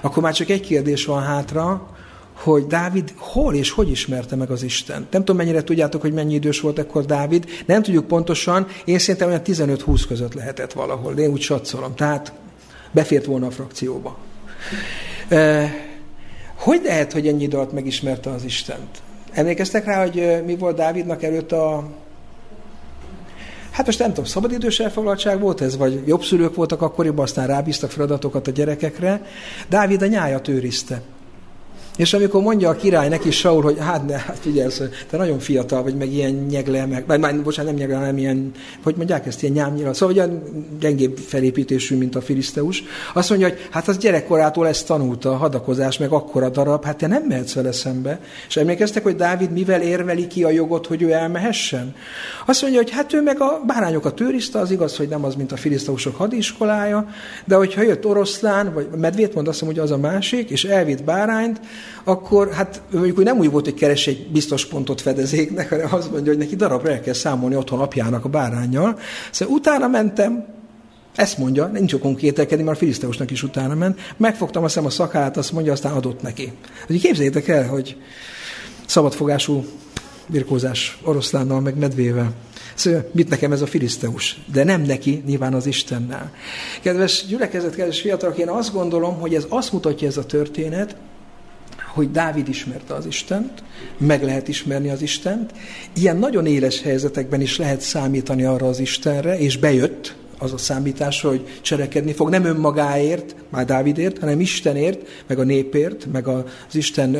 Akkor 0.00 0.22
már 0.22 0.34
csak 0.34 0.48
egy 0.48 0.60
kérdés 0.60 1.04
van 1.04 1.22
hátra, 1.22 1.90
hogy 2.32 2.66
Dávid 2.66 3.12
hol 3.16 3.54
és 3.54 3.70
hogy 3.70 3.90
ismerte 3.90 4.36
meg 4.36 4.50
az 4.50 4.62
Isten. 4.62 5.06
Nem 5.10 5.20
tudom, 5.20 5.36
mennyire 5.36 5.62
tudjátok, 5.62 6.00
hogy 6.00 6.12
mennyi 6.12 6.34
idős 6.34 6.60
volt 6.60 6.78
ekkor 6.78 7.04
Dávid. 7.04 7.46
Nem 7.66 7.82
tudjuk 7.82 8.06
pontosan, 8.06 8.66
én 8.84 8.98
szerintem 8.98 9.28
olyan 9.28 9.42
15-20 9.44 10.04
között 10.08 10.34
lehetett 10.34 10.72
valahol. 10.72 11.18
Én 11.18 11.30
úgy 11.30 11.40
satszolom. 11.40 11.94
Tehát 11.94 12.32
befért 12.90 13.24
volna 13.24 13.46
a 13.46 13.50
frakcióba. 13.50 14.18
Hogy 16.62 16.80
lehet, 16.84 17.12
hogy 17.12 17.26
ennyi 17.26 17.42
idő 17.42 17.56
alatt 17.56 17.72
megismerte 17.72 18.30
az 18.30 18.44
Istent? 18.44 19.02
Emlékeztek 19.32 19.84
rá, 19.84 20.02
hogy 20.02 20.42
mi 20.44 20.56
volt 20.56 20.76
Dávidnak 20.76 21.22
előtt 21.22 21.52
a... 21.52 21.84
Hát 23.70 23.86
most 23.86 23.98
nem 23.98 24.08
tudom, 24.08 24.24
szabadidős 24.24 24.80
elfoglaltság 24.80 25.40
volt 25.40 25.60
ez, 25.60 25.76
vagy 25.76 26.02
jobb 26.06 26.22
szülők 26.22 26.54
voltak 26.54 26.82
akkoriban, 26.82 27.24
aztán 27.24 27.46
rábíztak 27.46 27.90
feladatokat 27.90 28.46
a 28.46 28.50
gyerekekre. 28.50 29.26
Dávid 29.68 30.02
a 30.02 30.06
nyájat 30.06 30.48
őrizte. 30.48 31.02
És 31.96 32.14
amikor 32.14 32.42
mondja 32.42 32.68
a 32.68 32.74
király 32.74 33.08
neki 33.08 33.30
Saul, 33.30 33.62
hogy 33.62 33.76
hát 33.78 34.06
ne, 34.06 34.16
hát 34.16 34.38
figyelsz, 34.40 34.82
te 35.10 35.16
nagyon 35.16 35.38
fiatal 35.38 35.82
vagy, 35.82 35.94
meg 35.94 36.12
ilyen 36.12 36.32
nyegle, 36.32 36.86
meg, 36.86 37.04
vagy 37.06 37.20
már, 37.20 37.42
bocsánat, 37.42 37.70
nem 37.70 37.80
nyegle, 37.80 37.96
hanem 37.96 38.18
ilyen, 38.18 38.52
hogy 38.82 38.96
mondják 38.96 39.26
ezt, 39.26 39.42
ilyen 39.42 39.54
nyámnyira, 39.54 39.94
szóval 39.94 40.16
olyan 40.16 40.42
gyengébb 40.80 41.16
felépítésű, 41.16 41.96
mint 41.96 42.16
a 42.16 42.20
filiszteus. 42.20 42.82
Azt 43.14 43.30
mondja, 43.30 43.48
hogy 43.48 43.58
hát 43.70 43.88
az 43.88 43.98
gyerekkorától 43.98 44.68
ezt 44.68 44.86
tanulta, 44.86 45.30
a 45.30 45.36
hadakozás, 45.36 45.98
meg 45.98 46.10
akkora 46.10 46.48
darab, 46.48 46.84
hát 46.84 46.96
te 46.96 47.06
nem 47.06 47.22
mehetsz 47.28 47.52
vele 47.52 47.72
szembe. 47.72 48.20
És 48.48 48.56
emlékeztek, 48.56 49.02
hogy 49.02 49.16
Dávid 49.16 49.50
mivel 49.50 49.82
érveli 49.82 50.26
ki 50.26 50.44
a 50.44 50.50
jogot, 50.50 50.86
hogy 50.86 51.02
ő 51.02 51.10
elmehessen? 51.10 51.94
Azt 52.46 52.62
mondja, 52.62 52.80
hogy 52.80 52.90
hát 52.90 53.12
ő 53.12 53.22
meg 53.22 53.40
a 53.40 53.62
bárányokat 53.66 54.20
őrizte, 54.20 54.58
az 54.58 54.70
igaz, 54.70 54.96
hogy 54.96 55.08
nem 55.08 55.24
az, 55.24 55.34
mint 55.34 55.52
a 55.52 55.56
filiszteusok 55.56 56.16
hadiskolája, 56.16 57.08
de 57.44 57.54
hogyha 57.54 57.82
jött 57.82 58.06
oroszlán, 58.06 58.72
vagy 58.72 58.88
medvét 58.96 59.34
mond, 59.34 59.48
azt 59.48 59.62
mondja, 59.62 59.82
hogy 59.82 59.90
az 59.90 59.98
a 59.98 60.00
másik, 60.00 60.50
és 60.50 60.64
elvitt 60.64 61.04
bárányt, 61.04 61.60
akkor 62.04 62.52
hát 62.52 62.82
mondjuk 62.90 63.16
hogy 63.16 63.24
nem 63.24 63.38
úgy 63.38 63.50
volt, 63.50 63.64
hogy 63.64 63.74
keres 63.74 64.06
egy 64.06 64.26
biztos 64.30 64.66
pontot 64.66 65.00
fedezéknek, 65.00 65.68
hanem 65.68 65.88
azt 65.90 66.10
mondja, 66.10 66.32
hogy 66.32 66.40
neki 66.40 66.56
darabra 66.56 66.90
el 66.90 67.00
kell 67.00 67.14
számolni 67.14 67.56
otthon 67.56 67.80
apjának 67.80 68.24
a 68.24 68.28
bárányjal. 68.28 68.98
Szóval 69.30 69.54
utána 69.54 69.88
mentem, 69.88 70.44
ezt 71.16 71.38
mondja, 71.38 71.66
nincs 71.66 71.92
okunk 71.92 72.16
kételkedni, 72.16 72.64
mert 72.64 72.76
a 72.76 72.80
filiszteusnak 72.80 73.30
is 73.30 73.42
utána 73.42 73.74
ment. 73.74 74.00
Megfogtam 74.16 74.64
azt 74.64 74.76
a 74.76 74.90
szakát, 74.90 75.36
azt 75.36 75.52
mondja, 75.52 75.72
aztán 75.72 75.92
adott 75.92 76.22
neki. 76.22 76.52
Hogy 76.86 77.00
képzeljétek 77.00 77.48
el, 77.48 77.66
hogy 77.66 77.96
szabadfogású 78.86 79.64
birkózás 80.26 80.98
oroszlánnal, 81.04 81.60
meg 81.60 81.78
medvével. 81.78 82.32
Szóval 82.74 83.10
mit 83.12 83.28
nekem 83.28 83.52
ez 83.52 83.62
a 83.62 83.66
filiszteus? 83.66 84.40
De 84.52 84.64
nem 84.64 84.82
neki, 84.82 85.22
nyilván 85.26 85.54
az 85.54 85.66
Istennel. 85.66 86.32
Kedves 86.82 87.24
gyülekezet, 87.28 87.74
kedves 87.74 88.00
fiatalok, 88.00 88.38
én 88.38 88.48
azt 88.48 88.72
gondolom, 88.72 89.20
hogy 89.20 89.34
ez 89.34 89.46
azt 89.48 89.72
mutatja 89.72 90.08
ez 90.08 90.16
a 90.16 90.26
történet, 90.26 90.96
hogy 91.94 92.10
Dávid 92.10 92.48
ismerte 92.48 92.94
az 92.94 93.06
Istent, 93.06 93.62
meg 93.98 94.22
lehet 94.22 94.48
ismerni 94.48 94.88
az 94.88 95.02
Istent. 95.02 95.52
Ilyen 95.92 96.16
nagyon 96.16 96.46
éles 96.46 96.82
helyzetekben 96.82 97.40
is 97.40 97.58
lehet 97.58 97.80
számítani 97.80 98.44
arra 98.44 98.66
az 98.66 98.78
Istenre, 98.78 99.38
és 99.38 99.58
bejött 99.58 100.14
az 100.38 100.52
a 100.52 100.58
számításra, 100.58 101.28
hogy 101.28 101.58
cselekedni 101.60 102.12
fog, 102.12 102.28
nem 102.28 102.44
önmagáért, 102.44 103.34
már 103.48 103.64
Dávidért, 103.64 104.18
hanem 104.18 104.40
Istenért, 104.40 105.24
meg 105.26 105.38
a 105.38 105.42
népért, 105.44 106.06
meg 106.12 106.28
az 106.28 106.44
Isten 106.72 107.14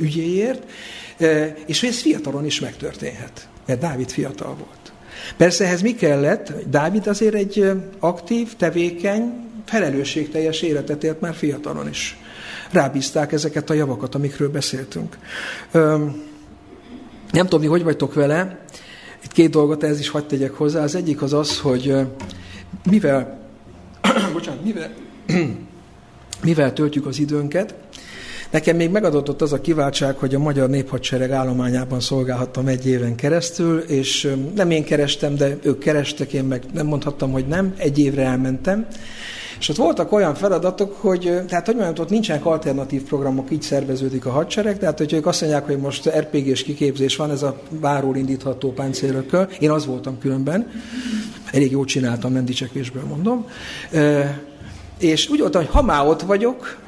ügyéért, 0.00 0.62
és 1.66 1.82
ez 1.82 2.00
fiatalon 2.00 2.44
is 2.44 2.60
megtörténhet, 2.60 3.48
mert 3.66 3.80
Dávid 3.80 4.10
fiatal 4.10 4.56
volt. 4.58 4.92
Persze 5.36 5.64
ehhez 5.64 5.82
mi 5.82 5.94
kellett? 5.94 6.52
Dávid 6.70 7.06
azért 7.06 7.34
egy 7.34 7.70
aktív, 7.98 8.56
tevékeny, 8.56 9.32
felelősségteljes 9.64 10.62
életet 10.62 11.04
élt 11.04 11.20
már 11.20 11.34
fiatalon 11.34 11.88
is 11.88 12.16
rábízták 12.74 13.32
ezeket 13.32 13.70
a 13.70 13.74
javakat, 13.74 14.14
amikről 14.14 14.50
beszéltünk. 14.50 15.18
Nem 17.30 17.46
tudom, 17.48 17.68
hogy 17.68 17.82
vagytok 17.82 18.14
vele, 18.14 18.64
itt 19.24 19.32
két 19.32 19.50
dolgot 19.50 19.82
ez 19.82 19.98
is 19.98 20.08
hagyd 20.08 20.26
tegyek 20.26 20.52
hozzá. 20.52 20.82
Az 20.82 20.94
egyik 20.94 21.22
az 21.22 21.32
az, 21.32 21.60
hogy 21.60 21.96
mivel, 22.90 23.38
bocsánat, 24.32 24.64
mivel, 24.64 24.90
mivel 26.42 26.72
töltjük 26.72 27.06
az 27.06 27.18
időnket, 27.18 27.74
Nekem 28.54 28.76
még 28.76 28.90
megadott 28.90 29.42
az 29.42 29.52
a 29.52 29.60
kiváltság, 29.60 30.16
hogy 30.16 30.34
a 30.34 30.38
Magyar 30.38 30.68
Néphadsereg 30.68 31.30
állományában 31.30 32.00
szolgálhattam 32.00 32.66
egy 32.66 32.86
éven 32.86 33.14
keresztül, 33.14 33.78
és 33.78 34.34
nem 34.54 34.70
én 34.70 34.84
kerestem, 34.84 35.34
de 35.34 35.56
ők 35.62 35.78
kerestek, 35.78 36.32
én 36.32 36.44
meg 36.44 36.62
nem 36.72 36.86
mondhattam, 36.86 37.32
hogy 37.32 37.46
nem, 37.46 37.74
egy 37.76 37.98
évre 37.98 38.22
elmentem, 38.22 38.86
és 39.64 39.70
ott 39.70 39.76
voltak 39.76 40.12
olyan 40.12 40.34
feladatok, 40.34 40.96
hogy, 41.00 41.20
tehát 41.48 41.66
hogy 41.66 41.74
mondjam, 41.76 42.04
ott 42.04 42.10
nincsenek 42.10 42.44
alternatív 42.44 43.02
programok, 43.02 43.50
így 43.50 43.62
szerveződik 43.62 44.26
a 44.26 44.30
hadsereg, 44.30 44.78
tehát 44.78 44.98
hogy 44.98 45.12
ők 45.12 45.26
azt 45.26 45.40
mondják, 45.40 45.66
hogy 45.66 45.78
most 45.78 46.08
RPG-s 46.08 46.62
kiképzés 46.62 47.16
van, 47.16 47.30
ez 47.30 47.42
a 47.42 47.56
bárról 47.80 48.16
indítható 48.16 48.72
páncélökkel, 48.72 49.48
én 49.58 49.70
az 49.70 49.86
voltam 49.86 50.18
különben, 50.18 50.70
elég 51.50 51.70
jól 51.70 51.84
csináltam, 51.84 52.32
nem 52.32 52.44
dicsekvésből 52.44 53.04
mondom, 53.04 53.46
és 54.98 55.28
úgy 55.28 55.40
voltam, 55.40 55.62
hogy 55.62 55.70
ha 55.70 55.82
már 55.82 56.06
ott 56.06 56.22
vagyok, 56.22 56.78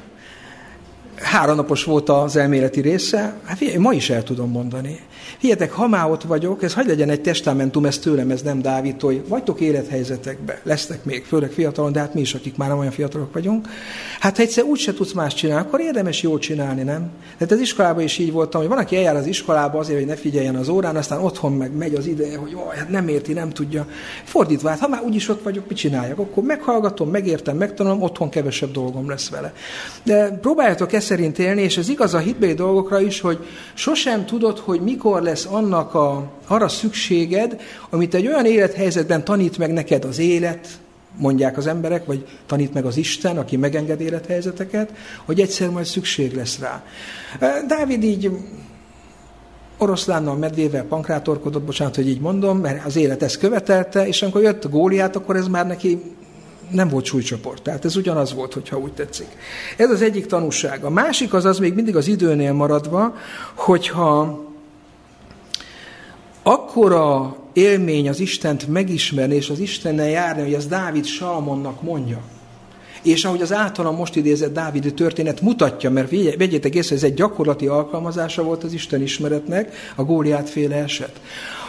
háromnapos 1.15 1.83
volt 1.83 2.09
az 2.09 2.35
elméleti 2.35 2.81
része, 2.81 3.39
hát 3.43 3.57
figyelj, 3.57 3.77
ma 3.77 3.93
is 3.93 4.09
el 4.09 4.23
tudom 4.23 4.51
mondani. 4.51 4.99
Figyeljetek, 5.37 5.71
ha 5.71 5.87
már 5.87 6.09
ott 6.09 6.23
vagyok, 6.23 6.63
ez 6.63 6.73
hagy 6.73 6.87
legyen 6.87 7.09
egy 7.09 7.21
testamentum, 7.21 7.85
ez 7.85 7.97
tőlem, 7.97 8.31
ez 8.31 8.41
nem 8.41 8.61
Dávid, 8.61 9.01
hogy 9.01 9.23
vagytok 9.27 9.59
élethelyzetekbe, 9.59 10.61
lesznek 10.63 11.03
még, 11.03 11.25
főleg 11.25 11.51
fiatalon, 11.51 11.91
de 11.91 11.99
hát 11.99 12.13
mi 12.13 12.21
is, 12.21 12.33
akik 12.33 12.57
már 12.57 12.69
nem 12.69 12.77
olyan 12.77 12.91
fiatalok 12.91 13.33
vagyunk. 13.33 13.67
Hát 14.19 14.35
ha 14.35 14.43
egyszer 14.43 14.63
úgy 14.63 14.79
se 14.79 14.93
tudsz 14.93 15.11
más 15.11 15.33
csinálni, 15.33 15.65
akkor 15.67 15.79
érdemes 15.79 16.21
jól 16.21 16.39
csinálni, 16.39 16.83
nem? 16.83 17.09
Tehát 17.37 17.53
az 17.53 17.59
iskolában 17.59 18.03
is 18.03 18.17
így 18.17 18.31
voltam, 18.31 18.61
hogy 18.61 18.69
van, 18.69 18.77
aki 18.77 18.95
eljár 18.95 19.15
az 19.15 19.25
iskolába 19.25 19.79
azért, 19.79 19.97
hogy 19.97 20.07
ne 20.07 20.15
figyeljen 20.15 20.55
az 20.55 20.69
órán, 20.69 20.95
aztán 20.95 21.19
otthon 21.19 21.53
meg 21.53 21.75
megy 21.75 21.93
az 21.93 22.05
ideje, 22.05 22.37
hogy 22.37 22.55
ó, 22.55 22.67
hát 22.67 22.89
nem 22.89 23.07
érti, 23.07 23.33
nem 23.33 23.49
tudja. 23.49 23.87
Fordítva, 24.23 24.69
hát 24.69 24.79
ha 24.79 24.87
már 24.87 25.01
úgyis 25.01 25.29
ott 25.29 25.43
vagyok, 25.43 25.67
mit 25.67 25.77
csináljak? 25.77 26.19
Akkor 26.19 26.43
meghallgatom, 26.43 27.09
megértem, 27.09 27.57
megtanulom, 27.57 28.01
otthon 28.01 28.29
kevesebb 28.29 28.71
dolgom 28.71 29.09
lesz 29.09 29.29
vele. 29.29 29.53
De 30.03 30.29
próbáljátok 30.29 30.93
ezt 30.93 31.05
szerint 31.05 31.39
élni, 31.39 31.61
és 31.61 31.77
ez 31.77 31.89
igaz 31.89 32.13
a 32.13 32.17
hitbeli 32.17 32.53
dolgokra 32.53 33.01
is, 33.01 33.21
hogy 33.21 33.37
sosem 33.73 34.25
tudod, 34.25 34.59
hogy 34.59 34.81
mikor 34.81 35.16
lesz 35.23 35.45
annak 35.45 35.93
a, 35.93 36.31
arra 36.47 36.67
szükséged, 36.67 37.61
amit 37.89 38.13
egy 38.13 38.27
olyan 38.27 38.45
élethelyzetben 38.45 39.23
tanít 39.23 39.57
meg 39.57 39.73
neked 39.73 40.05
az 40.05 40.19
élet, 40.19 40.67
mondják 41.17 41.57
az 41.57 41.67
emberek, 41.67 42.05
vagy 42.05 42.25
tanít 42.45 42.73
meg 42.73 42.85
az 42.85 42.97
Isten, 42.97 43.37
aki 43.37 43.57
megenged 43.57 44.01
élethelyzeteket, 44.01 44.93
hogy 45.25 45.39
egyszer 45.39 45.69
majd 45.69 45.85
szükség 45.85 46.35
lesz 46.35 46.59
rá. 46.59 46.83
Dávid 47.67 48.03
így 48.03 48.31
oroszlánnal, 49.77 50.35
medvével 50.35 50.83
pankrátorkodott, 50.83 51.63
bocsánat, 51.63 51.95
hogy 51.95 52.07
így 52.07 52.19
mondom, 52.19 52.57
mert 52.57 52.85
az 52.85 52.95
élet 52.95 53.23
ezt 53.23 53.37
követelte, 53.37 54.07
és 54.07 54.21
amikor 54.21 54.41
jött 54.41 54.65
a 54.65 54.69
góliát, 54.69 55.15
akkor 55.15 55.35
ez 55.35 55.47
már 55.47 55.67
neki 55.67 56.01
nem 56.71 56.87
volt 56.87 57.05
súlycsoport. 57.05 57.61
Tehát 57.61 57.85
ez 57.85 57.95
ugyanaz 57.95 58.33
volt, 58.33 58.53
hogyha 58.53 58.77
úgy 58.77 58.93
tetszik. 58.93 59.27
Ez 59.77 59.89
az 59.89 60.01
egyik 60.01 60.25
tanúság. 60.25 60.83
A 60.83 60.89
másik 60.89 61.33
az 61.33 61.45
az 61.45 61.59
még 61.59 61.73
mindig 61.73 61.95
az 61.95 62.07
időnél 62.07 62.53
maradva, 62.53 63.15
hogyha 63.55 64.45
akkora 66.47 67.35
élmény 67.53 68.09
az 68.09 68.19
Istent 68.19 68.67
megismerni 68.67 69.35
és 69.35 69.49
az 69.49 69.59
Istennel 69.59 70.09
járni, 70.09 70.41
hogy 70.41 70.53
az 70.53 70.65
Dávid 70.65 71.05
Salmonnak 71.05 71.81
mondja. 71.81 72.21
És 73.01 73.25
ahogy 73.25 73.41
az 73.41 73.53
általam 73.53 73.95
most 73.95 74.15
idézett 74.15 74.53
Dávidi 74.53 74.93
történet 74.93 75.41
mutatja, 75.41 75.89
mert 75.89 76.09
vegyétek 76.37 76.75
észre, 76.75 76.95
ez 76.95 77.03
egy 77.03 77.13
gyakorlati 77.13 77.67
alkalmazása 77.67 78.43
volt 78.43 78.63
az 78.63 78.73
Isten 78.73 79.01
ismeretnek, 79.01 79.73
a 79.95 80.03
Góliát 80.03 80.49
féle 80.49 80.75
eset. 80.75 81.21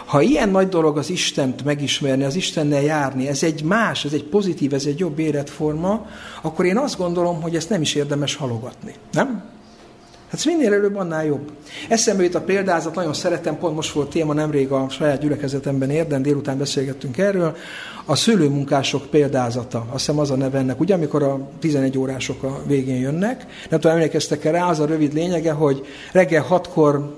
Ha 0.07 0.21
ilyen 0.21 0.49
nagy 0.49 0.69
dolog 0.69 0.99
az 0.99 1.11
Istent 1.11 1.65
megismerni, 1.65 2.25
az 2.25 2.37
Istennel 2.37 2.83
járni, 2.83 3.29
ez 3.29 3.43
egy 3.43 3.63
más, 3.63 4.05
ez 4.05 4.13
egy 4.13 4.25
pozitív, 4.25 4.75
ez 4.75 4.85
egy 4.87 4.99
jobb 4.99 5.19
életforma, 5.19 6.07
akkor 6.43 6.65
én 6.65 6.77
azt 6.77 6.99
gondolom, 6.99 7.43
hogy 7.43 7.57
ezt 7.57 7.71
nem 7.71 7.81
is 7.81 7.95
érdemes 7.95 8.35
halogatni. 8.35 8.95
Nem? 9.13 9.58
Hát 10.31 10.45
minél 10.45 10.73
előbb, 10.73 10.97
annál 10.97 11.25
jobb. 11.25 11.51
Eszembe 11.89 12.23
jut 12.23 12.35
a 12.35 12.41
példázat, 12.41 12.95
nagyon 12.95 13.15
szeretem, 13.15 13.59
pont 13.59 13.75
most 13.75 13.93
volt 13.93 14.11
téma 14.11 14.33
nemrég 14.33 14.71
a 14.71 14.87
saját 14.89 15.21
gyülekezetemben 15.21 15.91
érden, 15.91 16.23
délután 16.23 16.59
beszélgettünk 16.59 17.19
erről, 17.19 17.57
a 18.05 18.15
szülőmunkások 18.15 19.07
példázata, 19.07 19.79
azt 19.79 20.07
hiszem 20.07 20.19
az 20.19 20.31
a 20.31 20.37
neve 20.37 20.59
ennek, 20.59 20.81
ugye, 20.81 20.95
amikor 20.95 21.23
a 21.23 21.49
11 21.59 21.99
órások 21.99 22.43
a 22.43 22.63
végén 22.67 23.01
jönnek. 23.01 23.47
Nem 23.71 23.81
tudom, 23.81 23.97
emlékeztek 23.97 24.45
-e 24.45 24.51
rá, 24.51 24.69
az 24.69 24.81
a 24.81 24.87
rövid 24.87 25.13
lényege, 25.13 25.53
hogy 25.53 25.87
reggel 26.13 26.43
hatkor 26.43 27.17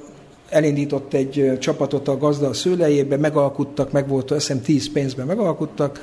elindított 0.49 1.15
egy 1.15 1.59
csapatot 1.61 2.09
a 2.09 2.19
gazda 2.19 2.49
a 2.49 2.53
szőlejébe, 2.53 3.17
megalkuttak, 3.17 3.93
meg 3.93 4.09
volt, 4.09 4.31
azt 4.31 4.47
hiszem 4.47 4.63
10 4.63 4.93
pénzben 4.93 5.27
megalkuttak, 5.27 6.01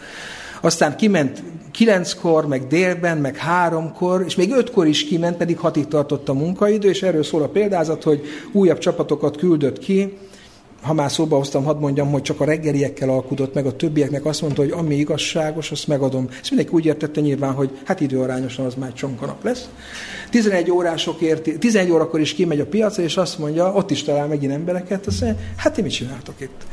aztán 0.62 0.98
kiment 0.98 1.44
kilenckor, 1.72 2.48
meg 2.48 2.68
délben, 2.68 3.18
meg 3.18 3.36
háromkor, 3.36 4.24
és 4.26 4.36
még 4.36 4.52
ötkor 4.52 4.88
is 4.88 5.06
kiment, 5.06 5.38
pedig 5.38 5.58
hatig 5.58 5.88
tartott 5.88 6.30
a 6.30 6.34
munkaidő, 6.34 6.90
és 6.90 7.04
erről 7.04 7.24
szól 7.24 7.42
a 7.42 7.48
példázat, 7.48 8.04
hogy 8.04 8.22
újabb 8.52 8.78
csapatokat 8.78 9.38
küldött 9.38 9.80
ki, 9.80 10.18
ha 10.82 10.94
már 10.94 11.12
szóba 11.12 11.38
hoztam, 11.38 11.64
hadd 11.64 11.80
mondjam, 11.80 12.12
hogy 12.12 12.22
csak 12.22 12.42
a 12.42 12.46
reggeliekkel 12.46 13.10
alkudott 13.10 13.54
meg, 13.54 13.66
a 13.66 13.76
többieknek 13.76 14.26
azt 14.26 14.42
mondta, 14.42 14.62
hogy 14.62 14.72
ami 14.72 14.96
igazságos, 14.96 15.72
azt 15.72 15.88
megadom. 15.88 16.28
Ezt 16.42 16.50
mindenki 16.50 16.74
úgy 16.76 16.86
értette 16.86 17.22
nyilván, 17.22 17.54
hogy 17.54 17.70
hát 17.84 18.00
időarányosan 18.00 18.66
az 18.66 18.76
már 18.76 18.94
csonkanap 18.94 19.44
lesz. 19.44 19.70
11 20.30 20.72
órások 20.72 21.22
érti, 21.22 21.58
11 21.58 21.92
órakor 21.92 22.20
is 22.20 22.34
kimegy 22.34 22.60
a 22.60 22.66
piacra, 22.66 23.04
és 23.04 23.18
azt 23.18 23.40
mondja, 23.40 23.74
ott 23.74 23.92
is 23.92 24.04
talál 24.04 24.28
megint 24.28 24.52
embereket, 24.52 25.08
azt 25.08 25.22
mondja, 25.22 25.42
hát 25.56 25.74
ti 25.74 25.82
mit 25.82 25.92
csináltok 25.92 26.36
itt? 26.40 26.66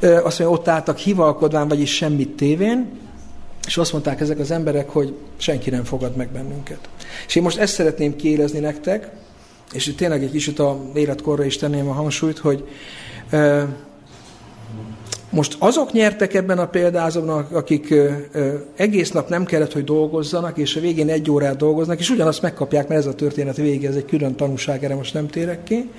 Azt 0.00 0.38
mondja, 0.38 0.50
ott 0.50 0.68
álltak 0.68 0.98
hivalkodván, 0.98 1.68
vagyis 1.68 1.94
semmit 1.94 2.36
tévén, 2.36 2.90
és 3.66 3.76
azt 3.76 3.92
mondták 3.92 4.20
ezek 4.20 4.38
az 4.38 4.50
emberek, 4.50 4.90
hogy 4.90 5.14
senki 5.36 5.70
nem 5.70 5.84
fogad 5.84 6.16
meg 6.16 6.28
bennünket. 6.28 6.88
És 7.26 7.34
én 7.34 7.42
most 7.42 7.58
ezt 7.58 7.74
szeretném 7.74 8.16
kiélezni 8.16 8.58
nektek, 8.58 9.10
és 9.72 9.94
tényleg 9.96 10.22
egy 10.22 10.30
kicsit 10.30 10.58
a 10.58 10.80
életkorra 10.94 11.44
is 11.44 11.56
tenném 11.56 11.88
a 11.88 11.92
hangsúlyt, 11.92 12.38
hogy 12.38 12.68
most 15.30 15.56
azok 15.58 15.92
nyertek 15.92 16.34
ebben 16.34 16.58
a 16.58 16.66
példázatban, 16.66 17.46
akik 17.52 17.94
egész 18.76 19.10
nap 19.10 19.28
nem 19.28 19.44
kellett, 19.44 19.72
hogy 19.72 19.84
dolgozzanak, 19.84 20.58
és 20.58 20.76
a 20.76 20.80
végén 20.80 21.08
egy 21.08 21.30
órát 21.30 21.56
dolgoznak, 21.56 21.98
és 21.98 22.10
ugyanazt 22.10 22.42
megkapják, 22.42 22.88
mert 22.88 23.00
ez 23.00 23.06
a 23.06 23.14
történet 23.14 23.56
vége, 23.56 23.88
ez 23.88 23.94
egy 23.94 24.04
külön 24.04 24.34
tanúság, 24.34 24.84
erre 24.84 24.94
most 24.94 25.14
nem 25.14 25.28
térek 25.28 25.64
ki. 25.64 25.90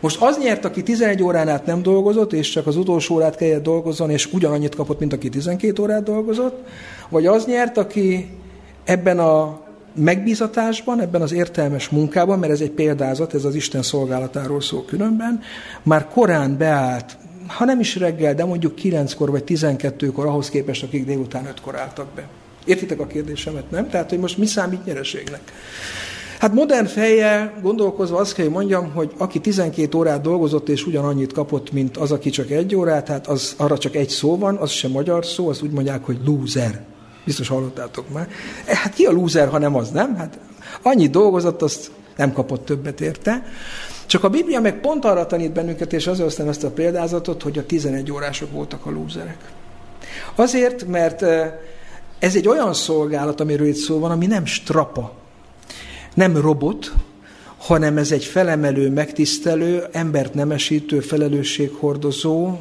Most 0.00 0.22
az 0.22 0.38
nyert, 0.38 0.64
aki 0.64 0.82
11 0.82 1.22
órán 1.22 1.48
át 1.48 1.66
nem 1.66 1.82
dolgozott, 1.82 2.32
és 2.32 2.50
csak 2.50 2.66
az 2.66 2.76
utolsó 2.76 3.14
órát 3.14 3.36
kellett 3.36 3.62
dolgozzon, 3.62 4.10
és 4.10 4.32
ugyanannyit 4.32 4.74
kapott, 4.74 4.98
mint 4.98 5.12
aki 5.12 5.28
12 5.28 5.82
órát 5.82 6.02
dolgozott, 6.02 6.68
vagy 7.08 7.26
az 7.26 7.46
nyert, 7.46 7.78
aki 7.78 8.30
ebben 8.84 9.18
a 9.18 9.60
megbízatásban, 9.94 11.00
ebben 11.00 11.22
az 11.22 11.32
értelmes 11.32 11.88
munkában, 11.88 12.38
mert 12.38 12.52
ez 12.52 12.60
egy 12.60 12.70
példázat, 12.70 13.34
ez 13.34 13.44
az 13.44 13.54
Isten 13.54 13.82
szolgálatáról 13.82 14.60
szól 14.60 14.84
különben, 14.84 15.40
már 15.82 16.08
korán 16.08 16.56
beállt, 16.56 17.16
ha 17.46 17.64
nem 17.64 17.80
is 17.80 17.96
reggel, 17.96 18.34
de 18.34 18.44
mondjuk 18.44 18.74
9-kor 18.82 19.30
vagy 19.30 19.42
12-kor 19.46 20.26
ahhoz 20.26 20.50
képest, 20.50 20.82
akik 20.82 21.04
délután 21.04 21.48
5-kor 21.54 21.76
álltak 21.76 22.06
be. 22.14 22.28
Értitek 22.64 23.00
a 23.00 23.06
kérdésemet, 23.06 23.70
nem? 23.70 23.88
Tehát, 23.88 24.10
hogy 24.10 24.18
most 24.18 24.38
mi 24.38 24.46
számít 24.46 24.84
nyereségnek? 24.84 25.40
Hát 26.38 26.52
modern 26.52 26.86
fejjel 26.86 27.52
gondolkozva 27.62 28.18
azt 28.18 28.34
kell, 28.34 28.44
hogy 28.44 28.54
mondjam, 28.54 28.92
hogy 28.92 29.12
aki 29.16 29.40
12 29.40 29.98
órát 29.98 30.20
dolgozott 30.20 30.68
és 30.68 30.86
ugyanannyit 30.86 31.32
kapott, 31.32 31.72
mint 31.72 31.96
az, 31.96 32.12
aki 32.12 32.30
csak 32.30 32.50
egy 32.50 32.74
órát, 32.74 33.08
hát 33.08 33.26
az, 33.26 33.54
arra 33.56 33.78
csak 33.78 33.94
egy 33.94 34.08
szó 34.08 34.38
van, 34.38 34.56
az 34.56 34.70
sem 34.70 34.90
magyar 34.90 35.26
szó, 35.26 35.48
az 35.48 35.62
úgy 35.62 35.70
mondják, 35.70 36.04
hogy 36.04 36.18
loser. 36.24 36.84
Biztos 37.24 37.48
hallottátok 37.48 38.12
már. 38.12 38.28
E, 38.66 38.76
hát 38.76 38.94
ki 38.94 39.04
a 39.04 39.12
loser, 39.12 39.48
ha 39.48 39.58
nem 39.58 39.74
az, 39.74 39.90
nem? 39.90 40.16
Hát 40.16 40.38
annyit 40.82 41.10
dolgozott, 41.10 41.62
azt 41.62 41.90
nem 42.16 42.32
kapott 42.32 42.64
többet 42.64 43.00
érte. 43.00 43.42
Csak 44.06 44.24
a 44.24 44.28
Biblia 44.28 44.60
meg 44.60 44.80
pont 44.80 45.04
arra 45.04 45.26
tanít 45.26 45.52
bennünket, 45.52 45.92
és 45.92 46.06
azért 46.06 46.24
hoztam 46.24 46.48
ezt 46.48 46.64
a 46.64 46.70
példázatot, 46.70 47.42
hogy 47.42 47.58
a 47.58 47.66
11 47.66 48.12
órások 48.12 48.52
voltak 48.52 48.86
a 48.86 48.90
lúzerek. 48.90 49.38
Azért, 50.34 50.86
mert 50.86 51.22
e, 51.22 51.60
ez 52.18 52.36
egy 52.36 52.48
olyan 52.48 52.74
szolgálat, 52.74 53.40
amiről 53.40 53.66
itt 53.66 53.74
szó 53.74 53.98
van, 53.98 54.10
ami 54.10 54.26
nem 54.26 54.44
strapa, 54.44 55.12
nem 56.16 56.36
robot, 56.36 56.92
hanem 57.56 57.96
ez 57.96 58.12
egy 58.12 58.24
felemelő, 58.24 58.90
megtisztelő, 58.90 59.84
embert 59.92 60.34
nemesítő, 60.34 61.00
felelősséghordozó, 61.00 62.56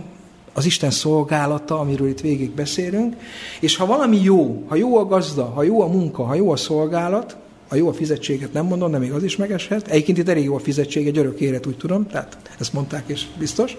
az 0.54 0.66
Isten 0.66 0.92
szolgálata, 0.92 1.80
amiről 1.80 2.08
itt 2.08 2.22
végig 2.22 2.52
beszélünk, 2.52 3.16
és 3.60 3.76
ha 3.76 3.86
valami 3.86 4.22
jó, 4.24 4.64
ha 4.68 4.76
jó 4.76 4.98
a 4.98 5.06
gazda, 5.06 5.46
ha 5.46 5.64
jó 5.64 5.82
a 5.82 5.88
munka, 5.88 6.24
ha 6.24 6.36
jó 6.36 6.52
a 6.52 6.56
szolgálat, 6.56 7.38
a 7.68 7.76
jó 7.76 7.88
a 7.88 7.94
fizetséget 7.94 8.54
nem 8.54 8.66
mondom, 8.66 8.92
de 8.92 8.98
még 8.98 9.12
az 9.12 9.24
is 9.24 9.36
megeshet. 9.36 9.88
Egyébként 9.88 10.18
itt 10.18 10.30
elég 10.30 10.44
jó 10.44 10.56
a 10.56 10.60
fizetség, 10.60 11.08
egy 11.08 11.18
örök 11.18 11.40
élet, 11.40 11.66
úgy 11.66 11.78
tudom, 11.78 12.08
tehát 12.08 12.38
ezt 12.60 12.74
mondták, 12.74 13.04
és 13.06 13.26
biztos. 13.40 13.78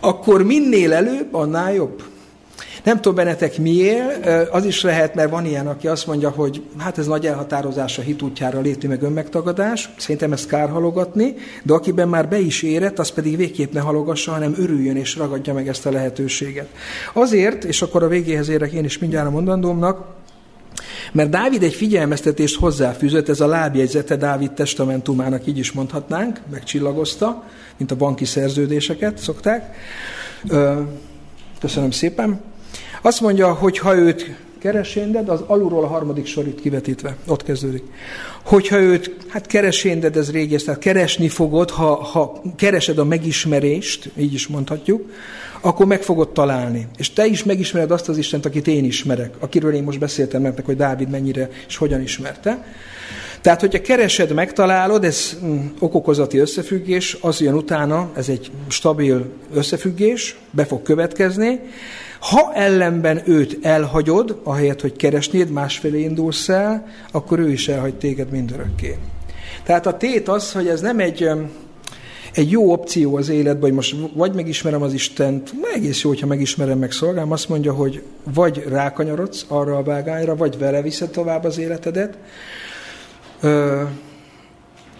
Akkor 0.00 0.42
minél 0.42 0.92
előbb, 0.92 1.34
annál 1.34 1.74
jobb. 1.74 2.02
Nem 2.84 2.96
tudom 2.96 3.14
bennetek 3.14 3.58
miért, 3.58 4.26
az 4.50 4.64
is 4.64 4.82
lehet, 4.82 5.14
mert 5.14 5.30
van 5.30 5.46
ilyen, 5.46 5.66
aki 5.66 5.88
azt 5.88 6.06
mondja, 6.06 6.30
hogy 6.30 6.62
hát 6.78 6.98
ez 6.98 7.06
nagy 7.06 7.26
elhatározás 7.26 7.98
a 7.98 8.02
hit 8.02 8.22
útjára 8.22 8.60
lépni 8.60 8.88
meg 8.88 9.02
önmegtagadás, 9.02 9.90
szerintem 9.96 10.32
ezt 10.32 10.48
kár 10.48 10.68
halogatni, 10.68 11.34
de 11.62 11.72
akiben 11.72 12.08
már 12.08 12.28
be 12.28 12.38
is 12.38 12.62
érett, 12.62 12.98
az 12.98 13.10
pedig 13.10 13.36
végképp 13.36 13.72
ne 13.72 13.80
halogassa, 13.80 14.32
hanem 14.32 14.54
örüljön 14.58 14.96
és 14.96 15.16
ragadja 15.16 15.54
meg 15.54 15.68
ezt 15.68 15.86
a 15.86 15.90
lehetőséget. 15.90 16.68
Azért, 17.12 17.64
és 17.64 17.82
akkor 17.82 18.02
a 18.02 18.08
végéhez 18.08 18.48
érek 18.48 18.72
én 18.72 18.84
is 18.84 18.98
mindjárt 18.98 19.26
a 19.26 19.30
mondandómnak, 19.30 20.04
mert 21.12 21.30
Dávid 21.30 21.62
egy 21.62 21.74
figyelmeztetést 21.74 22.58
hozzáfűzött, 22.58 23.28
ez 23.28 23.40
a 23.40 23.46
lábjegyzete 23.46 24.16
Dávid 24.16 24.52
testamentumának, 24.52 25.46
így 25.46 25.58
is 25.58 25.72
mondhatnánk, 25.72 26.40
megcsillagozta, 26.50 27.44
mint 27.76 27.90
a 27.90 27.96
banki 27.96 28.24
szerződéseket 28.24 29.18
szokták. 29.18 29.76
Köszönöm 31.60 31.90
szépen. 31.90 32.51
Azt 33.02 33.20
mondja, 33.20 33.52
hogy 33.52 33.78
ha 33.78 33.94
őt 33.94 34.36
keresénded, 34.62 35.28
az 35.28 35.40
alulról 35.46 35.84
a 35.84 35.86
harmadik 35.86 36.26
sor 36.26 36.46
itt 36.46 36.60
kivetítve, 36.60 37.16
ott 37.26 37.42
kezdődik. 37.42 37.82
Hogyha 38.44 38.78
őt, 38.78 39.16
hát 39.28 39.46
keresénded, 39.46 40.16
ez 40.16 40.30
régi, 40.30 40.56
tehát 40.56 40.80
keresni 40.80 41.28
fogod, 41.28 41.70
ha, 41.70 41.94
ha 41.94 42.42
keresed 42.56 42.98
a 42.98 43.04
megismerést, 43.04 44.10
így 44.16 44.32
is 44.34 44.46
mondhatjuk, 44.46 45.10
akkor 45.60 45.86
meg 45.86 46.02
fogod 46.02 46.32
találni. 46.32 46.86
És 46.96 47.12
te 47.12 47.26
is 47.26 47.44
megismered 47.44 47.90
azt 47.90 48.08
az 48.08 48.18
Istent, 48.18 48.46
akit 48.46 48.66
én 48.66 48.84
ismerek, 48.84 49.34
akiről 49.38 49.74
én 49.74 49.82
most 49.82 49.98
beszéltem 49.98 50.42
nektek, 50.42 50.64
hogy 50.64 50.76
Dávid 50.76 51.08
mennyire 51.08 51.48
és 51.68 51.76
hogyan 51.76 52.02
ismerte. 52.02 52.64
Tehát, 53.40 53.60
hogyha 53.60 53.80
keresed, 53.80 54.32
megtalálod, 54.32 55.04
ez 55.04 55.38
mm, 55.44 55.66
okokozati 55.78 56.38
összefüggés, 56.38 57.16
az 57.20 57.40
jön 57.40 57.54
utána, 57.54 58.10
ez 58.16 58.28
egy 58.28 58.50
stabil 58.68 59.30
összefüggés, 59.54 60.36
be 60.50 60.64
fog 60.64 60.82
következni, 60.82 61.60
ha 62.22 62.52
ellenben 62.54 63.22
őt 63.24 63.58
elhagyod, 63.62 64.40
ahelyett, 64.42 64.80
hogy 64.80 64.96
keresnéd, 64.96 65.50
másfelé 65.50 66.00
indulsz 66.00 66.48
el, 66.48 66.86
akkor 67.12 67.38
ő 67.38 67.50
is 67.50 67.68
elhagy 67.68 67.94
téged 67.94 68.30
mindörökké. 68.30 68.96
Tehát 69.62 69.86
a 69.86 69.96
tét 69.96 70.28
az, 70.28 70.52
hogy 70.52 70.68
ez 70.68 70.80
nem 70.80 70.98
egy, 70.98 71.28
egy 72.32 72.50
jó 72.50 72.72
opció 72.72 73.16
az 73.16 73.28
életben, 73.28 73.60
hogy 73.60 73.72
most 73.72 73.96
vagy 74.14 74.34
megismerem 74.34 74.82
az 74.82 74.92
Istent, 74.92 75.54
egész 75.74 76.02
jó, 76.02 76.08
hogyha 76.08 76.26
megismerem, 76.26 76.78
meg 76.78 76.92
szolgálom, 76.92 77.32
azt 77.32 77.48
mondja, 77.48 77.72
hogy 77.72 78.02
vagy 78.34 78.64
rákanyarodsz 78.68 79.44
arra 79.48 79.76
a 79.76 79.82
vágányra, 79.82 80.36
vagy 80.36 80.58
vele 80.58 80.82
viszed 80.82 81.10
tovább 81.10 81.44
az 81.44 81.58
életedet, 81.58 82.18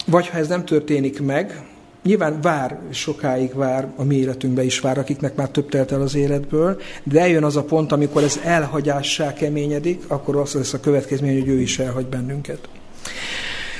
vagy 0.07 0.29
ha 0.29 0.39
ez 0.39 0.49
nem 0.49 0.65
történik 0.65 1.21
meg, 1.21 1.63
Nyilván 2.03 2.41
vár, 2.41 2.79
sokáig 2.91 3.55
vár, 3.55 3.89
a 3.97 4.05
mi 4.05 4.15
életünkbe 4.15 4.65
is 4.65 4.81
vár, 4.81 4.99
akiknek 4.99 5.35
már 5.35 5.49
több 5.49 5.69
telt 5.69 5.93
el 5.93 6.01
az 6.01 6.15
életből, 6.15 6.81
de 7.03 7.21
eljön 7.21 7.45
az 7.45 7.57
a 7.57 7.63
pont, 7.63 7.93
amikor 7.93 8.23
ez 8.23 8.41
elhagyássá 8.45 9.33
keményedik, 9.33 10.03
akkor 10.07 10.37
az 10.37 10.53
lesz 10.53 10.73
a 10.73 10.81
következmény, 10.81 11.39
hogy 11.39 11.49
ő 11.49 11.61
is 11.61 11.79
elhagy 11.79 12.07
bennünket. 12.07 12.69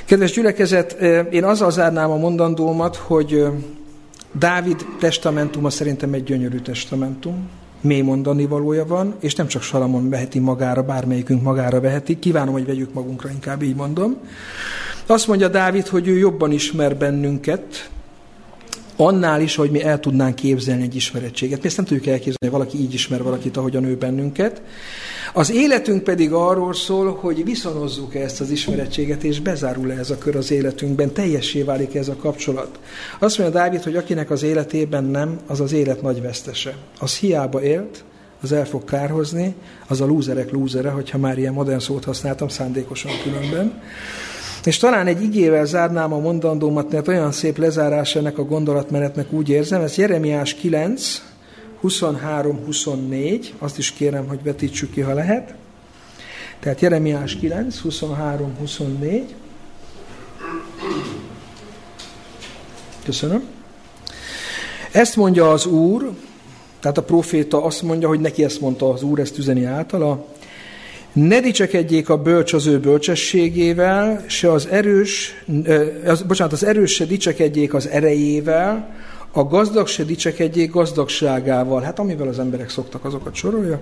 Kedves 0.05 0.33
gyülekezet, 0.33 0.93
én 1.33 1.45
azzal 1.45 1.71
zárnám 1.71 2.11
a 2.11 2.17
mondandómat, 2.17 2.97
hogy 2.97 3.45
Dávid 4.33 4.87
testamentuma 4.99 5.71
szerintem 5.71 6.13
egy 6.13 6.25
gyönyörű 6.25 6.59
testamentum, 6.59 7.49
mély 7.81 8.01
mondani 8.01 8.47
valója 8.47 8.87
van, 8.87 9.15
és 9.21 9.35
nem 9.35 9.47
csak 9.47 9.63
Salamon 9.63 10.11
veheti 10.11 10.39
magára, 10.39 10.83
bármelyikünk 10.83 11.43
magára 11.43 11.81
veheti, 11.81 12.19
kívánom, 12.19 12.53
hogy 12.53 12.67
vegyük 12.67 12.93
magunkra, 12.93 13.31
inkább 13.31 13.63
így 13.63 13.77
mondom. 13.77 14.17
Azt 15.07 15.27
mondja 15.27 15.49
Dávid, 15.49 15.87
hogy 15.87 16.09
ő 16.09 16.19
jobban 16.19 16.53
ismer 16.53 16.97
bennünket, 16.97 17.91
annál 18.97 19.41
is, 19.41 19.57
hogy 19.57 19.71
mi 19.71 19.83
el 19.83 20.01
tudnánk 20.01 20.35
képzelni 20.35 20.83
egy 20.83 20.95
ismerettséget. 20.95 21.61
Mi 21.61 21.67
ezt 21.67 21.77
nem 21.77 21.87
tudjuk 21.87 22.07
elképzelni, 22.07 22.37
hogy 22.39 22.51
valaki 22.51 22.81
így 22.81 22.95
ismer 22.95 23.23
valakit, 23.23 23.57
a 23.57 23.81
nő 23.81 23.97
bennünket. 23.97 24.63
Az 25.33 25.53
életünk 25.53 26.05
pedig 26.05 26.33
arról 26.33 26.75
szól, 26.75 27.15
hogy 27.21 27.45
viszonozzuk 27.45 28.15
ezt 28.15 28.41
az 28.41 28.51
ismerettséget, 28.51 29.25
és 29.25 29.41
bezárul-e 29.41 29.99
ez 29.99 30.11
a 30.11 30.19
kör 30.19 30.37
az 30.37 30.51
életünkben, 30.51 31.13
teljessé 31.13 31.63
válik 31.63 31.95
ez 31.95 32.09
a 32.09 32.17
kapcsolat. 32.17 32.79
Azt 33.19 33.39
mondja 33.39 33.61
Dávid, 33.61 33.83
hogy 33.83 33.97
akinek 33.97 34.31
az 34.31 34.43
életében 34.43 35.05
nem, 35.05 35.39
az 35.47 35.61
az 35.61 35.73
élet 35.73 36.03
nagy 36.03 36.23
vesztese. 36.23 36.77
Az 36.99 37.17
hiába 37.17 37.63
élt, 37.63 38.05
az 38.43 38.53
el 38.53 38.67
fog 38.67 38.85
kárhozni, 38.85 39.55
az 39.87 40.01
a 40.01 40.07
lúzerek 40.07 40.51
lúzere, 40.51 40.91
hogyha 40.91 41.19
már 41.19 41.39
ilyen 41.39 41.53
modern 41.53 41.79
szót 41.79 42.05
használtam, 42.05 42.49
szándékosan 42.49 43.13
különben. 43.23 43.83
És 44.65 44.77
talán 44.79 45.07
egy 45.07 45.23
igével 45.23 45.65
zárnám 45.65 46.13
a 46.13 46.19
mondandómat, 46.19 46.91
mert 46.91 47.09
olyan 47.09 47.33
szép 47.33 47.59
lezárás 47.59 48.15
ennek 48.17 48.39
a 48.39 48.45
gondolatmenetnek 48.45 49.33
úgy 49.33 49.49
érzem, 49.49 49.81
ez 49.81 49.97
Jeremiás 49.97 50.55
9, 50.55 51.23
23-24, 51.83 53.47
azt 53.59 53.79
is 53.79 53.93
kérem, 53.93 54.27
hogy 54.27 54.43
vetítsük 54.43 54.91
ki, 54.91 55.01
ha 55.01 55.15
lehet. 55.15 55.55
Tehát 56.61 56.81
Jeremiás 56.81 57.37
9, 57.37 57.81
23-24. 57.85 59.23
Köszönöm. 63.05 63.43
Ezt 64.93 65.17
mondja 65.17 65.51
az 65.51 65.67
Úr, 65.67 66.13
tehát 66.81 66.99
a 66.99 67.03
proféta 67.03 67.65
azt 67.65 67.83
mondja, 67.83 68.09
hogy 68.09 68.21
neki 68.21 68.45
ezt 68.45 68.61
mondta 68.61 68.93
az 68.93 69.03
Úr, 69.03 69.19
ezt 69.19 69.39
üzeni 69.39 69.65
általa, 69.65 70.27
ne 71.13 71.41
dicsekedjék 71.41 72.09
a 72.09 72.17
bölcs 72.17 72.53
az 72.53 72.67
ő 72.67 72.79
bölcsességével, 72.79 74.25
se 74.27 74.53
az 74.53 74.67
erős, 74.67 75.45
az, 76.07 76.23
bocsánat, 76.23 76.53
az 76.53 76.65
erős 76.65 76.95
se 76.95 77.05
dicsekedjék 77.05 77.75
az 77.75 77.89
erejével, 77.89 78.95
a 79.33 79.45
gazdag 79.45 79.87
se 79.87 80.05
dicsekedjék 80.05 80.71
gazdagságával, 80.71 81.83
hát 81.83 81.99
amivel 81.99 82.29
az 82.29 82.39
emberek 82.39 82.71
szoktak, 82.71 83.05
azokat 83.05 83.35
sorolja, 83.35 83.81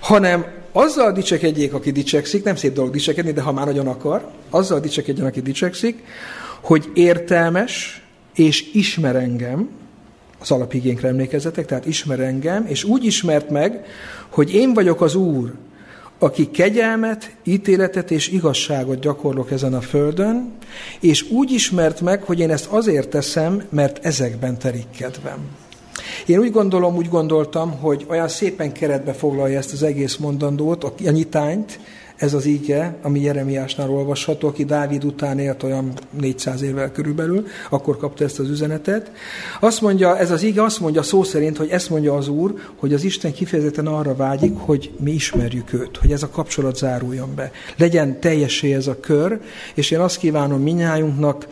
hanem 0.00 0.46
azzal 0.72 1.12
dicsekedjék, 1.12 1.74
aki 1.74 1.90
dicsekszik, 1.90 2.44
nem 2.44 2.56
szép 2.56 2.72
dolog 2.72 2.92
dicsekedni, 2.92 3.32
de 3.32 3.40
ha 3.40 3.52
már 3.52 3.66
nagyon 3.66 3.86
akar, 3.86 4.30
azzal 4.50 4.80
dicsekedjen, 4.80 5.26
aki 5.26 5.40
dicsekszik, 5.40 6.02
hogy 6.60 6.90
értelmes 6.94 8.02
és 8.34 8.70
ismer 8.72 9.16
engem, 9.16 9.68
az 10.40 10.50
alapigénkre 10.50 11.08
emlékezzetek, 11.08 11.66
tehát 11.66 11.86
ismer 11.86 12.20
engem, 12.20 12.66
és 12.66 12.84
úgy 12.84 13.04
ismert 13.04 13.50
meg, 13.50 13.84
hogy 14.28 14.54
én 14.54 14.74
vagyok 14.74 15.00
az 15.00 15.14
Úr, 15.14 15.52
aki 16.22 16.50
kegyelmet, 16.50 17.34
ítéletet 17.44 18.10
és 18.10 18.28
igazságot 18.28 19.00
gyakorlok 19.00 19.50
ezen 19.50 19.74
a 19.74 19.80
földön, 19.80 20.52
és 21.00 21.30
úgy 21.30 21.50
ismert 21.50 22.00
meg, 22.00 22.22
hogy 22.22 22.40
én 22.40 22.50
ezt 22.50 22.66
azért 22.66 23.08
teszem, 23.08 23.62
mert 23.68 24.04
ezekben 24.04 24.58
terik 24.58 24.90
kedvem. 24.98 25.38
Én 26.26 26.38
úgy 26.38 26.50
gondolom, 26.50 26.96
úgy 26.96 27.08
gondoltam, 27.08 27.78
hogy 27.78 28.06
olyan 28.08 28.28
szépen 28.28 28.72
keretbe 28.72 29.12
foglalja 29.12 29.58
ezt 29.58 29.72
az 29.72 29.82
egész 29.82 30.16
mondandót, 30.16 30.84
a 30.84 31.10
nyitányt, 31.10 31.80
ez 32.20 32.34
az 32.34 32.46
íge, 32.46 32.96
ami 33.02 33.20
Jeremiásnál 33.20 33.90
olvasható, 33.90 34.48
aki 34.48 34.64
Dávid 34.64 35.04
után 35.04 35.38
élt 35.38 35.62
olyan 35.62 35.92
400 36.20 36.62
évvel 36.62 36.92
körülbelül, 36.92 37.46
akkor 37.70 37.96
kapta 37.96 38.24
ezt 38.24 38.38
az 38.38 38.48
üzenetet. 38.48 39.12
Azt 39.60 39.80
mondja, 39.80 40.18
ez 40.18 40.30
az 40.30 40.42
íge 40.42 40.62
azt 40.62 40.80
mondja 40.80 41.02
szó 41.02 41.22
szerint, 41.22 41.56
hogy 41.56 41.68
ezt 41.68 41.90
mondja 41.90 42.14
az 42.14 42.28
Úr, 42.28 42.54
hogy 42.76 42.94
az 42.94 43.04
Isten 43.04 43.32
kifejezetten 43.32 43.86
arra 43.86 44.16
vágyik, 44.16 44.58
hogy 44.58 44.90
mi 44.98 45.10
ismerjük 45.10 45.72
őt, 45.72 45.96
hogy 45.96 46.12
ez 46.12 46.22
a 46.22 46.28
kapcsolat 46.28 46.76
záruljon 46.76 47.34
be. 47.34 47.50
Legyen 47.76 48.20
teljesé 48.20 48.74
ez 48.74 48.86
a 48.86 49.00
kör, 49.00 49.40
és 49.74 49.90
én 49.90 50.00
azt 50.00 50.18
kívánom 50.18 50.62
minnyájunknak, 50.62 51.46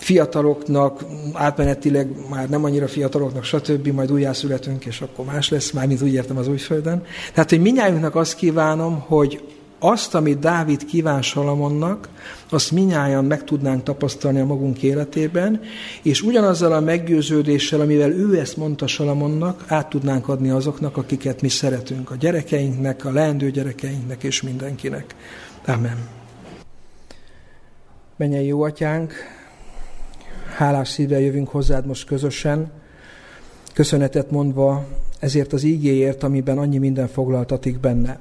fiataloknak, 0.00 1.04
átmenetileg 1.32 2.08
már 2.30 2.48
nem 2.48 2.64
annyira 2.64 2.88
fiataloknak, 2.88 3.44
stb., 3.44 3.86
majd 3.88 4.12
újjászületünk, 4.12 4.84
és 4.84 5.00
akkor 5.00 5.24
más 5.24 5.48
lesz, 5.48 5.70
mármint 5.70 6.02
úgy 6.02 6.12
értem 6.12 6.36
az 6.36 6.48
újföldön. 6.48 7.02
Tehát, 7.32 7.50
hogy 7.50 7.60
minnyájunknak 7.60 8.14
azt 8.14 8.34
kívánom, 8.34 9.00
hogy 9.00 9.42
azt, 9.78 10.14
amit 10.14 10.38
Dávid 10.38 10.84
kíván 10.84 11.22
Salamonnak, 11.22 12.08
azt 12.50 12.70
minnyáján 12.70 13.24
meg 13.24 13.44
tudnánk 13.44 13.82
tapasztalni 13.82 14.40
a 14.40 14.44
magunk 14.44 14.82
életében, 14.82 15.60
és 16.02 16.22
ugyanazzal 16.22 16.72
a 16.72 16.80
meggyőződéssel, 16.80 17.80
amivel 17.80 18.10
ő 18.10 18.38
ezt 18.38 18.56
mondta 18.56 18.86
Salamonnak, 18.86 19.64
át 19.66 19.88
tudnánk 19.88 20.28
adni 20.28 20.50
azoknak, 20.50 20.96
akiket 20.96 21.42
mi 21.42 21.48
szeretünk, 21.48 22.10
a 22.10 22.16
gyerekeinknek, 22.16 23.04
a 23.04 23.12
leendő 23.12 23.50
gyerekeinknek 23.50 24.22
és 24.22 24.42
mindenkinek. 24.42 25.14
Amen. 25.66 25.96
Menjen 28.16 28.42
jó 28.42 28.62
atyánk, 28.62 29.12
hálás 30.50 30.88
szívvel 30.88 31.20
jövünk 31.20 31.48
hozzád 31.48 31.86
most 31.86 32.06
közösen, 32.06 32.70
köszönetet 33.74 34.30
mondva 34.30 34.86
ezért 35.18 35.52
az 35.52 35.62
ígéért, 35.62 36.22
amiben 36.22 36.58
annyi 36.58 36.78
minden 36.78 37.08
foglaltatik 37.08 37.80
benne. 37.80 38.18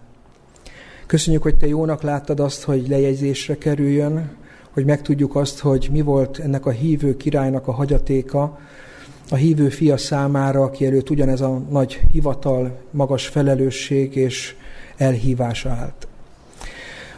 Köszönjük, 1.06 1.42
hogy 1.42 1.58
Te 1.58 1.68
jónak 1.68 2.02
láttad 2.02 2.40
azt, 2.40 2.64
hogy 2.64 2.88
lejegyzésre 2.88 3.58
kerüljön, 3.58 4.32
hogy 4.70 4.86
megtudjuk 4.86 5.36
azt, 5.36 5.60
hogy 5.60 5.90
mi 5.92 6.02
volt 6.02 6.40
ennek 6.40 6.66
a 6.66 6.70
hívő 6.70 7.18
királynak 7.18 7.68
a 7.68 7.72
hagyatéka, 7.72 8.60
a 9.30 9.36
hívő 9.36 9.70
fia 9.70 9.98
számára, 9.98 10.62
aki 10.62 10.86
előtt 10.86 11.10
ugyanez 11.10 11.42
a 11.42 11.62
nagy 11.70 12.02
hivatal, 12.12 12.78
magas 12.92 13.28
felelősség 13.28 14.16
és 14.16 14.56
elhívás 14.98 15.66
állt. 15.66 16.09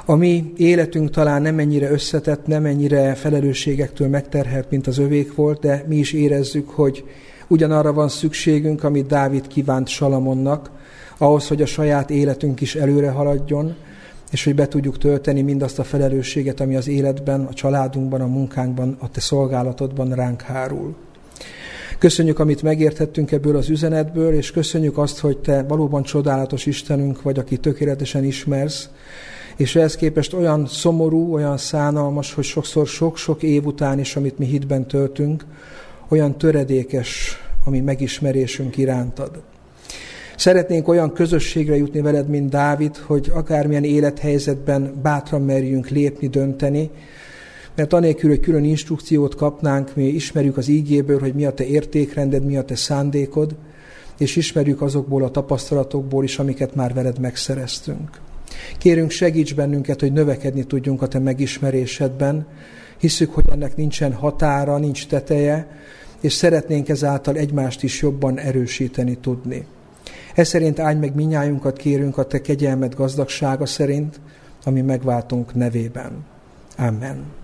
A 0.06 0.16
mi 0.16 0.54
életünk 0.58 1.10
talán 1.10 1.42
nem 1.42 1.60
ennyire 1.60 1.92
összetett, 1.92 2.48
nem 2.48 2.66
ennyire 2.66 3.14
felelősségektől 3.14 4.08
megterhelt, 4.08 4.70
mint 4.70 4.88
az 4.88 4.98
övék 4.98 5.36
volt, 5.36 5.60
de 5.60 5.86
mi 5.88 5.96
is 5.96 6.14
érezzük, 6.14 6.70
hogy 6.70 7.04
ugyanarra 7.48 7.94
van 7.94 8.10
szükségünk, 8.10 8.84
amit 8.84 9.08
Dávid 9.08 9.48
kívánt 9.48 9.88
Salamonnak, 9.88 10.72
ahhoz, 11.18 11.48
hogy 11.48 11.62
a 11.62 11.66
saját 11.66 12.10
életünk 12.10 12.62
is 12.62 12.76
előre 12.76 13.10
haladjon, 13.10 13.76
és 14.32 14.44
hogy 14.44 14.56
be 14.56 14.68
tudjuk 14.68 14.98
tölteni 14.98 15.42
mindazt 15.42 15.80
a 15.80 15.84
felelősséget, 15.84 16.60
ami 16.60 16.76
az 16.76 16.88
életben, 16.88 17.46
a 17.46 17.54
családunkban, 17.54 18.22
a 18.22 18.28
munkánkban, 18.28 18.98
a 19.00 19.10
te 19.10 19.20
szolgálatodban 19.20 20.14
ránk 20.14 20.42
hárul. 20.42 20.96
Köszönjük, 21.98 22.40
amit 22.40 22.62
megértettünk 22.62 23.32
ebből 23.32 23.56
az 23.56 23.70
üzenetből, 23.70 24.34
és 24.34 24.52
köszönjük 24.52 24.98
azt, 24.98 25.20
hogy 25.20 25.38
te 25.38 25.64
valóban 25.64 26.04
csodálatos 26.04 26.66
Istenünk 26.66 27.22
vagy, 27.22 27.40
aki 27.40 27.58
tökéletesen 27.58 28.24
ismersz, 28.24 28.90
és 29.56 29.76
ehhez 29.76 29.96
képest 29.96 30.34
olyan 30.34 30.68
szomorú, 30.68 31.34
olyan 31.34 31.58
szánalmas, 31.58 32.34
hogy 32.34 32.44
sokszor 32.44 32.88
sok-sok 32.88 33.44
év 33.44 33.66
után 33.66 34.00
is, 34.00 34.16
amit 34.16 34.38
mi 34.38 34.46
hitben 34.46 34.88
töltünk, 34.88 35.46
olyan 36.08 36.38
töredékes 36.38 37.38
a 37.66 37.70
mi 37.70 37.80
megismerésünk 37.80 38.78
irántad. 38.78 39.42
Szeretnénk 40.38 40.88
olyan 40.88 41.14
közösségre 41.14 41.76
jutni 41.76 42.02
veled, 42.02 42.28
mint 42.28 42.50
Dávid, 42.50 42.98
hogy 42.98 43.32
akármilyen 43.34 43.84
élethelyzetben 43.84 45.00
bátran 45.02 45.42
merjünk 45.42 45.90
lépni, 45.90 46.28
dönteni, 46.28 46.90
mert 47.76 47.94
anélkül, 47.94 48.30
hogy 48.30 48.40
külön 48.40 48.64
instrukciót 48.64 49.36
kapnánk, 49.36 49.96
mi 49.96 50.04
ismerjük 50.04 50.58
az 50.58 50.68
ígéből, 50.68 51.20
hogy 51.20 51.34
mi 51.34 51.46
a 51.46 51.54
te 51.54 51.66
értékrended, 51.66 52.46
mi 52.46 52.58
a 52.58 52.64
te 52.64 52.76
szándékod, 52.76 53.56
és 54.18 54.36
ismerjük 54.36 54.82
azokból 54.82 55.24
a 55.24 55.32
tapasztalatokból 55.32 56.24
is, 56.24 56.40
amiket 56.40 56.76
már 56.76 56.94
veled 56.94 57.20
megszereztünk. 57.20 58.20
Kérünk, 58.78 59.10
segíts 59.10 59.56
bennünket, 59.56 60.00
hogy 60.00 60.12
növekedni 60.12 60.64
tudjunk 60.64 61.02
a 61.02 61.08
Te 61.08 61.20
megismerésedben. 61.20 62.48
Hiszük, 62.98 63.34
hogy 63.34 63.44
ennek 63.52 63.76
nincsen 63.76 64.14
határa, 64.14 64.78
nincs 64.78 65.08
teteje, 65.08 65.68
és 66.22 66.34
szeretnénk 66.34 66.90
ezáltal 66.90 67.36
egymást 67.36 67.84
is 67.84 68.02
jobban 68.02 68.40
erősíteni 68.40 69.18
tudni. 69.18 69.66
Ez 70.36 70.48
szerint 70.48 70.80
állj 70.80 70.96
meg 70.96 71.16
minnyájunkat 71.16 71.78
kérünk 71.78 72.18
a 72.18 72.26
Te 72.26 72.42
kegyelmed 72.42 72.96
gazdagsága 72.96 73.66
szerint, 73.66 74.20
ami 74.64 74.82
megváltunk 74.82 75.56
nevében. 75.56 76.26
Amen. 76.78 77.41